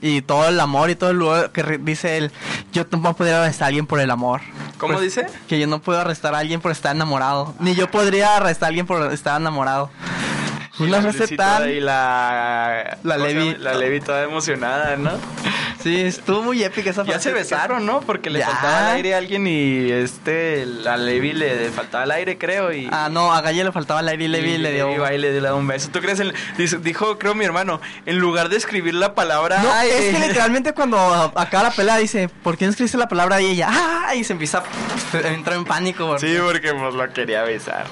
Y 0.02 0.22
todo 0.22 0.48
el 0.48 0.58
amor 0.58 0.88
y 0.90 0.94
todo 0.96 1.10
el 1.10 1.18
lugar 1.18 1.52
que 1.52 1.62
dice 1.82 2.16
él. 2.16 2.32
Yo 2.72 2.84
no 2.90 3.00
puedo 3.02 3.14
poder 3.16 3.34
arrestar 3.34 3.64
a 3.64 3.68
alguien 3.68 3.86
por 3.86 4.00
el 4.00 4.10
amor. 4.10 4.40
¿Cómo 4.78 4.94
Pues, 4.94 5.04
dice? 5.04 5.26
Que 5.46 5.60
yo 5.60 5.66
no 5.66 5.80
puedo 5.82 6.00
arrestar 6.00 6.34
a 6.34 6.38
alguien 6.38 6.60
por 6.62 6.72
estar 6.72 6.96
enamorado. 6.96 7.54
Ni 7.60 7.74
yo 7.74 7.90
podría 7.90 8.36
arrestar 8.38 8.64
a 8.64 8.68
alguien 8.68 8.86
por 8.86 9.12
estar 9.12 9.38
enamorado. 9.38 9.90
Una 10.80 11.00
frase 11.02 11.36
tan... 11.36 11.68
Y 11.70 11.80
la... 11.80 12.98
La 13.02 13.16
¿cómo 13.16 13.26
se 13.28 13.34
Levi. 13.34 13.56
La 13.58 13.74
Levi 13.74 14.00
toda 14.00 14.22
emocionada, 14.24 14.96
¿no? 14.96 15.12
Sí, 15.82 15.98
estuvo 16.02 16.42
muy 16.42 16.62
épica 16.62 16.90
esa 16.90 17.04
frase. 17.04 17.18
Ya 17.18 17.22
se 17.22 17.32
besaron, 17.32 17.86
¿no? 17.86 18.00
Porque 18.00 18.28
le 18.28 18.40
Ya. 18.40 18.48
faltaba 18.48 18.90
el 18.90 18.96
aire 18.96 19.14
a 19.14 19.18
alguien 19.18 19.46
y 19.46 19.90
este... 19.90 20.66
A 20.86 20.96
Levi 20.98 21.32
le 21.32 21.70
faltaba 21.70 22.04
el 22.04 22.10
aire, 22.10 22.36
creo, 22.36 22.70
y... 22.72 22.88
Ah, 22.92 23.08
no, 23.10 23.32
a 23.32 23.40
Galle 23.40 23.64
le 23.64 23.72
faltaba 23.72 24.00
el 24.00 24.08
aire 24.08 24.24
y 24.24 24.28
Levi 24.28 24.50
y 24.52 24.58
le 24.58 24.72
dio... 24.72 24.90
y 25.12 25.18
le 25.18 25.32
dio 25.40 25.56
un 25.56 25.66
beso. 25.66 25.88
¿Tú 25.90 26.00
crees? 26.00 26.20
Dice- 26.58 26.78
dijo, 26.78 27.18
creo 27.18 27.34
mi 27.34 27.44
hermano, 27.46 27.80
en 28.04 28.18
lugar 28.18 28.50
de 28.50 28.56
escribir 28.58 28.92
la 28.94 29.14
palabra... 29.14 29.62
No, 29.62 29.74
es 29.80 30.14
que 30.16 30.18
literalmente 30.28 30.74
cuando 30.74 30.98
acaba 31.34 31.64
la 31.64 31.70
pelea 31.70 31.96
dice, 31.96 32.28
¿por 32.42 32.58
qué 32.58 32.66
no 32.66 32.72
escribiste 32.72 32.98
la 32.98 33.08
palabra? 33.08 33.40
Y 33.40 33.46
ella, 33.46 33.68
¡ah! 33.70 34.14
Y 34.14 34.24
se 34.24 34.34
empieza 34.34 34.62
a 35.14 35.28
entrar 35.28 35.56
en 35.56 35.64
pánico. 35.64 36.06
porque- 36.06 36.26
Sí, 36.26 36.36
porque 36.44 36.74
pues 36.74 36.94
lo 36.94 37.10
quería 37.14 37.42
besar. 37.42 37.86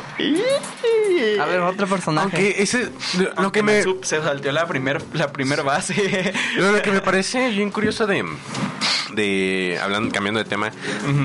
A 1.41 1.45
ver, 1.47 1.61
otro 1.61 1.87
personaje. 1.87 2.25
Aunque 2.37 2.63
ese. 2.63 2.78
Lo, 3.19 3.43
lo 3.43 3.53
que 3.53 3.63
me. 3.63 3.83
Se 4.03 4.21
salteó 4.23 4.53
la 4.53 4.67
primer, 4.67 5.03
la 5.13 5.33
primer 5.33 5.63
base. 5.63 6.33
Lo, 6.57 6.73
lo 6.73 6.83
que 6.83 6.91
me 6.91 7.01
parece 7.01 7.51
bien 7.51 7.71
curioso 7.71 8.07
de, 8.07 8.25
de 9.15 9.79
hablando 9.83 10.13
cambiando 10.13 10.39
de 10.39 10.45
tema 10.45 10.71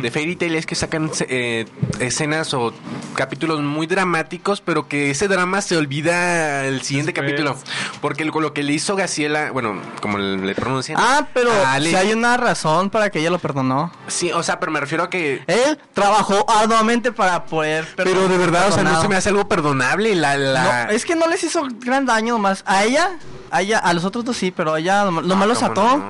de 0.02 0.12
Fairy 0.12 0.36
Tail 0.36 0.56
es 0.56 0.66
que 0.66 0.76
sacan 0.76 1.12
eh, 1.28 1.66
escenas 2.00 2.54
o 2.54 2.74
capítulos 3.16 3.62
muy 3.62 3.88
dramáticos, 3.88 4.62
pero 4.62 4.88
que 4.88 5.12
ese 5.12 5.28
drama 5.28 5.62
se 5.62 5.78
olvida 5.78 6.66
el 6.66 6.82
siguiente 6.82 7.12
Después. 7.12 7.32
capítulo, 7.32 7.58
porque 8.02 8.26
lo, 8.26 8.40
lo 8.40 8.54
que 8.54 8.64
le 8.64 8.74
hizo 8.74 8.96
Gaciela, 8.96 9.52
bueno, 9.52 9.80
como 10.02 10.18
le 10.18 10.56
pronuncian. 10.56 10.98
Ah, 11.02 11.28
pero 11.34 11.52
a 11.52 11.74
Ale- 11.74 11.90
si 11.90 11.96
hay 11.96 12.14
una 12.14 12.38
razón 12.38 12.90
para 12.90 13.10
que 13.10 13.20
ella 13.20 13.30
lo 13.30 13.40
perdonó. 13.40 13.92
sí, 14.08 14.32
o 14.32 14.44
sea, 14.44 14.60
pero 14.60 14.72
me 14.72 14.80
refiero 14.80 15.04
a 15.04 15.10
que 15.10 15.44
Él 15.48 15.78
trabajó 15.94 16.46
arduamente 16.50 17.12
para 17.12 17.46
poder 17.46 17.88
pero 17.96 18.28
de 18.28 18.38
verdad, 18.38 18.70
o 18.70 18.72
sea, 18.72 18.84
no 18.84 19.02
se 19.02 19.08
me 19.08 19.16
hace 19.16 19.30
algo 19.30 19.48
perdonable 19.48 20.16
la, 20.16 20.38
la... 20.38 20.86
No, 20.86 20.92
es 20.92 21.06
que 21.06 21.16
no 21.16 21.28
les 21.28 21.44
hizo 21.44 21.68
gran 21.80 22.06
daño 22.06 22.38
más. 22.38 22.64
A 22.66 22.84
ella, 22.86 23.18
a 23.52 23.62
ella, 23.62 23.80
a 23.80 23.94
los 23.94 24.06
otros 24.06 24.24
dos 24.26 24.38
sí, 24.38 24.52
pero 24.52 24.74
a 24.74 24.80
ella 24.80 25.06
lo 25.06 25.12
más 25.36 25.48
los 25.48 25.60
¿cómo 25.60 25.72
ató 25.72 25.98
no? 25.98 26.04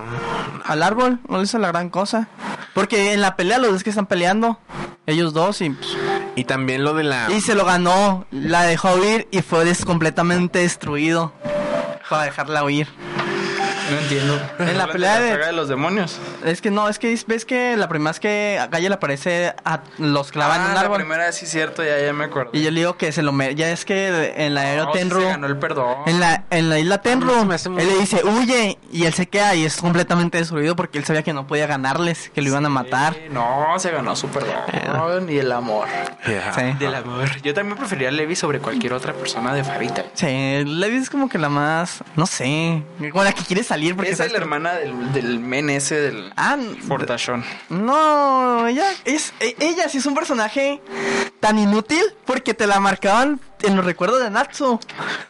al 0.65 0.83
árbol, 0.83 1.19
no 1.27 1.37
le 1.37 1.43
hizo 1.43 1.57
la 1.63 1.69
gran 1.71 1.89
cosa. 1.89 2.27
Porque 2.75 3.13
en 3.13 3.21
la 3.21 3.35
pelea 3.35 3.57
los 3.57 3.71
dos 3.71 3.83
que 3.83 3.89
están 3.89 4.05
peleando, 4.05 4.59
ellos 5.07 5.33
dos 5.33 5.61
y, 5.61 5.75
Y 6.35 6.43
también 6.45 6.83
lo 6.83 6.93
de 6.93 7.03
la 7.03 7.27
y 7.31 7.41
se 7.41 7.55
lo 7.55 7.65
ganó, 7.65 8.25
la 8.31 8.63
dejó 8.63 8.93
huir 8.93 9.27
y 9.31 9.41
fue 9.41 9.65
des- 9.65 9.85
completamente 9.85 10.59
destruido 10.59 11.33
para 12.09 12.23
dejarla 12.23 12.63
huir. 12.63 12.87
No 13.91 13.97
entiendo. 13.99 14.39
En 14.59 14.77
la 14.77 14.87
pelea 14.87 15.19
de- 15.19 15.31
saga 15.31 15.47
de 15.47 15.53
los 15.53 15.67
demonios. 15.67 16.17
Es 16.45 16.61
que 16.61 16.71
no, 16.71 16.87
es 16.89 16.99
que 16.99 17.17
ves 17.27 17.45
que 17.45 17.75
la 17.77 17.87
primera 17.89 18.11
vez 18.11 18.19
que 18.19 18.57
a 18.59 18.67
Gaia 18.67 18.89
le 18.89 18.95
aparece 18.95 19.53
a 19.65 19.81
los 19.97 20.31
clavan 20.31 20.61
en 20.61 20.65
ah, 20.67 20.69
un 20.69 20.73
la 20.75 20.79
árbol. 20.81 20.97
primera 20.97 21.31
sí 21.31 21.45
cierto, 21.45 21.83
ya, 21.83 21.99
ya 21.99 22.13
me 22.13 22.25
acuerdo. 22.25 22.51
Y 22.53 22.63
yo 22.63 22.71
le 22.71 22.79
digo 22.81 22.97
que 22.97 23.11
se 23.11 23.21
lo 23.21 23.31
mere- 23.31 23.55
Ya 23.55 23.69
es 23.69 23.85
que 23.85 24.33
en 24.37 24.53
la 24.53 24.69
era 24.71 24.83
No, 24.85 24.91
Tenru. 24.91 25.19
se 25.21 25.27
ganó 25.27 25.47
el 25.47 25.57
perdón. 25.57 25.95
En 26.05 26.19
la, 26.19 26.43
en 26.49 26.69
la 26.69 26.79
isla 26.79 27.01
Tenru, 27.01 27.45
me 27.45 27.55
él 27.55 27.87
le 27.87 27.97
dice, 27.97 28.21
huye, 28.23 28.77
y 28.91 29.05
él 29.05 29.13
se 29.13 29.27
queda 29.27 29.53
y 29.55 29.65
es 29.65 29.77
completamente 29.77 30.37
destruido 30.37 30.75
porque 30.75 30.97
él 30.97 31.05
sabía 31.05 31.23
que 31.23 31.33
no 31.33 31.45
podía 31.47 31.67
ganarles, 31.67 32.29
que 32.33 32.41
lo 32.41 32.47
iban 32.49 32.65
a 32.65 32.69
matar. 32.69 33.13
Sí, 33.13 33.21
no, 33.31 33.77
se 33.79 33.91
ganó 33.91 34.15
su 34.15 34.27
perdón 34.29 35.29
y 35.29 35.37
el 35.37 35.51
amor. 35.51 35.87
Yeah. 36.25 36.53
Sí. 36.53 36.61
Del 36.79 36.95
amor. 36.95 37.29
Yo 37.41 37.53
también 37.53 37.77
preferiría 37.77 38.09
a 38.09 38.11
Levi 38.11 38.35
sobre 38.35 38.59
cualquier 38.59 38.93
otra 38.93 39.13
persona 39.13 39.53
de 39.53 39.63
Farita. 39.63 40.05
Sí, 40.13 40.25
Levi 40.65 40.97
es 40.97 41.09
como 41.09 41.29
que 41.29 41.37
la 41.37 41.49
más, 41.49 42.03
no 42.15 42.25
sé, 42.25 42.83
con 43.11 43.23
la 43.25 43.33
que 43.33 43.43
quiere 43.43 43.63
salir 43.73 43.95
porque 43.95 44.11
Esa 44.11 44.25
es 44.25 44.31
la 44.31 44.37
que- 44.37 44.43
hermana 44.43 44.73
del, 44.75 45.13
del 45.13 45.39
men 45.39 45.69
ese 45.69 45.95
del 45.99 46.31
Ah, 46.35 46.57
Fortachón. 46.87 47.43
no, 47.69 48.67
ella 48.67 48.85
es, 49.05 49.33
e- 49.39 49.55
ella 49.59 49.89
sí 49.89 49.97
es 49.97 50.05
un 50.05 50.13
personaje 50.15 50.81
tan 51.39 51.57
inútil 51.59 52.03
porque 52.25 52.53
te 52.53 52.67
la 52.67 52.79
marcaban 52.79 53.39
en 53.63 53.75
los 53.75 53.85
recuerdos 53.85 54.21
de 54.21 54.29
Natsu. 54.29 54.79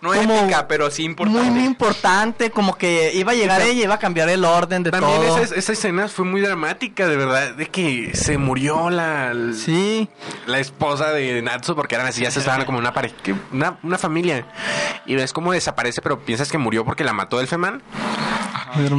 No 0.02 0.14
Como 0.14 0.34
épica, 0.42 0.68
pero 0.68 0.90
sí 0.92 1.04
importante. 1.04 1.42
Muy, 1.42 1.50
muy 1.52 1.64
importante, 1.66 2.52
como 2.52 2.76
que 2.78 3.12
iba 3.14 3.32
a 3.32 3.36
llegar 3.36 3.62
ella 3.62 3.72
y 3.74 3.84
iba 3.84 3.96
a 3.96 4.00
cambiar 4.00 4.30
el 4.30 4.44
orden 4.46 4.84
de 4.84 4.92
También 4.92 5.22
todo. 5.22 5.38
esa, 5.38 5.56
esa 5.56 5.72
escena 5.74 6.08
fue 6.08 6.26
muy 6.26 6.42
dramática, 6.42 7.08
de 7.08 7.16
verdad, 7.18 7.54
de 7.54 7.68
que 7.68 8.12
se 8.16 8.38
murió 8.38 8.90
la, 8.90 9.34
Sí. 9.56 10.10
la 10.46 10.60
esposa 10.60 11.12
de 11.12 11.42
Natsu 11.42 11.76
porque 11.76 11.96
eran 11.96 12.08
así, 12.08 12.22
ya 12.22 12.32
se 12.32 12.40
estaban 12.40 12.66
como 12.66 12.78
una 12.80 12.94
pareja, 12.94 13.16
una, 13.52 13.78
una 13.84 13.98
familia. 13.98 14.46
Y 15.06 15.16
ves 15.16 15.34
cómo 15.34 15.52
desaparece, 15.54 16.02
pero 16.02 16.20
piensas 16.20 16.52
que 16.52 16.58
murió 16.58 16.84
porque 16.86 17.04
la 17.04 17.14
mató 17.14 17.40
el 17.40 17.48
Feman. 17.48 17.82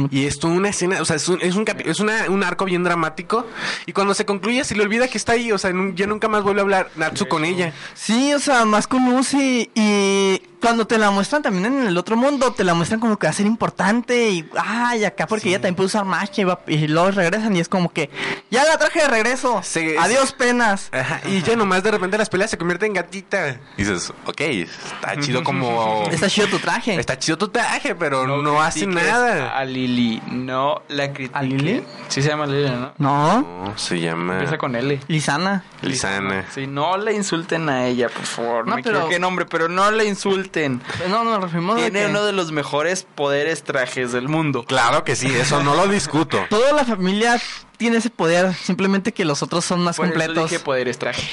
Y 0.09 0.25
es 0.25 0.39
toda 0.39 0.53
una 0.53 0.69
escena, 0.69 1.01
o 1.01 1.05
sea, 1.05 1.17
es 1.17 1.27
un, 1.27 1.41
es 1.41 1.55
un, 1.55 1.65
es 1.83 1.99
una- 1.99 2.29
un 2.29 2.43
arco 2.43 2.63
bien 2.63 2.83
dramático. 2.85 3.45
Y 3.85 3.91
cuando 3.91 4.13
se 4.13 4.25
concluye, 4.25 4.63
se 4.63 4.73
le 4.73 4.83
olvida 4.83 5.09
que 5.09 5.17
está 5.17 5.33
ahí, 5.33 5.51
o 5.51 5.57
sea, 5.57 5.71
ya 5.95 6.07
nunca 6.07 6.29
más 6.29 6.43
vuelve 6.43 6.61
a 6.61 6.63
hablar 6.63 6.89
Natsu 6.95 7.27
con 7.27 7.43
ella. 7.43 7.73
Sí, 7.93 8.33
o 8.33 8.39
sea, 8.39 8.63
más 8.63 8.87
con 8.87 9.01
Monse, 9.25 9.71
y 9.73 10.39
cuando 10.65 10.87
te 10.87 10.97
la 10.97 11.11
muestran 11.11 11.41
también 11.43 11.65
en 11.65 11.87
el 11.87 11.97
otro 11.97 12.17
mundo, 12.17 12.51
te 12.53 12.63
la 12.63 12.73
muestran 12.73 12.99
como 12.99 13.17
que 13.17 13.27
va 13.27 13.31
a 13.31 13.33
ser 13.33 13.45
importante 13.45 14.29
y 14.29 14.49
ay, 14.57 15.03
acá 15.05 15.27
porque 15.27 15.49
ella 15.49 15.57
también 15.59 15.75
puede 15.75 15.87
usar 15.87 16.05
magia 16.05 16.41
y, 16.41 16.45
va- 16.45 16.59
y 16.67 16.87
luego 16.87 17.11
regresan 17.11 17.55
y 17.55 17.59
es 17.59 17.69
como 17.69 17.91
que 17.93 18.09
ya 18.49 18.63
la 18.65 18.77
traje 18.77 19.01
de 19.01 19.07
regreso. 19.07 19.61
Adiós 19.99 20.31
penas. 20.33 20.89
Ajá, 20.91 21.21
y 21.27 21.41
ya 21.41 21.55
nomás 21.55 21.83
de 21.83 21.91
repente 21.91 22.17
las 22.17 22.29
peleas 22.29 22.49
se 22.49 22.57
convierten 22.57 22.87
en 22.87 22.93
gatita. 22.95 23.59
Y 23.77 23.83
dices, 23.83 24.11
ok, 24.25 24.41
está 24.41 25.15
chido 25.19 25.43
como... 25.43 26.03
Está 26.11 26.27
chido 26.29 26.47
tu 26.47 26.59
traje. 26.59 26.95
Está 26.99 27.17
chido 27.19 27.37
tu 27.37 27.47
traje, 27.49 27.93
pero 27.95 28.25
no, 28.25 28.61
hace 28.61 28.81
critiques 28.85 29.05
nada. 29.07 29.57
A 29.57 29.65
Lili, 29.65 30.21
no 30.31 30.81
la 30.89 31.13
critiques. 31.13 31.35
¿A 31.35 31.43
Lili? 31.43 31.83
Sí 32.07 32.21
se 32.21 32.29
llama 32.29 32.45
Lili, 32.47 32.69
¿no? 32.69 32.93
No, 32.97 33.41
No, 33.41 33.77
se 33.77 33.99
llama 33.99 34.33
Empieza 34.33 34.57
con 34.57 34.75
L. 34.75 34.99
Lisana. 35.07 35.63
Lisana. 35.81 36.45
Sí, 36.53 36.65
no 36.67 36.97
le 36.97 37.13
insulten 37.13 37.69
a 37.69 37.85
ella, 37.87 38.09
por 38.09 38.25
favor. 38.25 38.65
No, 38.65 38.71
No, 38.71 38.75
me 38.77 38.83
pero- 38.83 38.97
equivoqué 38.97 39.19
nombre, 39.19 39.45
pero 39.45 39.67
no 39.69 39.91
le 39.91 40.05
insulten. 40.05 40.54
No, 41.09 41.23
nos 41.23 41.41
referimos 41.41 41.75
a 41.75 41.79
Tiene 41.81 41.99
que 42.01 42.05
uno 42.07 42.23
de 42.23 42.31
los 42.33 42.51
mejores 42.51 43.05
poderes 43.15 43.63
trajes 43.63 44.11
del 44.11 44.27
mundo. 44.29 44.63
Claro 44.65 45.03
que 45.03 45.15
sí, 45.15 45.27
eso 45.33 45.61
no 45.63 45.75
lo 45.75 45.87
discuto. 45.87 46.39
toda 46.49 46.71
la 46.73 46.85
familia 46.85 47.39
tiene 47.77 47.97
ese 47.97 48.09
poder, 48.09 48.53
simplemente 48.53 49.11
que 49.11 49.25
los 49.25 49.43
otros 49.43 49.65
son 49.65 49.81
más 49.83 49.97
Por 49.97 50.05
completos. 50.07 50.49
dije 50.49 50.59
poderes 50.63 50.97
traje. 50.97 51.27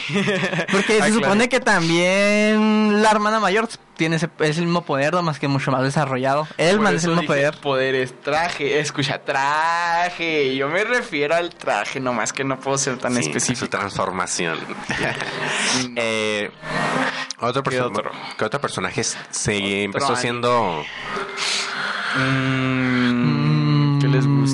Porque 0.73 0.97
se 0.99 1.03
Ah, 1.05 1.09
supone 1.11 1.49
que 1.49 1.61
también 1.61 3.01
la 3.01 3.11
hermana 3.13 3.39
mayor 3.39 3.69
tiene 3.97 4.17
ese, 4.17 4.29
es 4.41 4.59
el 4.59 4.65
mismo 4.65 4.83
poder, 4.85 5.15
más 5.23 5.39
que 5.39 5.47
mucho 5.47 5.71
más 5.71 5.83
desarrollado. 5.85 6.49
Elman 6.59 6.97
es 6.97 7.05
el 7.05 7.11
mismo 7.11 7.27
poder. 7.27 7.57
Poderes 7.59 8.13
traje. 8.23 8.81
Escucha, 8.81 9.19
traje. 9.23 10.57
Yo 10.57 10.69
me 10.69 10.83
refiero 10.83 11.37
al 11.37 11.51
traje, 11.55 12.01
nomás 12.01 12.33
que 12.33 12.43
no 12.43 12.59
puedo 12.59 12.77
ser 12.77 12.99
tan 12.99 13.15
Sí, 13.15 13.23
su 13.23 13.29
específico. 13.29 13.69
transformación. 13.71 14.59
eh, 15.97 16.51
otro, 17.43 17.63
¿Qué 17.63 17.71
perso- 17.79 17.87
otro? 17.87 18.11
¿Qué 18.39 18.45
otro 18.45 18.61
personaje 18.61 19.03
se 19.05 19.57
Otro 19.57 19.67
empezó 19.67 20.17
siendo... 20.17 20.85
Mm, 22.17 22.23
¿Qué 22.23 22.23
les 22.23 23.12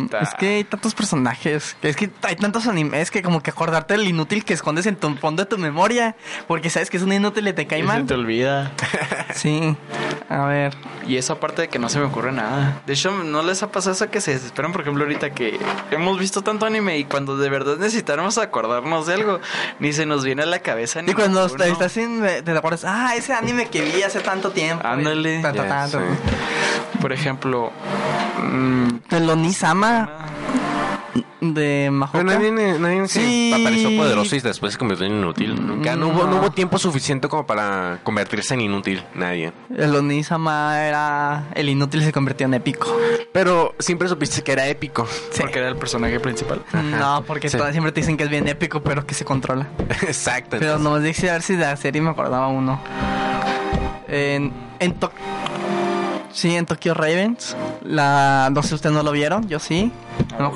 gusta? 0.02 0.18
Es 0.20 0.34
que 0.34 0.48
hay 0.56 0.64
tantos 0.64 0.94
personajes, 0.94 1.76
es 1.82 1.96
que 1.96 2.10
hay 2.22 2.36
tantos 2.36 2.66
animes 2.66 3.10
que 3.10 3.22
como 3.22 3.42
que 3.42 3.50
acordarte 3.50 3.94
del 3.94 4.06
inútil 4.06 4.44
que 4.44 4.54
escondes 4.54 4.86
en 4.86 4.96
tu 4.96 5.14
fondo 5.16 5.42
de 5.44 5.48
tu 5.48 5.58
memoria, 5.58 6.16
porque 6.46 6.70
sabes 6.70 6.90
que 6.90 6.96
es 6.96 7.02
un 7.02 7.12
inútil 7.12 7.46
y 7.48 7.52
te 7.52 7.66
cae 7.66 7.78
Y 7.78 7.82
se 7.82 7.86
mal. 7.88 8.06
te 8.06 8.14
olvida. 8.14 8.72
Sí. 9.34 9.76
A 10.30 10.44
ver. 10.46 10.74
Y 11.06 11.16
eso 11.16 11.34
aparte 11.34 11.62
de 11.62 11.68
que 11.68 11.78
no 11.78 11.88
se 11.88 11.98
me 11.98 12.06
ocurre 12.06 12.32
nada. 12.32 12.80
De 12.86 12.94
hecho, 12.94 13.10
¿no 13.12 13.42
les 13.42 13.62
ha 13.62 13.70
pasado 13.70 13.92
eso 13.94 14.10
que 14.10 14.20
se 14.20 14.32
desesperan? 14.32 14.72
Por 14.72 14.80
ejemplo, 14.82 15.04
ahorita 15.04 15.30
que 15.30 15.58
hemos 15.90 16.18
visto 16.18 16.42
tanto 16.42 16.66
anime 16.66 16.98
y 16.98 17.04
cuando 17.04 17.36
de 17.36 17.48
verdad 17.48 17.76
necesitáramos 17.76 18.36
acordarnos 18.38 19.06
de 19.06 19.14
algo, 19.14 19.38
ni 19.78 19.92
se 19.92 20.06
nos 20.06 20.24
viene 20.24 20.42
a 20.42 20.46
la 20.46 20.58
cabeza 20.60 21.02
ni 21.02 21.12
Y 21.12 21.14
cuando 21.14 21.44
est- 21.46 21.60
estás 21.60 21.96
en, 21.98 22.22
te 22.44 22.50
acuerdas, 22.50 22.84
ah, 22.86 23.12
ese 23.16 23.32
anime 23.32 23.68
que 23.68 23.82
vi 23.82 24.02
hace 24.02 24.20
tanto 24.20 24.50
tiempo. 24.50 24.86
Ándale. 24.86 25.42
Por 27.00 27.12
ejemplo... 27.12 27.70
mm, 28.42 28.88
El 29.10 29.30
Onisama 29.30 29.87
de 31.40 31.88
Mahoka. 31.92 32.18
Pero 32.18 32.24
nadie, 32.24 32.50
nadie 32.78 33.06
se 33.08 33.20
Sí. 33.20 33.52
apareció 33.54 33.96
poderoso 33.96 34.34
y 34.36 34.40
después 34.40 34.72
se 34.72 34.78
convirtió 34.78 35.06
en 35.06 35.12
inútil. 35.18 35.54
Nunca, 35.64 35.94
no, 35.94 36.08
hubo, 36.08 36.24
no 36.26 36.36
hubo 36.40 36.50
tiempo 36.50 36.78
suficiente 36.78 37.28
como 37.28 37.46
para 37.46 38.00
convertirse 38.02 38.54
en 38.54 38.62
inútil. 38.62 39.02
Nadie. 39.14 39.52
El 39.76 39.94
Onisama 39.94 40.84
era 40.84 41.44
el 41.54 41.68
inútil 41.68 42.02
se 42.02 42.12
convirtió 42.12 42.46
en 42.46 42.54
épico. 42.54 42.88
Pero 43.32 43.74
siempre 43.78 44.08
supiste 44.08 44.42
que 44.42 44.50
era 44.52 44.66
épico. 44.66 45.06
Sí. 45.30 45.40
Porque 45.42 45.60
era 45.60 45.68
el 45.68 45.76
personaje 45.76 46.18
principal. 46.18 46.60
No, 46.72 47.22
porque 47.24 47.48
Sí. 47.48 47.56
todas 47.56 47.72
siempre 47.72 47.92
te 47.92 48.00
dicen 48.00 48.16
que 48.16 48.24
es 48.24 48.30
bien 48.30 48.48
épico, 48.48 48.82
pero 48.82 49.06
que 49.06 49.14
se 49.14 49.24
controla. 49.24 49.68
Exacto. 50.02 50.56
Pero 50.58 50.72
entonces- 50.76 50.84
no 50.90 50.98
dije 51.00 51.30
a 51.30 51.34
ver 51.34 51.42
si 51.42 51.54
de 51.54 51.64
la 51.64 51.76
serie 51.76 52.02
me 52.02 52.10
acordaba 52.10 52.48
uno. 52.48 52.80
En, 54.08 54.52
en 54.80 54.94
Sí, 56.38 56.54
en 56.54 56.66
Tokyo 56.66 56.94
Ravens. 56.94 57.56
La, 57.82 58.48
no 58.52 58.62
sé 58.62 58.68
si 58.68 58.74
ustedes 58.76 58.94
no 58.94 59.02
lo 59.02 59.10
vieron, 59.10 59.48
yo 59.48 59.58
sí. 59.58 59.90
No, 60.38 60.52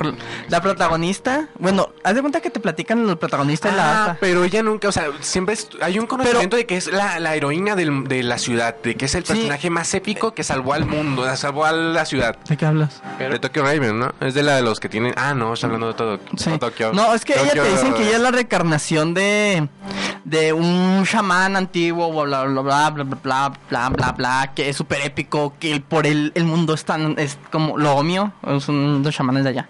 la 0.49 0.61
protagonista, 0.61 1.49
bueno, 1.59 1.89
haz 2.05 2.14
de 2.14 2.20
cuenta 2.20 2.41
que 2.41 2.51
te 2.51 2.61
platican 2.61 3.09
el 3.09 3.18
protagonista 3.18 3.68
ah, 3.68 3.72
y 3.72 3.76
la 3.76 4.01
hasta. 4.01 4.16
Pero 4.20 4.45
ella 4.45 4.62
nunca, 4.62 4.87
o 4.87 4.93
sea, 4.93 5.09
siempre 5.18 5.57
hay 5.80 5.99
un 5.99 6.07
conocimiento 6.07 6.55
de 6.55 6.66
que 6.66 6.76
es 6.76 6.87
la, 6.87 7.18
la 7.18 7.35
heroína 7.35 7.74
del, 7.74 8.05
de 8.05 8.22
la 8.22 8.39
ciudad, 8.39 8.76
de 8.80 8.95
que 8.95 9.07
es 9.07 9.14
el 9.16 9.24
personaje 9.24 9.70
más 9.70 9.93
épico 9.95 10.35
que 10.35 10.45
salvó 10.45 10.72
al 10.74 10.87
mundo, 10.87 11.24
salvó 11.35 11.64
a 11.64 11.72
la 11.72 12.05
ciudad. 12.05 12.37
¿De 12.49 12.57
qué 12.57 12.64
hablas? 12.64 13.03
De 13.18 13.41
Tokyo 13.41 13.64
Raven, 13.64 13.99
¿no? 13.99 14.14
Es 14.20 14.35
de 14.35 14.45
la 14.45 14.55
de 14.55 14.62
los 14.62 14.78
que 14.78 14.89
tienen. 14.89 15.14
Ah, 15.16 15.35
no, 15.35 15.53
está 15.53 15.66
hablando 15.66 15.89
de 15.89 15.95
todo. 15.95 16.20
Sí. 16.37 16.49
No, 16.49 16.61
Tokyo, 16.61 16.93
no, 16.93 17.12
es 17.12 17.24
que 17.24 17.33
ella 17.33 17.55
te 17.55 17.70
dicen 17.70 17.95
que 17.95 18.07
ella 18.07 18.16
es 18.18 18.22
la 18.22 18.30
recarnación 18.30 19.14
de 19.14 19.68
de 20.24 20.53
un 20.53 21.05
chamán 21.05 21.57
antiguo, 21.57 22.11
bla 22.24 22.45
bla 22.45 22.62
bla 22.62 22.91
bla 22.91 23.14
bla 23.22 23.53
bla 23.68 23.89
bla, 23.89 24.12
bla 24.12 24.53
que 24.55 24.68
es 24.68 24.76
súper 24.76 25.03
épico, 25.03 25.55
que 25.59 25.72
por 25.81 26.07
el, 26.07 26.33
el 26.35 26.45
mundo 26.45 26.75
es 26.75 26.85
tan 26.85 27.18
es 27.18 27.39
como 27.51 27.79
lo 27.79 27.95
omio, 27.95 28.33
son 28.61 29.03
los 29.03 29.14
chamanes 29.14 29.45
de 29.45 29.51
allá. 29.51 29.68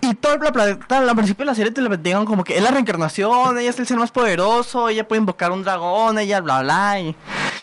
Y 0.00 0.14
todo 0.14 0.34
el 0.34 0.40
al 0.44 1.14
principio 1.14 1.44
de 1.44 1.46
la 1.46 1.54
serie 1.54 1.70
te 1.70 1.80
lo 1.80 1.96
digan 1.96 2.24
como 2.24 2.42
que 2.42 2.56
es 2.56 2.62
la 2.62 2.72
reencarnación, 2.72 3.56
ella 3.56 3.70
es 3.70 3.78
el 3.78 3.86
ser 3.86 3.98
más 3.98 4.10
poderoso, 4.10 4.88
ella 4.88 5.06
puede 5.06 5.20
invocar 5.20 5.52
un 5.52 5.62
dragón, 5.62 6.18
ella 6.18 6.40
bla 6.40 6.62
bla 6.62 7.00
y, 7.00 7.14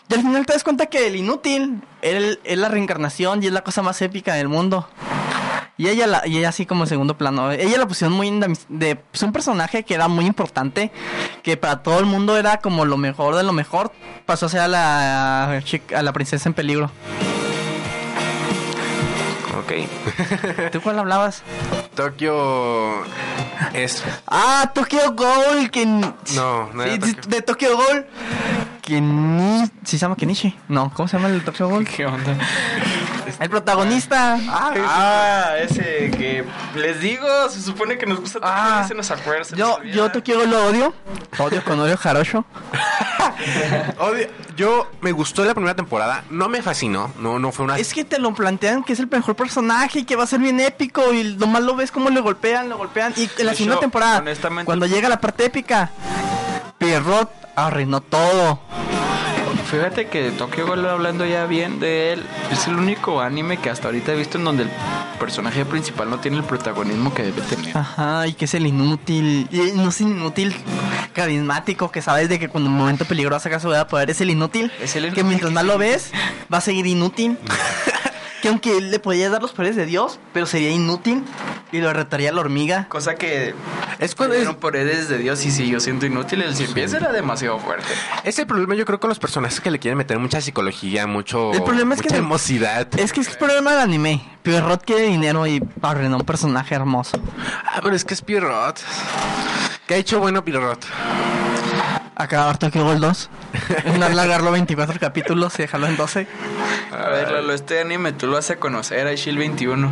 y 0.08 0.14
al 0.14 0.20
final 0.22 0.46
te 0.46 0.54
das 0.54 0.64
cuenta 0.64 0.86
que 0.86 1.06
el 1.06 1.16
inútil 1.16 1.82
es 2.00 2.58
la 2.58 2.68
reencarnación 2.68 3.42
y 3.42 3.48
es 3.48 3.52
la 3.52 3.62
cosa 3.62 3.82
más 3.82 4.00
épica 4.00 4.34
del 4.34 4.48
mundo. 4.48 4.88
Y 5.80 5.88
ella, 5.88 6.06
la, 6.06 6.26
y 6.26 6.36
ella 6.36 6.50
así 6.50 6.66
como 6.66 6.84
en 6.84 6.88
segundo 6.90 7.16
plano. 7.16 7.50
Ella 7.52 7.78
la 7.78 7.88
pusieron 7.88 8.14
muy 8.14 8.30
de, 8.68 8.96
pues, 8.96 9.22
un 9.22 9.32
personaje 9.32 9.82
que 9.82 9.94
era 9.94 10.08
muy 10.08 10.26
importante, 10.26 10.92
que 11.42 11.56
para 11.56 11.82
todo 11.82 12.00
el 12.00 12.04
mundo 12.04 12.36
era 12.36 12.58
como 12.58 12.84
lo 12.84 12.98
mejor 12.98 13.34
de 13.34 13.44
lo 13.44 13.54
mejor. 13.54 13.90
Pasó 14.26 14.44
a 14.44 14.48
ser 14.50 14.60
a 14.60 14.68
la, 14.68 15.44
a 15.54 16.02
la 16.02 16.12
princesa 16.12 16.50
en 16.50 16.54
peligro. 16.54 16.90
Ok. 19.58 20.70
¿Tú 20.70 20.82
cuál 20.82 20.98
hablabas? 20.98 21.42
Tokio 21.94 23.02
es... 23.72 24.04
Ah, 24.26 24.70
Tokyo 24.74 25.12
Ghoul, 25.14 25.70
que... 25.70 25.86
No, 25.86 26.14
no 26.74 26.82
era 26.82 26.92
Sí, 26.96 27.00
sí, 27.02 27.14
Tokyo. 27.14 27.30
de 27.30 27.42
Tokyo 27.42 27.76
Ghoul. 27.78 28.06
Keni... 28.82 29.64
¿Sí 29.84 29.96
se 29.96 29.98
llama 29.98 30.16
Kenichi? 30.16 30.56
No, 30.68 30.92
¿cómo 30.94 31.08
se 31.08 31.16
llama 31.16 31.28
el 31.28 31.42
Tokyo 31.44 31.68
Ghoul? 31.68 31.86
¿Qué 31.96 32.06
onda? 32.06 32.36
El 33.38 33.48
protagonista. 33.48 34.38
Ah, 34.48 35.52
ese 35.60 36.10
que 36.10 36.44
les 36.74 37.00
digo, 37.00 37.26
se 37.48 37.62
supone 37.62 37.96
que 37.96 38.04
nos 38.06 38.20
gusta 38.20 38.38
Ah. 38.42 38.80
ah, 38.82 38.88
se 38.88 38.94
nos 38.94 39.10
acuerda. 39.10 39.44
se 39.44 39.52
nos 39.56 39.58
Yo, 39.58 39.74
olvida. 39.76 39.94
yo 39.94 40.10
Tokyo 40.10 40.38
Ghoul 40.38 40.50
lo 40.50 40.66
odio. 40.66 40.94
Odio 41.38 41.64
con 41.64 41.78
odio 41.80 41.96
jarocho. 41.96 42.44
Odio- 43.98 44.28
Yo 44.56 44.90
me 45.00 45.12
gustó 45.12 45.44
la 45.44 45.54
primera 45.54 45.74
temporada, 45.74 46.24
no 46.30 46.48
me 46.48 46.60
fascinó, 46.62 47.10
no, 47.18 47.38
no 47.38 47.52
fue 47.52 47.64
una... 47.64 47.78
Es 47.78 47.94
que 47.94 48.04
te 48.04 48.18
lo 48.18 48.34
plantean 48.34 48.82
que 48.82 48.92
es 48.92 49.00
el 49.00 49.08
mejor 49.08 49.34
personaje 49.36 50.00
y 50.00 50.04
que 50.04 50.16
va 50.16 50.24
a 50.24 50.26
ser 50.26 50.40
bien 50.40 50.60
épico 50.60 51.12
y 51.14 51.36
nomás 51.36 51.62
lo 51.62 51.74
ves 51.76 51.90
como 51.90 52.10
le 52.10 52.20
golpean, 52.20 52.68
lo 52.68 52.76
golpean. 52.76 53.14
Y 53.16 53.30
en 53.38 53.46
la 53.46 53.54
segunda 53.54 53.78
temporada, 53.80 54.18
honestamente- 54.18 54.66
cuando 54.66 54.86
llega 54.86 55.08
la 55.08 55.20
parte 55.20 55.44
épica, 55.46 55.90
Pierrot 56.78 57.30
arruinó 57.56 58.00
todo. 58.00 58.60
Fíjate 59.70 60.08
que 60.08 60.32
Tokyo 60.32 60.66
Ghoul 60.66 60.84
hablando 60.86 61.24
ya 61.24 61.46
bien 61.46 61.78
de 61.78 62.12
él, 62.12 62.26
es 62.50 62.66
el 62.66 62.74
único 62.74 63.20
anime 63.20 63.56
que 63.58 63.70
hasta 63.70 63.86
ahorita 63.86 64.12
he 64.12 64.16
visto 64.16 64.36
en 64.36 64.44
donde 64.44 64.64
el 64.64 64.70
personaje 65.20 65.64
principal 65.64 66.10
no 66.10 66.18
tiene 66.18 66.38
el 66.38 66.42
protagonismo 66.42 67.14
que 67.14 67.22
debe 67.22 67.40
tener. 67.42 67.76
Ajá, 67.76 68.26
y 68.26 68.32
que 68.32 68.46
es 68.46 68.54
el 68.54 68.66
inútil. 68.66 69.46
Y 69.52 69.72
no 69.76 69.90
es 69.90 70.00
inútil 70.00 70.56
carismático, 71.12 71.92
que 71.92 72.02
sabes 72.02 72.28
de 72.28 72.40
que 72.40 72.48
cuando 72.48 72.68
un 72.68 72.76
momento 72.76 73.04
peligroso 73.04 73.44
saca 73.44 73.60
su 73.60 73.72
poder 73.88 74.10
es 74.10 74.20
el 74.20 74.30
inútil. 74.30 74.72
Es 74.80 74.96
el 74.96 75.02
que 75.02 75.20
inútil 75.20 75.24
mientras 75.24 75.50
que 75.50 75.54
más 75.54 75.62
sí. 75.62 75.68
lo 75.68 75.78
ves, 75.78 76.12
va 76.52 76.58
a 76.58 76.62
seguir 76.62 76.86
inútil. 76.86 77.38
que 78.42 78.48
aunque 78.48 78.76
él 78.78 78.90
le 78.90 78.98
podía 78.98 79.28
dar 79.30 79.42
los 79.42 79.52
poderes 79.52 79.76
de 79.76 79.86
Dios, 79.86 80.18
pero 80.32 80.46
sería 80.46 80.70
inútil 80.70 81.22
y 81.72 81.78
lo 81.80 81.92
retaría 81.92 82.32
la 82.32 82.40
hormiga. 82.40 82.86
Cosa 82.88 83.14
que 83.14 83.54
Es 83.98 84.14
cuando 84.14 84.34
es, 84.34 84.42
fueron 84.42 84.60
poderes 84.60 85.08
de 85.08 85.18
Dios 85.18 85.44
y 85.44 85.50
siguió 85.50 85.78
siendo 85.80 86.06
inútil. 86.06 86.42
El 86.42 86.54
cien 86.56 86.72
pies 86.72 86.92
era 86.94 87.12
demasiado 87.12 87.58
fuerte. 87.58 87.86
es 88.24 88.38
el 88.38 88.46
problema 88.46 88.74
yo 88.74 88.84
creo 88.86 88.98
con 89.00 89.08
los 89.08 89.18
personajes 89.18 89.60
que 89.60 89.70
le 89.70 89.78
quieren 89.78 89.98
meter 89.98 90.18
mucha 90.18 90.40
psicología, 90.40 91.06
mucho... 91.06 91.52
El 91.52 91.62
problema 91.62 91.94
es 91.94 92.00
que 92.02 92.08
mucha 92.08 92.16
se- 92.16 92.22
emocidad. 92.22 92.88
Es 92.98 93.12
que 93.12 93.20
es 93.20 93.28
el 93.28 93.36
problema 93.36 93.72
del 93.72 93.80
anime. 93.80 94.24
Pierrot 94.42 94.84
quiere 94.84 95.02
dinero 95.02 95.46
y 95.46 95.62
arruinó 95.82 96.16
un 96.16 96.24
personaje 96.24 96.74
hermoso. 96.74 97.20
Ah, 97.66 97.80
pero 97.82 97.94
es 97.94 98.04
que 98.04 98.14
es 98.14 98.22
Pierrot. 98.22 98.80
¿Qué 99.86 99.94
ha 99.94 99.96
hecho 99.98 100.18
bueno 100.18 100.44
Pierrot? 100.44 100.84
Acabar 102.20 102.58
Tokyo 102.58 102.84
Ghoul 102.84 103.00
2. 103.00 103.30
No 103.98 104.04
alargarlo 104.04 104.52
24 104.52 105.00
capítulos 105.00 105.58
y 105.58 105.62
dejarlo 105.62 105.86
en 105.86 105.96
12. 105.96 106.26
A 106.92 107.08
ver, 107.08 107.30
Lalo, 107.30 107.54
este 107.54 107.80
anime 107.80 108.12
tú 108.12 108.26
lo 108.26 108.36
a 108.36 108.56
conocer, 108.56 109.06
a 109.06 109.14
Shield 109.14 109.38
21. 109.38 109.90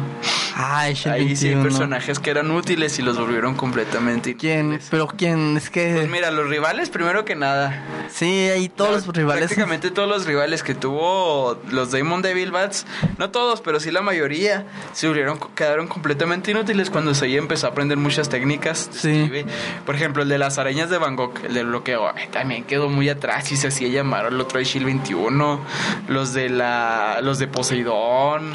Ay, 0.61 0.95
Shin 0.95 1.12
Ahí 1.12 1.37
sí 1.37 1.47
hay 1.47 1.55
21. 1.55 1.62
personajes 1.62 2.18
que 2.18 2.31
eran 2.31 2.51
útiles 2.51 2.99
y 2.99 3.03
los 3.03 3.16
volvieron 3.16 3.55
completamente 3.55 4.37
¿Quién? 4.37 4.81
Pero 4.91 5.07
quién, 5.07 5.57
es 5.57 5.70
que... 5.70 5.95
Pues 5.95 6.09
mira, 6.09 6.31
los 6.31 6.49
rivales 6.49 6.91
primero 6.91 7.24
que 7.24 7.37
nada. 7.37 7.85
sí, 8.11 8.49
ahí 8.49 8.68
todos 8.68 9.07
los 9.07 9.16
rivales... 9.16 9.47
Prácticamente 9.47 9.91
todos 9.91 10.09
los 10.09 10.26
rivales 10.26 10.62
que 10.62 10.74
tuvo 10.74 11.61
los 11.70 11.93
Demon 11.93 12.22
Devil 12.22 12.51
Bats, 12.51 12.87
no 13.18 13.31
todos, 13.31 13.61
pero 13.61 13.79
sí 13.79 13.91
la 13.91 14.03
mayoría, 14.03 14.66
se 14.93 15.07
volvieron, 15.07 15.39
quedaron 15.55 15.87
completamente 15.87 16.51
inútiles 16.51 16.91
cuando 16.91 17.14
se 17.14 17.33
empezó 17.37 17.68
a 17.68 17.70
aprender 17.70 17.97
muchas 17.97 18.29
técnicas. 18.29 18.91
Sí. 18.93 19.31
Por 19.87 19.95
ejemplo, 19.95 20.24
el 20.24 20.29
de 20.29 20.39
las 20.39 20.59
arañas 20.59 20.91
de 20.91 20.99
Bangkok, 20.99 21.45
el 21.45 21.55
del 21.55 21.66
bloqueo, 21.66 22.09
también 22.27 22.64
quedó 22.64 22.89
muy 22.89 23.09
atrás 23.09 23.51
y 23.53 23.57
se 23.57 23.69
hacía 23.69 23.89
llamar 23.89 24.27
el 24.27 24.41
otro 24.41 24.59
de 24.59 24.64
Shield 24.64 24.87
21. 24.87 25.61
Los 26.09 26.33
de 26.33 26.49
la 26.51 27.21
los 27.23 27.39
de 27.39 27.47
Poseidón. 27.47 28.53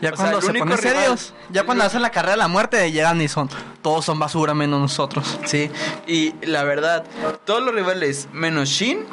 Ya 0.00 0.10
O 0.12 0.16
sea, 0.16 0.30
cuando 0.30 0.36
el 0.38 0.42
se 0.42 0.48
ponen 0.52 0.68
rival- 0.78 0.78
serios, 0.80 1.34
ya 1.50 1.64
cuando 1.64 1.84
hacen 1.84 2.02
la 2.02 2.10
carrera 2.10 2.32
de 2.32 2.38
la 2.38 2.48
muerte, 2.48 2.90
llegan 2.92 3.20
y 3.20 3.28
son... 3.28 3.48
Todos 3.82 4.04
son 4.04 4.18
basura 4.18 4.54
menos 4.54 4.80
nosotros. 4.80 5.38
Sí, 5.44 5.70
y 6.06 6.34
la 6.46 6.64
verdad, 6.64 7.04
todos 7.44 7.62
los 7.62 7.74
rivales 7.74 8.28
menos 8.32 8.68
Shin 8.68 9.04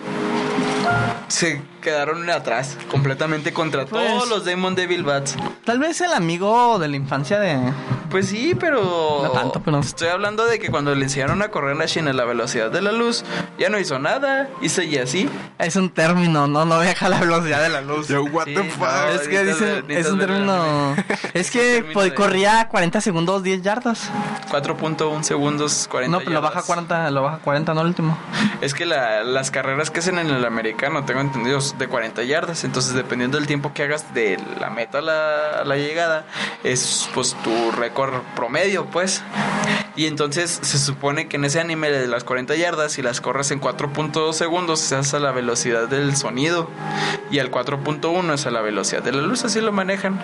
se 1.28 1.62
quedaron 1.82 2.30
atrás 2.30 2.78
completamente 2.90 3.54
contra 3.54 3.86
Pues- 3.86 4.08
todos 4.08 4.30
los 4.30 4.46
Demon 4.46 4.76
Devil 4.76 5.04
Bats. 5.04 5.36
Tal 5.66 5.80
vez 5.80 6.00
el 6.02 6.14
amigo 6.14 6.80
de 6.80 6.88
la 6.88 6.96
infancia 6.96 7.40
de... 7.40 7.60
Pues 8.10 8.28
sí, 8.30 8.56
pero. 8.60 9.22
No 9.24 9.30
tanto, 9.32 9.62
pero- 9.62 9.80
Estoy 9.80 10.08
hablando 10.08 10.46
de 10.46 10.60
que 10.60 10.70
cuando 10.70 10.96
le 10.96 11.04
enseñaron 11.04 11.42
a 11.42 11.50
correr 11.50 11.80
a 11.82 11.86
Shin 11.86 12.08
a 12.08 12.14
la 12.14 12.24
velocidad 12.26 12.72
de 12.72 12.82
la 12.82 12.92
luz, 12.92 13.24
ya 13.60 13.70
no 13.70 13.78
hizo 13.80 14.00
nada 14.00 14.48
y 14.62 14.70
seguía 14.70 15.04
así. 15.04 15.30
Es 15.60 15.76
un 15.76 15.90
término, 15.90 16.48
no, 16.48 16.66
no 16.66 16.80
viaja 16.80 17.08
a 17.08 17.10
la 17.10 17.20
velocidad 17.20 17.62
de 17.62 17.70
la 17.70 17.82
luz. 17.82 18.08
Yo, 18.08 18.24
what 18.24 18.46
Sí, 18.46 18.54
the 18.54 18.64
no, 18.64 18.72
fuck? 18.72 18.88
Es 19.22 19.28
que 19.28 19.44
dicen, 19.44 19.86
ver- 19.88 19.98
es 19.98 20.08
un 20.10 20.20
término... 20.20 20.96
Es 21.34 21.52
que 21.52 21.86
pues, 21.94 22.10
de- 22.10 22.16
corría 22.16 22.68
40 22.70 23.02
segundos, 23.02 23.44
10 23.44 23.62
yardas. 23.62 24.10
4.1 24.50 25.24
segundos, 25.24 25.88
40 25.92 26.12
No, 26.12 26.20
pero 26.20 26.32
lo 26.32 26.42
baja 26.42 26.56
yardas. 26.56 26.66
40, 26.68 27.12
lo 27.12 27.24
baja 27.24 27.38
40, 27.40 27.74
no 27.74 27.82
el 27.82 27.88
último. 27.88 28.18
Es 28.62 28.74
que 28.74 28.86
la- 28.86 29.24
las 29.24 29.52
carreras 29.52 29.92
que 29.92 30.00
hacen 30.00 30.18
en 30.18 30.30
el 30.30 30.46
americano, 30.46 31.04
tengo 31.06 31.20
entendido, 31.22 31.60
de 31.78 31.88
40 31.88 32.24
yardas. 32.24 32.64
Entonces, 32.64 32.94
dependiendo 32.94 33.38
del 33.38 33.48
tiempo 33.48 33.74
que 33.74 33.84
hagas 33.84 34.14
de 34.14 34.40
la 34.60 34.70
meta 34.70 35.00
a 35.00 35.02
la, 35.02 35.62
a 35.62 35.66
la 35.66 35.76
llegada, 35.76 36.26
es 36.64 37.10
pues 37.14 37.36
tu 37.44 37.72
récord 37.72 37.97
promedio, 38.36 38.86
pues. 38.86 39.24
Y 39.96 40.06
entonces 40.06 40.60
se 40.62 40.78
supone 40.78 41.28
que 41.28 41.38
en 41.38 41.46
ese 41.46 41.60
anime 41.60 41.90
de 41.90 42.08
las 42.08 42.24
40 42.24 42.56
yardas, 42.56 42.92
si 42.92 43.02
las 43.02 43.20
corres 43.20 43.50
en 43.50 43.60
4.2 43.60 44.34
segundos, 44.34 44.80
se 44.80 44.96
hace 44.96 45.18
a 45.18 45.20
la 45.20 45.32
velocidad 45.32 45.88
del 45.88 46.16
sonido. 46.16 46.70
Y 47.32 47.40
al 47.40 47.50
4.1 47.50 48.34
es 48.34 48.46
a 48.46 48.52
la 48.52 48.62
velocidad 48.62 49.02
de 49.02 49.12
la 49.12 49.24
luz, 49.24 49.44
así 49.44 49.60
lo 49.60 49.72
manejan. 49.72 50.22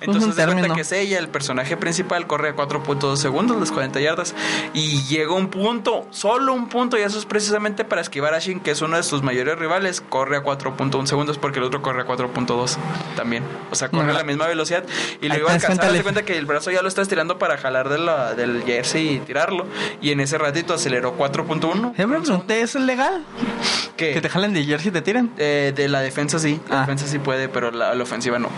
Entonces, 0.00 0.36
de 0.36 0.44
cuenta 0.44 0.72
que 0.72 0.82
es 0.82 0.92
ella, 0.92 1.18
el 1.18 1.28
personaje 1.28 1.76
principal, 1.76 2.28
corre 2.28 2.50
a 2.50 2.56
4.2 2.56 3.16
segundos, 3.16 3.58
las 3.58 3.72
40 3.72 4.00
yardas. 4.00 4.36
Y 4.72 5.02
llega 5.08 5.32
un 5.32 5.48
punto, 5.48 6.06
solo 6.10 6.52
un 6.52 6.68
punto, 6.68 6.96
y 6.96 7.00
eso 7.00 7.18
es 7.18 7.26
precisamente 7.26 7.84
para 7.84 8.00
esquivar 8.00 8.34
a 8.34 8.38
Shin, 8.38 8.60
que 8.60 8.70
es 8.70 8.80
uno 8.82 8.96
de 8.96 9.02
sus 9.02 9.24
mayores 9.24 9.58
rivales. 9.58 10.00
Corre 10.00 10.36
a 10.36 10.44
4.1 10.44 11.06
segundos 11.06 11.38
porque 11.38 11.58
el 11.58 11.64
otro 11.64 11.82
corre 11.82 12.02
a 12.02 12.06
4.2 12.06 12.76
también. 13.16 13.42
O 13.72 13.74
sea, 13.74 13.88
corre 13.88 14.12
a 14.12 14.14
la 14.14 14.22
misma 14.22 14.46
velocidad. 14.46 14.84
Y 15.20 15.28
lo 15.28 15.36
iba 15.36 15.50
a 15.50 15.54
alcanzar. 15.54 16.02
Cuenta 16.02 16.24
que 16.24 16.38
el 16.38 16.46
brazo 16.46 16.70
ya 16.70 16.80
lo 16.82 16.88
está 16.88 17.02
estirando 17.08 17.38
para 17.38 17.56
jalar 17.58 17.88
de 17.88 17.98
la- 17.98 18.34
del 18.34 18.62
jersey 18.64 19.16
y 19.16 19.18
tirarlo. 19.20 19.66
Y 20.00 20.12
en 20.12 20.20
ese 20.20 20.38
ratito 20.38 20.74
aceleró 20.74 21.14
4.1. 21.16 21.94
Yo 21.96 22.06
me 22.08 22.20
pregunté, 22.20 22.60
¿eso 22.60 22.78
es 22.78 22.84
legal? 22.84 23.24
¿Qué? 23.96 24.12
Que 24.12 24.20
te 24.20 24.28
jalen 24.28 24.52
de 24.54 24.64
jersey 24.64 24.90
y 24.90 24.92
te 24.92 25.02
tiren. 25.02 25.30
Eh, 25.38 25.72
de 25.74 25.88
la 25.88 26.00
defensa 26.00 26.38
sí, 26.38 26.60
la 26.68 26.78
Ah. 26.78 26.80
defensa 26.82 27.06
sí 27.06 27.18
puede, 27.18 27.48
pero 27.48 27.70
la, 27.70 27.94
la 27.94 28.02
ofensiva 28.02 28.38
no. 28.38 28.48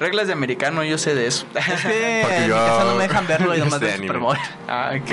Reglas 0.00 0.26
de 0.26 0.32
americano, 0.32 0.82
yo 0.84 0.98
sé 0.98 1.14
de 1.14 1.26
eso. 1.26 1.46
Es 1.54 1.64
que 1.82 2.20
Porque 2.22 2.36
en 2.36 2.42
mi 2.44 2.48
yo- 2.48 2.54
casa 2.56 2.84
no 2.84 2.94
me 2.96 3.02
dejan 3.04 3.26
verlo 3.26 3.54
y 3.54 3.58
nomás 3.60 3.74
Este 3.74 3.86
de 3.86 3.92
anime. 3.92 4.06
Super 4.08 4.20
Bowl. 4.20 4.36
ah, 4.68 4.92
ok. 4.96 5.10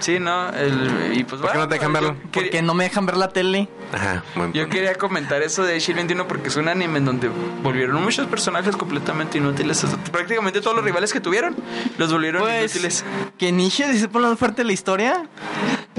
Sí, 0.00 0.18
no, 0.18 0.48
el, 0.50 1.12
y 1.14 1.24
pues 1.24 1.40
¿Por 1.40 1.52
qué 1.52 1.58
no 1.58 1.68
te 1.68 1.74
dejan 1.74 1.92
verlo? 1.92 2.16
quería- 2.32 2.50
Porque 2.50 2.62
no 2.62 2.74
me 2.74 2.84
dejan 2.84 3.06
ver 3.06 3.16
la 3.16 3.28
tele. 3.28 3.68
Ajá, 3.92 4.22
buen 4.34 4.52
Yo 4.52 4.68
quería 4.68 4.94
comentar 4.96 5.40
eso 5.42 5.62
de 5.62 5.78
Shield 5.78 5.96
21 5.96 6.28
porque 6.28 6.48
es 6.48 6.56
un 6.56 6.68
anime 6.68 6.98
en 6.98 7.04
donde 7.04 7.30
volvieron 7.62 8.02
muchos 8.02 8.26
personajes 8.26 8.76
completamente 8.76 9.38
inútiles. 9.38 9.82
O 9.84 9.88
prácticamente 10.12 10.60
todos 10.60 10.76
los 10.76 10.84
rivales 10.84 11.12
que 11.12 11.20
tuvieron 11.20 11.56
los 11.96 12.12
volvieron 12.12 12.42
Pues, 12.42 12.72
inútiles. 12.74 13.04
Kenichi 13.38 13.84
dice 13.84 14.08
por 14.08 14.20
lo 14.22 14.36
fuerte 14.36 14.64
la 14.64 14.72
historia. 14.72 15.26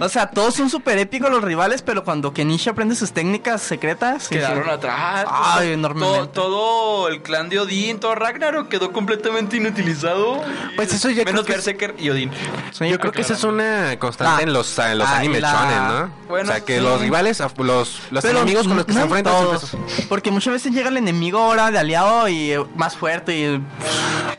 O 0.02 0.08
sea, 0.08 0.28
todos 0.30 0.56
son 0.56 0.70
súper 0.70 0.98
épicos 0.98 1.30
los 1.30 1.44
rivales, 1.44 1.82
pero 1.82 2.06
cuando 2.06 2.32
Kenichi 2.34 2.70
aprende 2.70 2.96
sus 2.96 3.12
técnicas 3.12 3.62
secretas... 3.62 4.30
Quedaron 4.30 4.64
sí. 4.64 4.70
atrás. 4.70 5.26
Ay, 5.30 5.60
Todo- 5.68 5.74
enormemente. 5.74 6.28
Todo, 6.34 7.08
el 7.10 7.22
clan 7.22 7.50
de 7.50 7.60
Odín, 7.60 8.00
todo 8.00 8.16
Ragnarok 8.16 8.70
quedó 8.70 8.94
completamente 8.94 9.58
inutilizado. 9.58 10.42
Pues 10.78 10.94
eso 10.94 11.10
ya 11.10 11.26
Menos 11.26 11.46
Berserker 11.46 11.96
y 12.00 12.10
Odín. 12.12 12.32
Sí, 12.72 12.88
Yo 12.88 12.98
creo 13.00 13.12
que 13.12 13.22
esa 13.22 13.34
es 13.34 13.44
una 13.44 13.98
constante 14.00 14.42
Ah. 14.42 14.44
en 14.44 14.54
los, 14.54 14.78
en 14.80 14.98
los 15.00 15.10
la- 15.10 15.24
shonen, 15.52 15.88
¿no? 15.88 16.12
Bueno, 16.30 16.50
o 16.50 16.54
sea, 16.54 16.64
que 16.64 16.78
sí. 16.78 16.84
los 16.84 17.02
rivales, 17.02 17.42
los, 17.58 17.79
los 18.12 18.24
Pero 18.24 18.40
enemigos 18.40 18.68
con 18.68 18.78
los 18.78 18.86
que 18.86 18.94
se 18.94 19.00
no 19.00 19.06
enfrentan 19.06 19.34
todos, 19.34 19.78
Porque 20.08 20.32
muchas 20.32 20.54
veces 20.54 20.72
llega 20.74 20.90
el 20.90 20.98
enemigo 20.98 21.40
ahora 21.40 21.72
de 21.72 21.80
aliado 21.80 22.28
y 22.28 22.52
eh, 22.52 22.66
más 22.76 22.96
fuerte 22.96 23.38
y... 23.38 23.62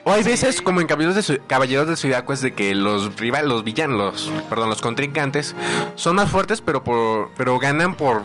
O 0.04 0.12
hay 0.12 0.22
veces, 0.22 0.62
como 0.62 0.80
en 0.80 0.86
Caballeros 0.86 1.26
de, 1.26 1.38
Caballeros 1.46 1.86
del 1.86 1.96
Zodiaco, 1.96 2.32
es 2.32 2.40
de 2.40 2.54
que 2.54 2.74
los 2.74 3.16
rivales, 3.16 3.48
los 3.48 3.64
villanos, 3.64 3.98
los, 3.98 4.42
perdón, 4.48 4.70
los 4.70 4.80
contrincantes 4.80 5.54
son 5.94 6.16
más 6.16 6.30
fuertes, 6.30 6.60
pero 6.62 6.82
por, 6.82 7.30
pero 7.36 7.58
ganan 7.58 7.94
por, 7.94 8.22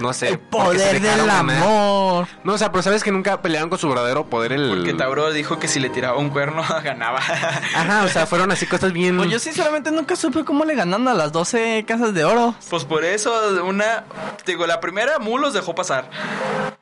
no 0.00 0.12
sé, 0.12 0.28
El 0.28 0.34
se 0.34 0.38
poder 0.38 1.00
del 1.00 1.16
ganar. 1.26 1.30
amor. 1.40 2.28
No, 2.44 2.52
o 2.54 2.58
sea, 2.58 2.70
pero 2.70 2.82
sabes 2.82 3.02
que 3.02 3.10
nunca 3.10 3.42
pelearon 3.42 3.68
con 3.70 3.78
su 3.78 3.88
verdadero 3.88 4.26
poder 4.26 4.52
el... 4.52 4.68
Porque 4.68 4.94
Tauro 4.94 5.32
dijo 5.32 5.58
que 5.58 5.66
si 5.68 5.80
le 5.80 5.90
tiraba 5.90 6.16
un 6.16 6.30
cuerno 6.30 6.62
ganaba. 6.84 7.18
Ajá, 7.18 8.04
o 8.04 8.08
sea, 8.08 8.26
fueron 8.26 8.52
así 8.52 8.66
cosas 8.66 8.92
bien... 8.92 9.16
Pues 9.16 9.30
yo 9.30 9.38
sinceramente 9.40 9.90
nunca 9.90 10.14
supe 10.16 10.44
cómo 10.44 10.64
le 10.64 10.74
ganan 10.76 11.08
a 11.08 11.14
las 11.14 11.32
12 11.32 11.84
casas 11.88 12.14
de 12.14 12.24
oro. 12.24 12.54
Pues 12.70 12.84
por 12.84 13.04
eso, 13.04 13.32
una. 13.64 14.04
Digo, 14.46 14.66
la 14.66 14.80
primera 14.80 15.18
Mu 15.18 15.38
los 15.38 15.52
dejó 15.52 15.74
pasar. 15.74 16.10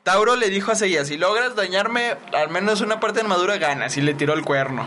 Tauro 0.03 0.35
le 0.35 0.49
dijo 0.49 0.71
a 0.71 0.75
Seiya: 0.75 1.05
si 1.05 1.17
logras 1.17 1.55
dañarme 1.55 2.15
al 2.33 2.49
menos 2.49 2.81
una 2.81 2.99
parte 2.99 3.15
de 3.15 3.21
armadura, 3.21 3.57
ganas. 3.57 3.97
Y 3.97 4.01
le 4.01 4.13
tiró 4.13 4.33
el 4.33 4.43
cuerno. 4.43 4.85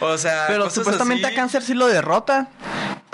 O 0.00 0.18
sea, 0.18 0.44
Pero 0.48 0.70
supuestamente 0.70 1.26
así. 1.26 1.34
a 1.34 1.36
Cáncer 1.36 1.62
sí 1.62 1.74
lo 1.74 1.86
derrota. 1.86 2.48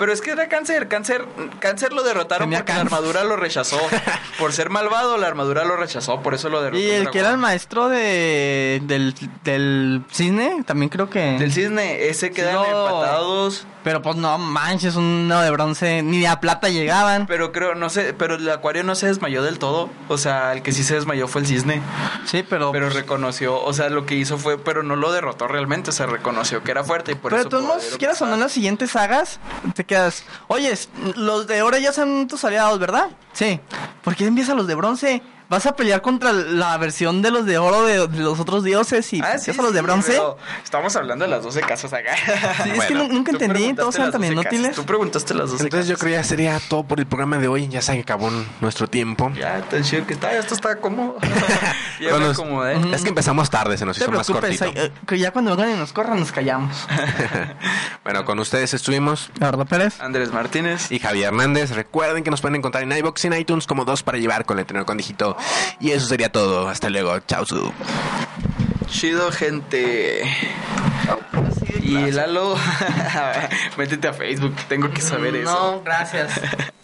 Pero 0.01 0.13
es 0.13 0.21
que 0.21 0.31
era 0.31 0.49
cáncer, 0.49 0.87
cáncer, 0.87 1.27
cáncer 1.59 1.93
lo 1.93 2.01
derrotaron 2.01 2.47
Tenía 2.49 2.61
porque 2.61 2.73
la 2.73 2.81
armadura 2.81 3.23
lo 3.23 3.35
rechazó. 3.35 3.79
por 4.39 4.51
ser 4.51 4.71
malvado, 4.71 5.15
la 5.19 5.27
armadura 5.27 5.63
lo 5.63 5.77
rechazó, 5.77 6.23
por 6.23 6.33
eso 6.33 6.49
lo 6.49 6.59
derrotó. 6.63 6.81
Y 6.81 6.89
el 6.89 7.11
que 7.11 7.19
era 7.19 7.29
el 7.29 7.37
maestro 7.37 7.87
de 7.87 8.81
del, 8.83 9.13
del 9.43 10.03
cine, 10.09 10.63
también 10.65 10.89
creo 10.89 11.07
que... 11.07 11.37
Del 11.37 11.53
cisne, 11.53 12.07
ese 12.07 12.31
quedan 12.31 12.65
empatados. 12.65 13.67
Pero 13.83 14.01
pues 14.01 14.15
no 14.15 14.37
manches, 14.37 14.95
un 14.95 15.27
no 15.27 15.41
de 15.41 15.49
bronce, 15.49 16.03
ni 16.03 16.19
de 16.19 16.27
a 16.27 16.39
plata 16.39 16.69
llegaban. 16.69 17.25
Pero 17.25 17.51
creo, 17.51 17.73
no 17.73 17.89
sé, 17.89 18.13
pero 18.13 18.35
el 18.35 18.49
acuario 18.49 18.83
no 18.83 18.93
se 18.95 19.07
desmayó 19.07 19.41
del 19.41 19.57
todo. 19.57 19.89
O 20.07 20.17
sea, 20.17 20.53
el 20.53 20.61
que 20.61 20.71
sí 20.71 20.83
se 20.83 20.95
desmayó 20.95 21.27
fue 21.27 21.41
el 21.41 21.47
cisne. 21.47 21.81
Sí, 22.25 22.45
pero... 22.47 22.71
Pero 22.71 22.89
reconoció, 22.89 23.61
o 23.61 23.73
sea, 23.73 23.89
lo 23.89 24.05
que 24.05 24.15
hizo 24.15 24.37
fue, 24.37 24.59
pero 24.59 24.83
no 24.83 24.95
lo 24.95 25.11
derrotó 25.11 25.47
realmente, 25.47 25.91
se 25.91 26.05
reconoció 26.05 26.63
que 26.63 26.71
era 26.71 26.83
fuerte 26.83 27.13
y 27.13 27.15
por 27.15 27.31
Pero 27.31 27.41
eso. 27.41 27.49
pudo 27.49 27.61
modos, 27.61 27.85
haber 27.87 27.97
quieras 27.97 28.21
o 28.21 28.27
no, 28.27 28.35
en 28.35 28.41
las 28.41 28.51
siguientes 28.51 28.91
sagas, 28.91 29.39
te 29.73 29.83
quedas... 29.83 30.23
Oye, 30.47 30.73
los 31.15 31.47
de 31.47 31.61
oro 31.63 31.77
ya 31.77 31.91
son 31.91 32.27
tus 32.27 32.43
aliados, 32.45 32.77
¿verdad? 32.79 33.09
Sí. 33.33 33.59
¿Por 34.03 34.15
qué 34.15 34.25
empiezas 34.25 34.55
los 34.55 34.67
de 34.67 34.75
bronce? 34.75 35.23
Vas 35.51 35.65
a 35.65 35.75
pelear 35.75 36.01
contra 36.01 36.31
la 36.31 36.77
versión 36.77 37.21
de 37.21 37.29
los 37.29 37.45
de 37.45 37.57
oro 37.57 37.83
de, 37.83 38.07
de 38.07 38.19
los 38.23 38.39
otros 38.39 38.63
dioses 38.63 39.11
y 39.11 39.17
Ah, 39.21 39.33
empiezas 39.33 39.53
sí, 39.55 39.59
a 39.59 39.63
los 39.63 39.73
de 39.73 39.81
bronce. 39.81 40.11
pero 40.13 40.37
Estamos 40.63 40.95
hablando 40.95 41.25
de 41.25 41.31
las 41.31 41.43
12 41.43 41.59
casas 41.59 41.91
acá. 41.91 42.15
Sí, 42.63 42.69
es 42.69 42.85
que 42.85 42.93
Bueno, 42.93 43.03
nu- 43.09 43.13
nunca 43.15 43.31
entendí, 43.33 43.73
todos 43.73 43.93
eran 43.95 44.11
12 44.11 44.27
inútiles. 44.27 44.75
Tú 44.77 44.85
preguntaste 44.85 45.33
las 45.33 45.49
12 45.51 45.63
Entonces 45.65 45.87
yo 45.89 45.95
casas. 45.95 45.99
creo 46.05 46.11
que 46.15 46.21
ya 46.21 46.23
sería 46.23 46.59
todo 46.69 46.83
por 46.83 47.01
el 47.01 47.05
programa 47.05 47.37
de 47.37 47.49
hoy. 47.49 47.67
Ya 47.67 47.81
se 47.81 47.91
acabó 47.99 48.31
nuestro 48.61 48.87
tiempo. 48.87 49.29
Ya, 49.35 49.59
tan 49.63 49.83
chido 49.83 50.07
que 50.07 50.13
está, 50.13 50.31
esto 50.37 50.53
está 50.55 50.77
cómodo. 50.77 51.17
ya 51.99 52.11
Bueno, 52.11 52.27
me 52.27 52.31
es- 52.31 52.39
acomodé. 52.39 52.95
Es 52.95 53.01
que 53.03 53.09
empezamos 53.09 53.49
tarde, 53.49 53.77
se 53.77 53.85
nos 53.85 53.97
te 53.97 54.03
hizo 54.05 54.11
más 54.13 54.27
cortito. 54.27 54.65
eh, 54.73 54.89
que 55.05 55.19
ya 55.19 55.31
cuando 55.31 55.57
vengan 55.57 55.75
y 55.75 55.79
nos 55.79 55.91
corran 55.91 56.17
nos 56.17 56.31
callamos. 56.31 56.77
bueno, 58.03 58.23
con 58.25 58.39
ustedes 58.39 58.73
estuvimos 58.73 59.29
Eduardo 59.37 59.65
Pérez. 59.65 59.99
Andrés 59.99 60.31
Martínez. 60.31 60.91
y 60.91 60.99
Javier 60.99 61.27
Hernández. 61.27 61.71
Recuerden 61.71 62.23
que 62.23 62.31
nos 62.31 62.39
pueden 62.41 62.55
encontrar 62.55 62.83
en 62.83 62.91
iBox 62.93 63.25
y 63.25 63.27
en 63.27 63.33
iTunes 63.33 63.67
como 63.67 63.85
dos 63.85 64.01
para 64.03 64.17
llevar 64.17 64.45
con 64.45 64.57
el 64.57 64.65
tenor 64.65 64.85
con 64.85 64.95
dígito. 64.97 65.35
Y 65.79 65.91
eso 65.91 66.07
sería 66.07 66.31
todo. 66.31 66.67
Hasta 66.67 66.89
luego. 66.89 67.19
Chao. 67.19 67.45
su. 67.45 67.71
Chido, 68.87 69.31
gente. 69.31 70.23
Y 71.81 72.11
Lalo, 72.11 72.55
métete 73.77 74.07
a 74.07 74.13
Facebook, 74.13 74.55
tengo 74.69 74.91
que 74.91 75.01
saber 75.01 75.35
eso. 75.35 75.51
No, 75.51 75.83
gracias. 75.83 76.39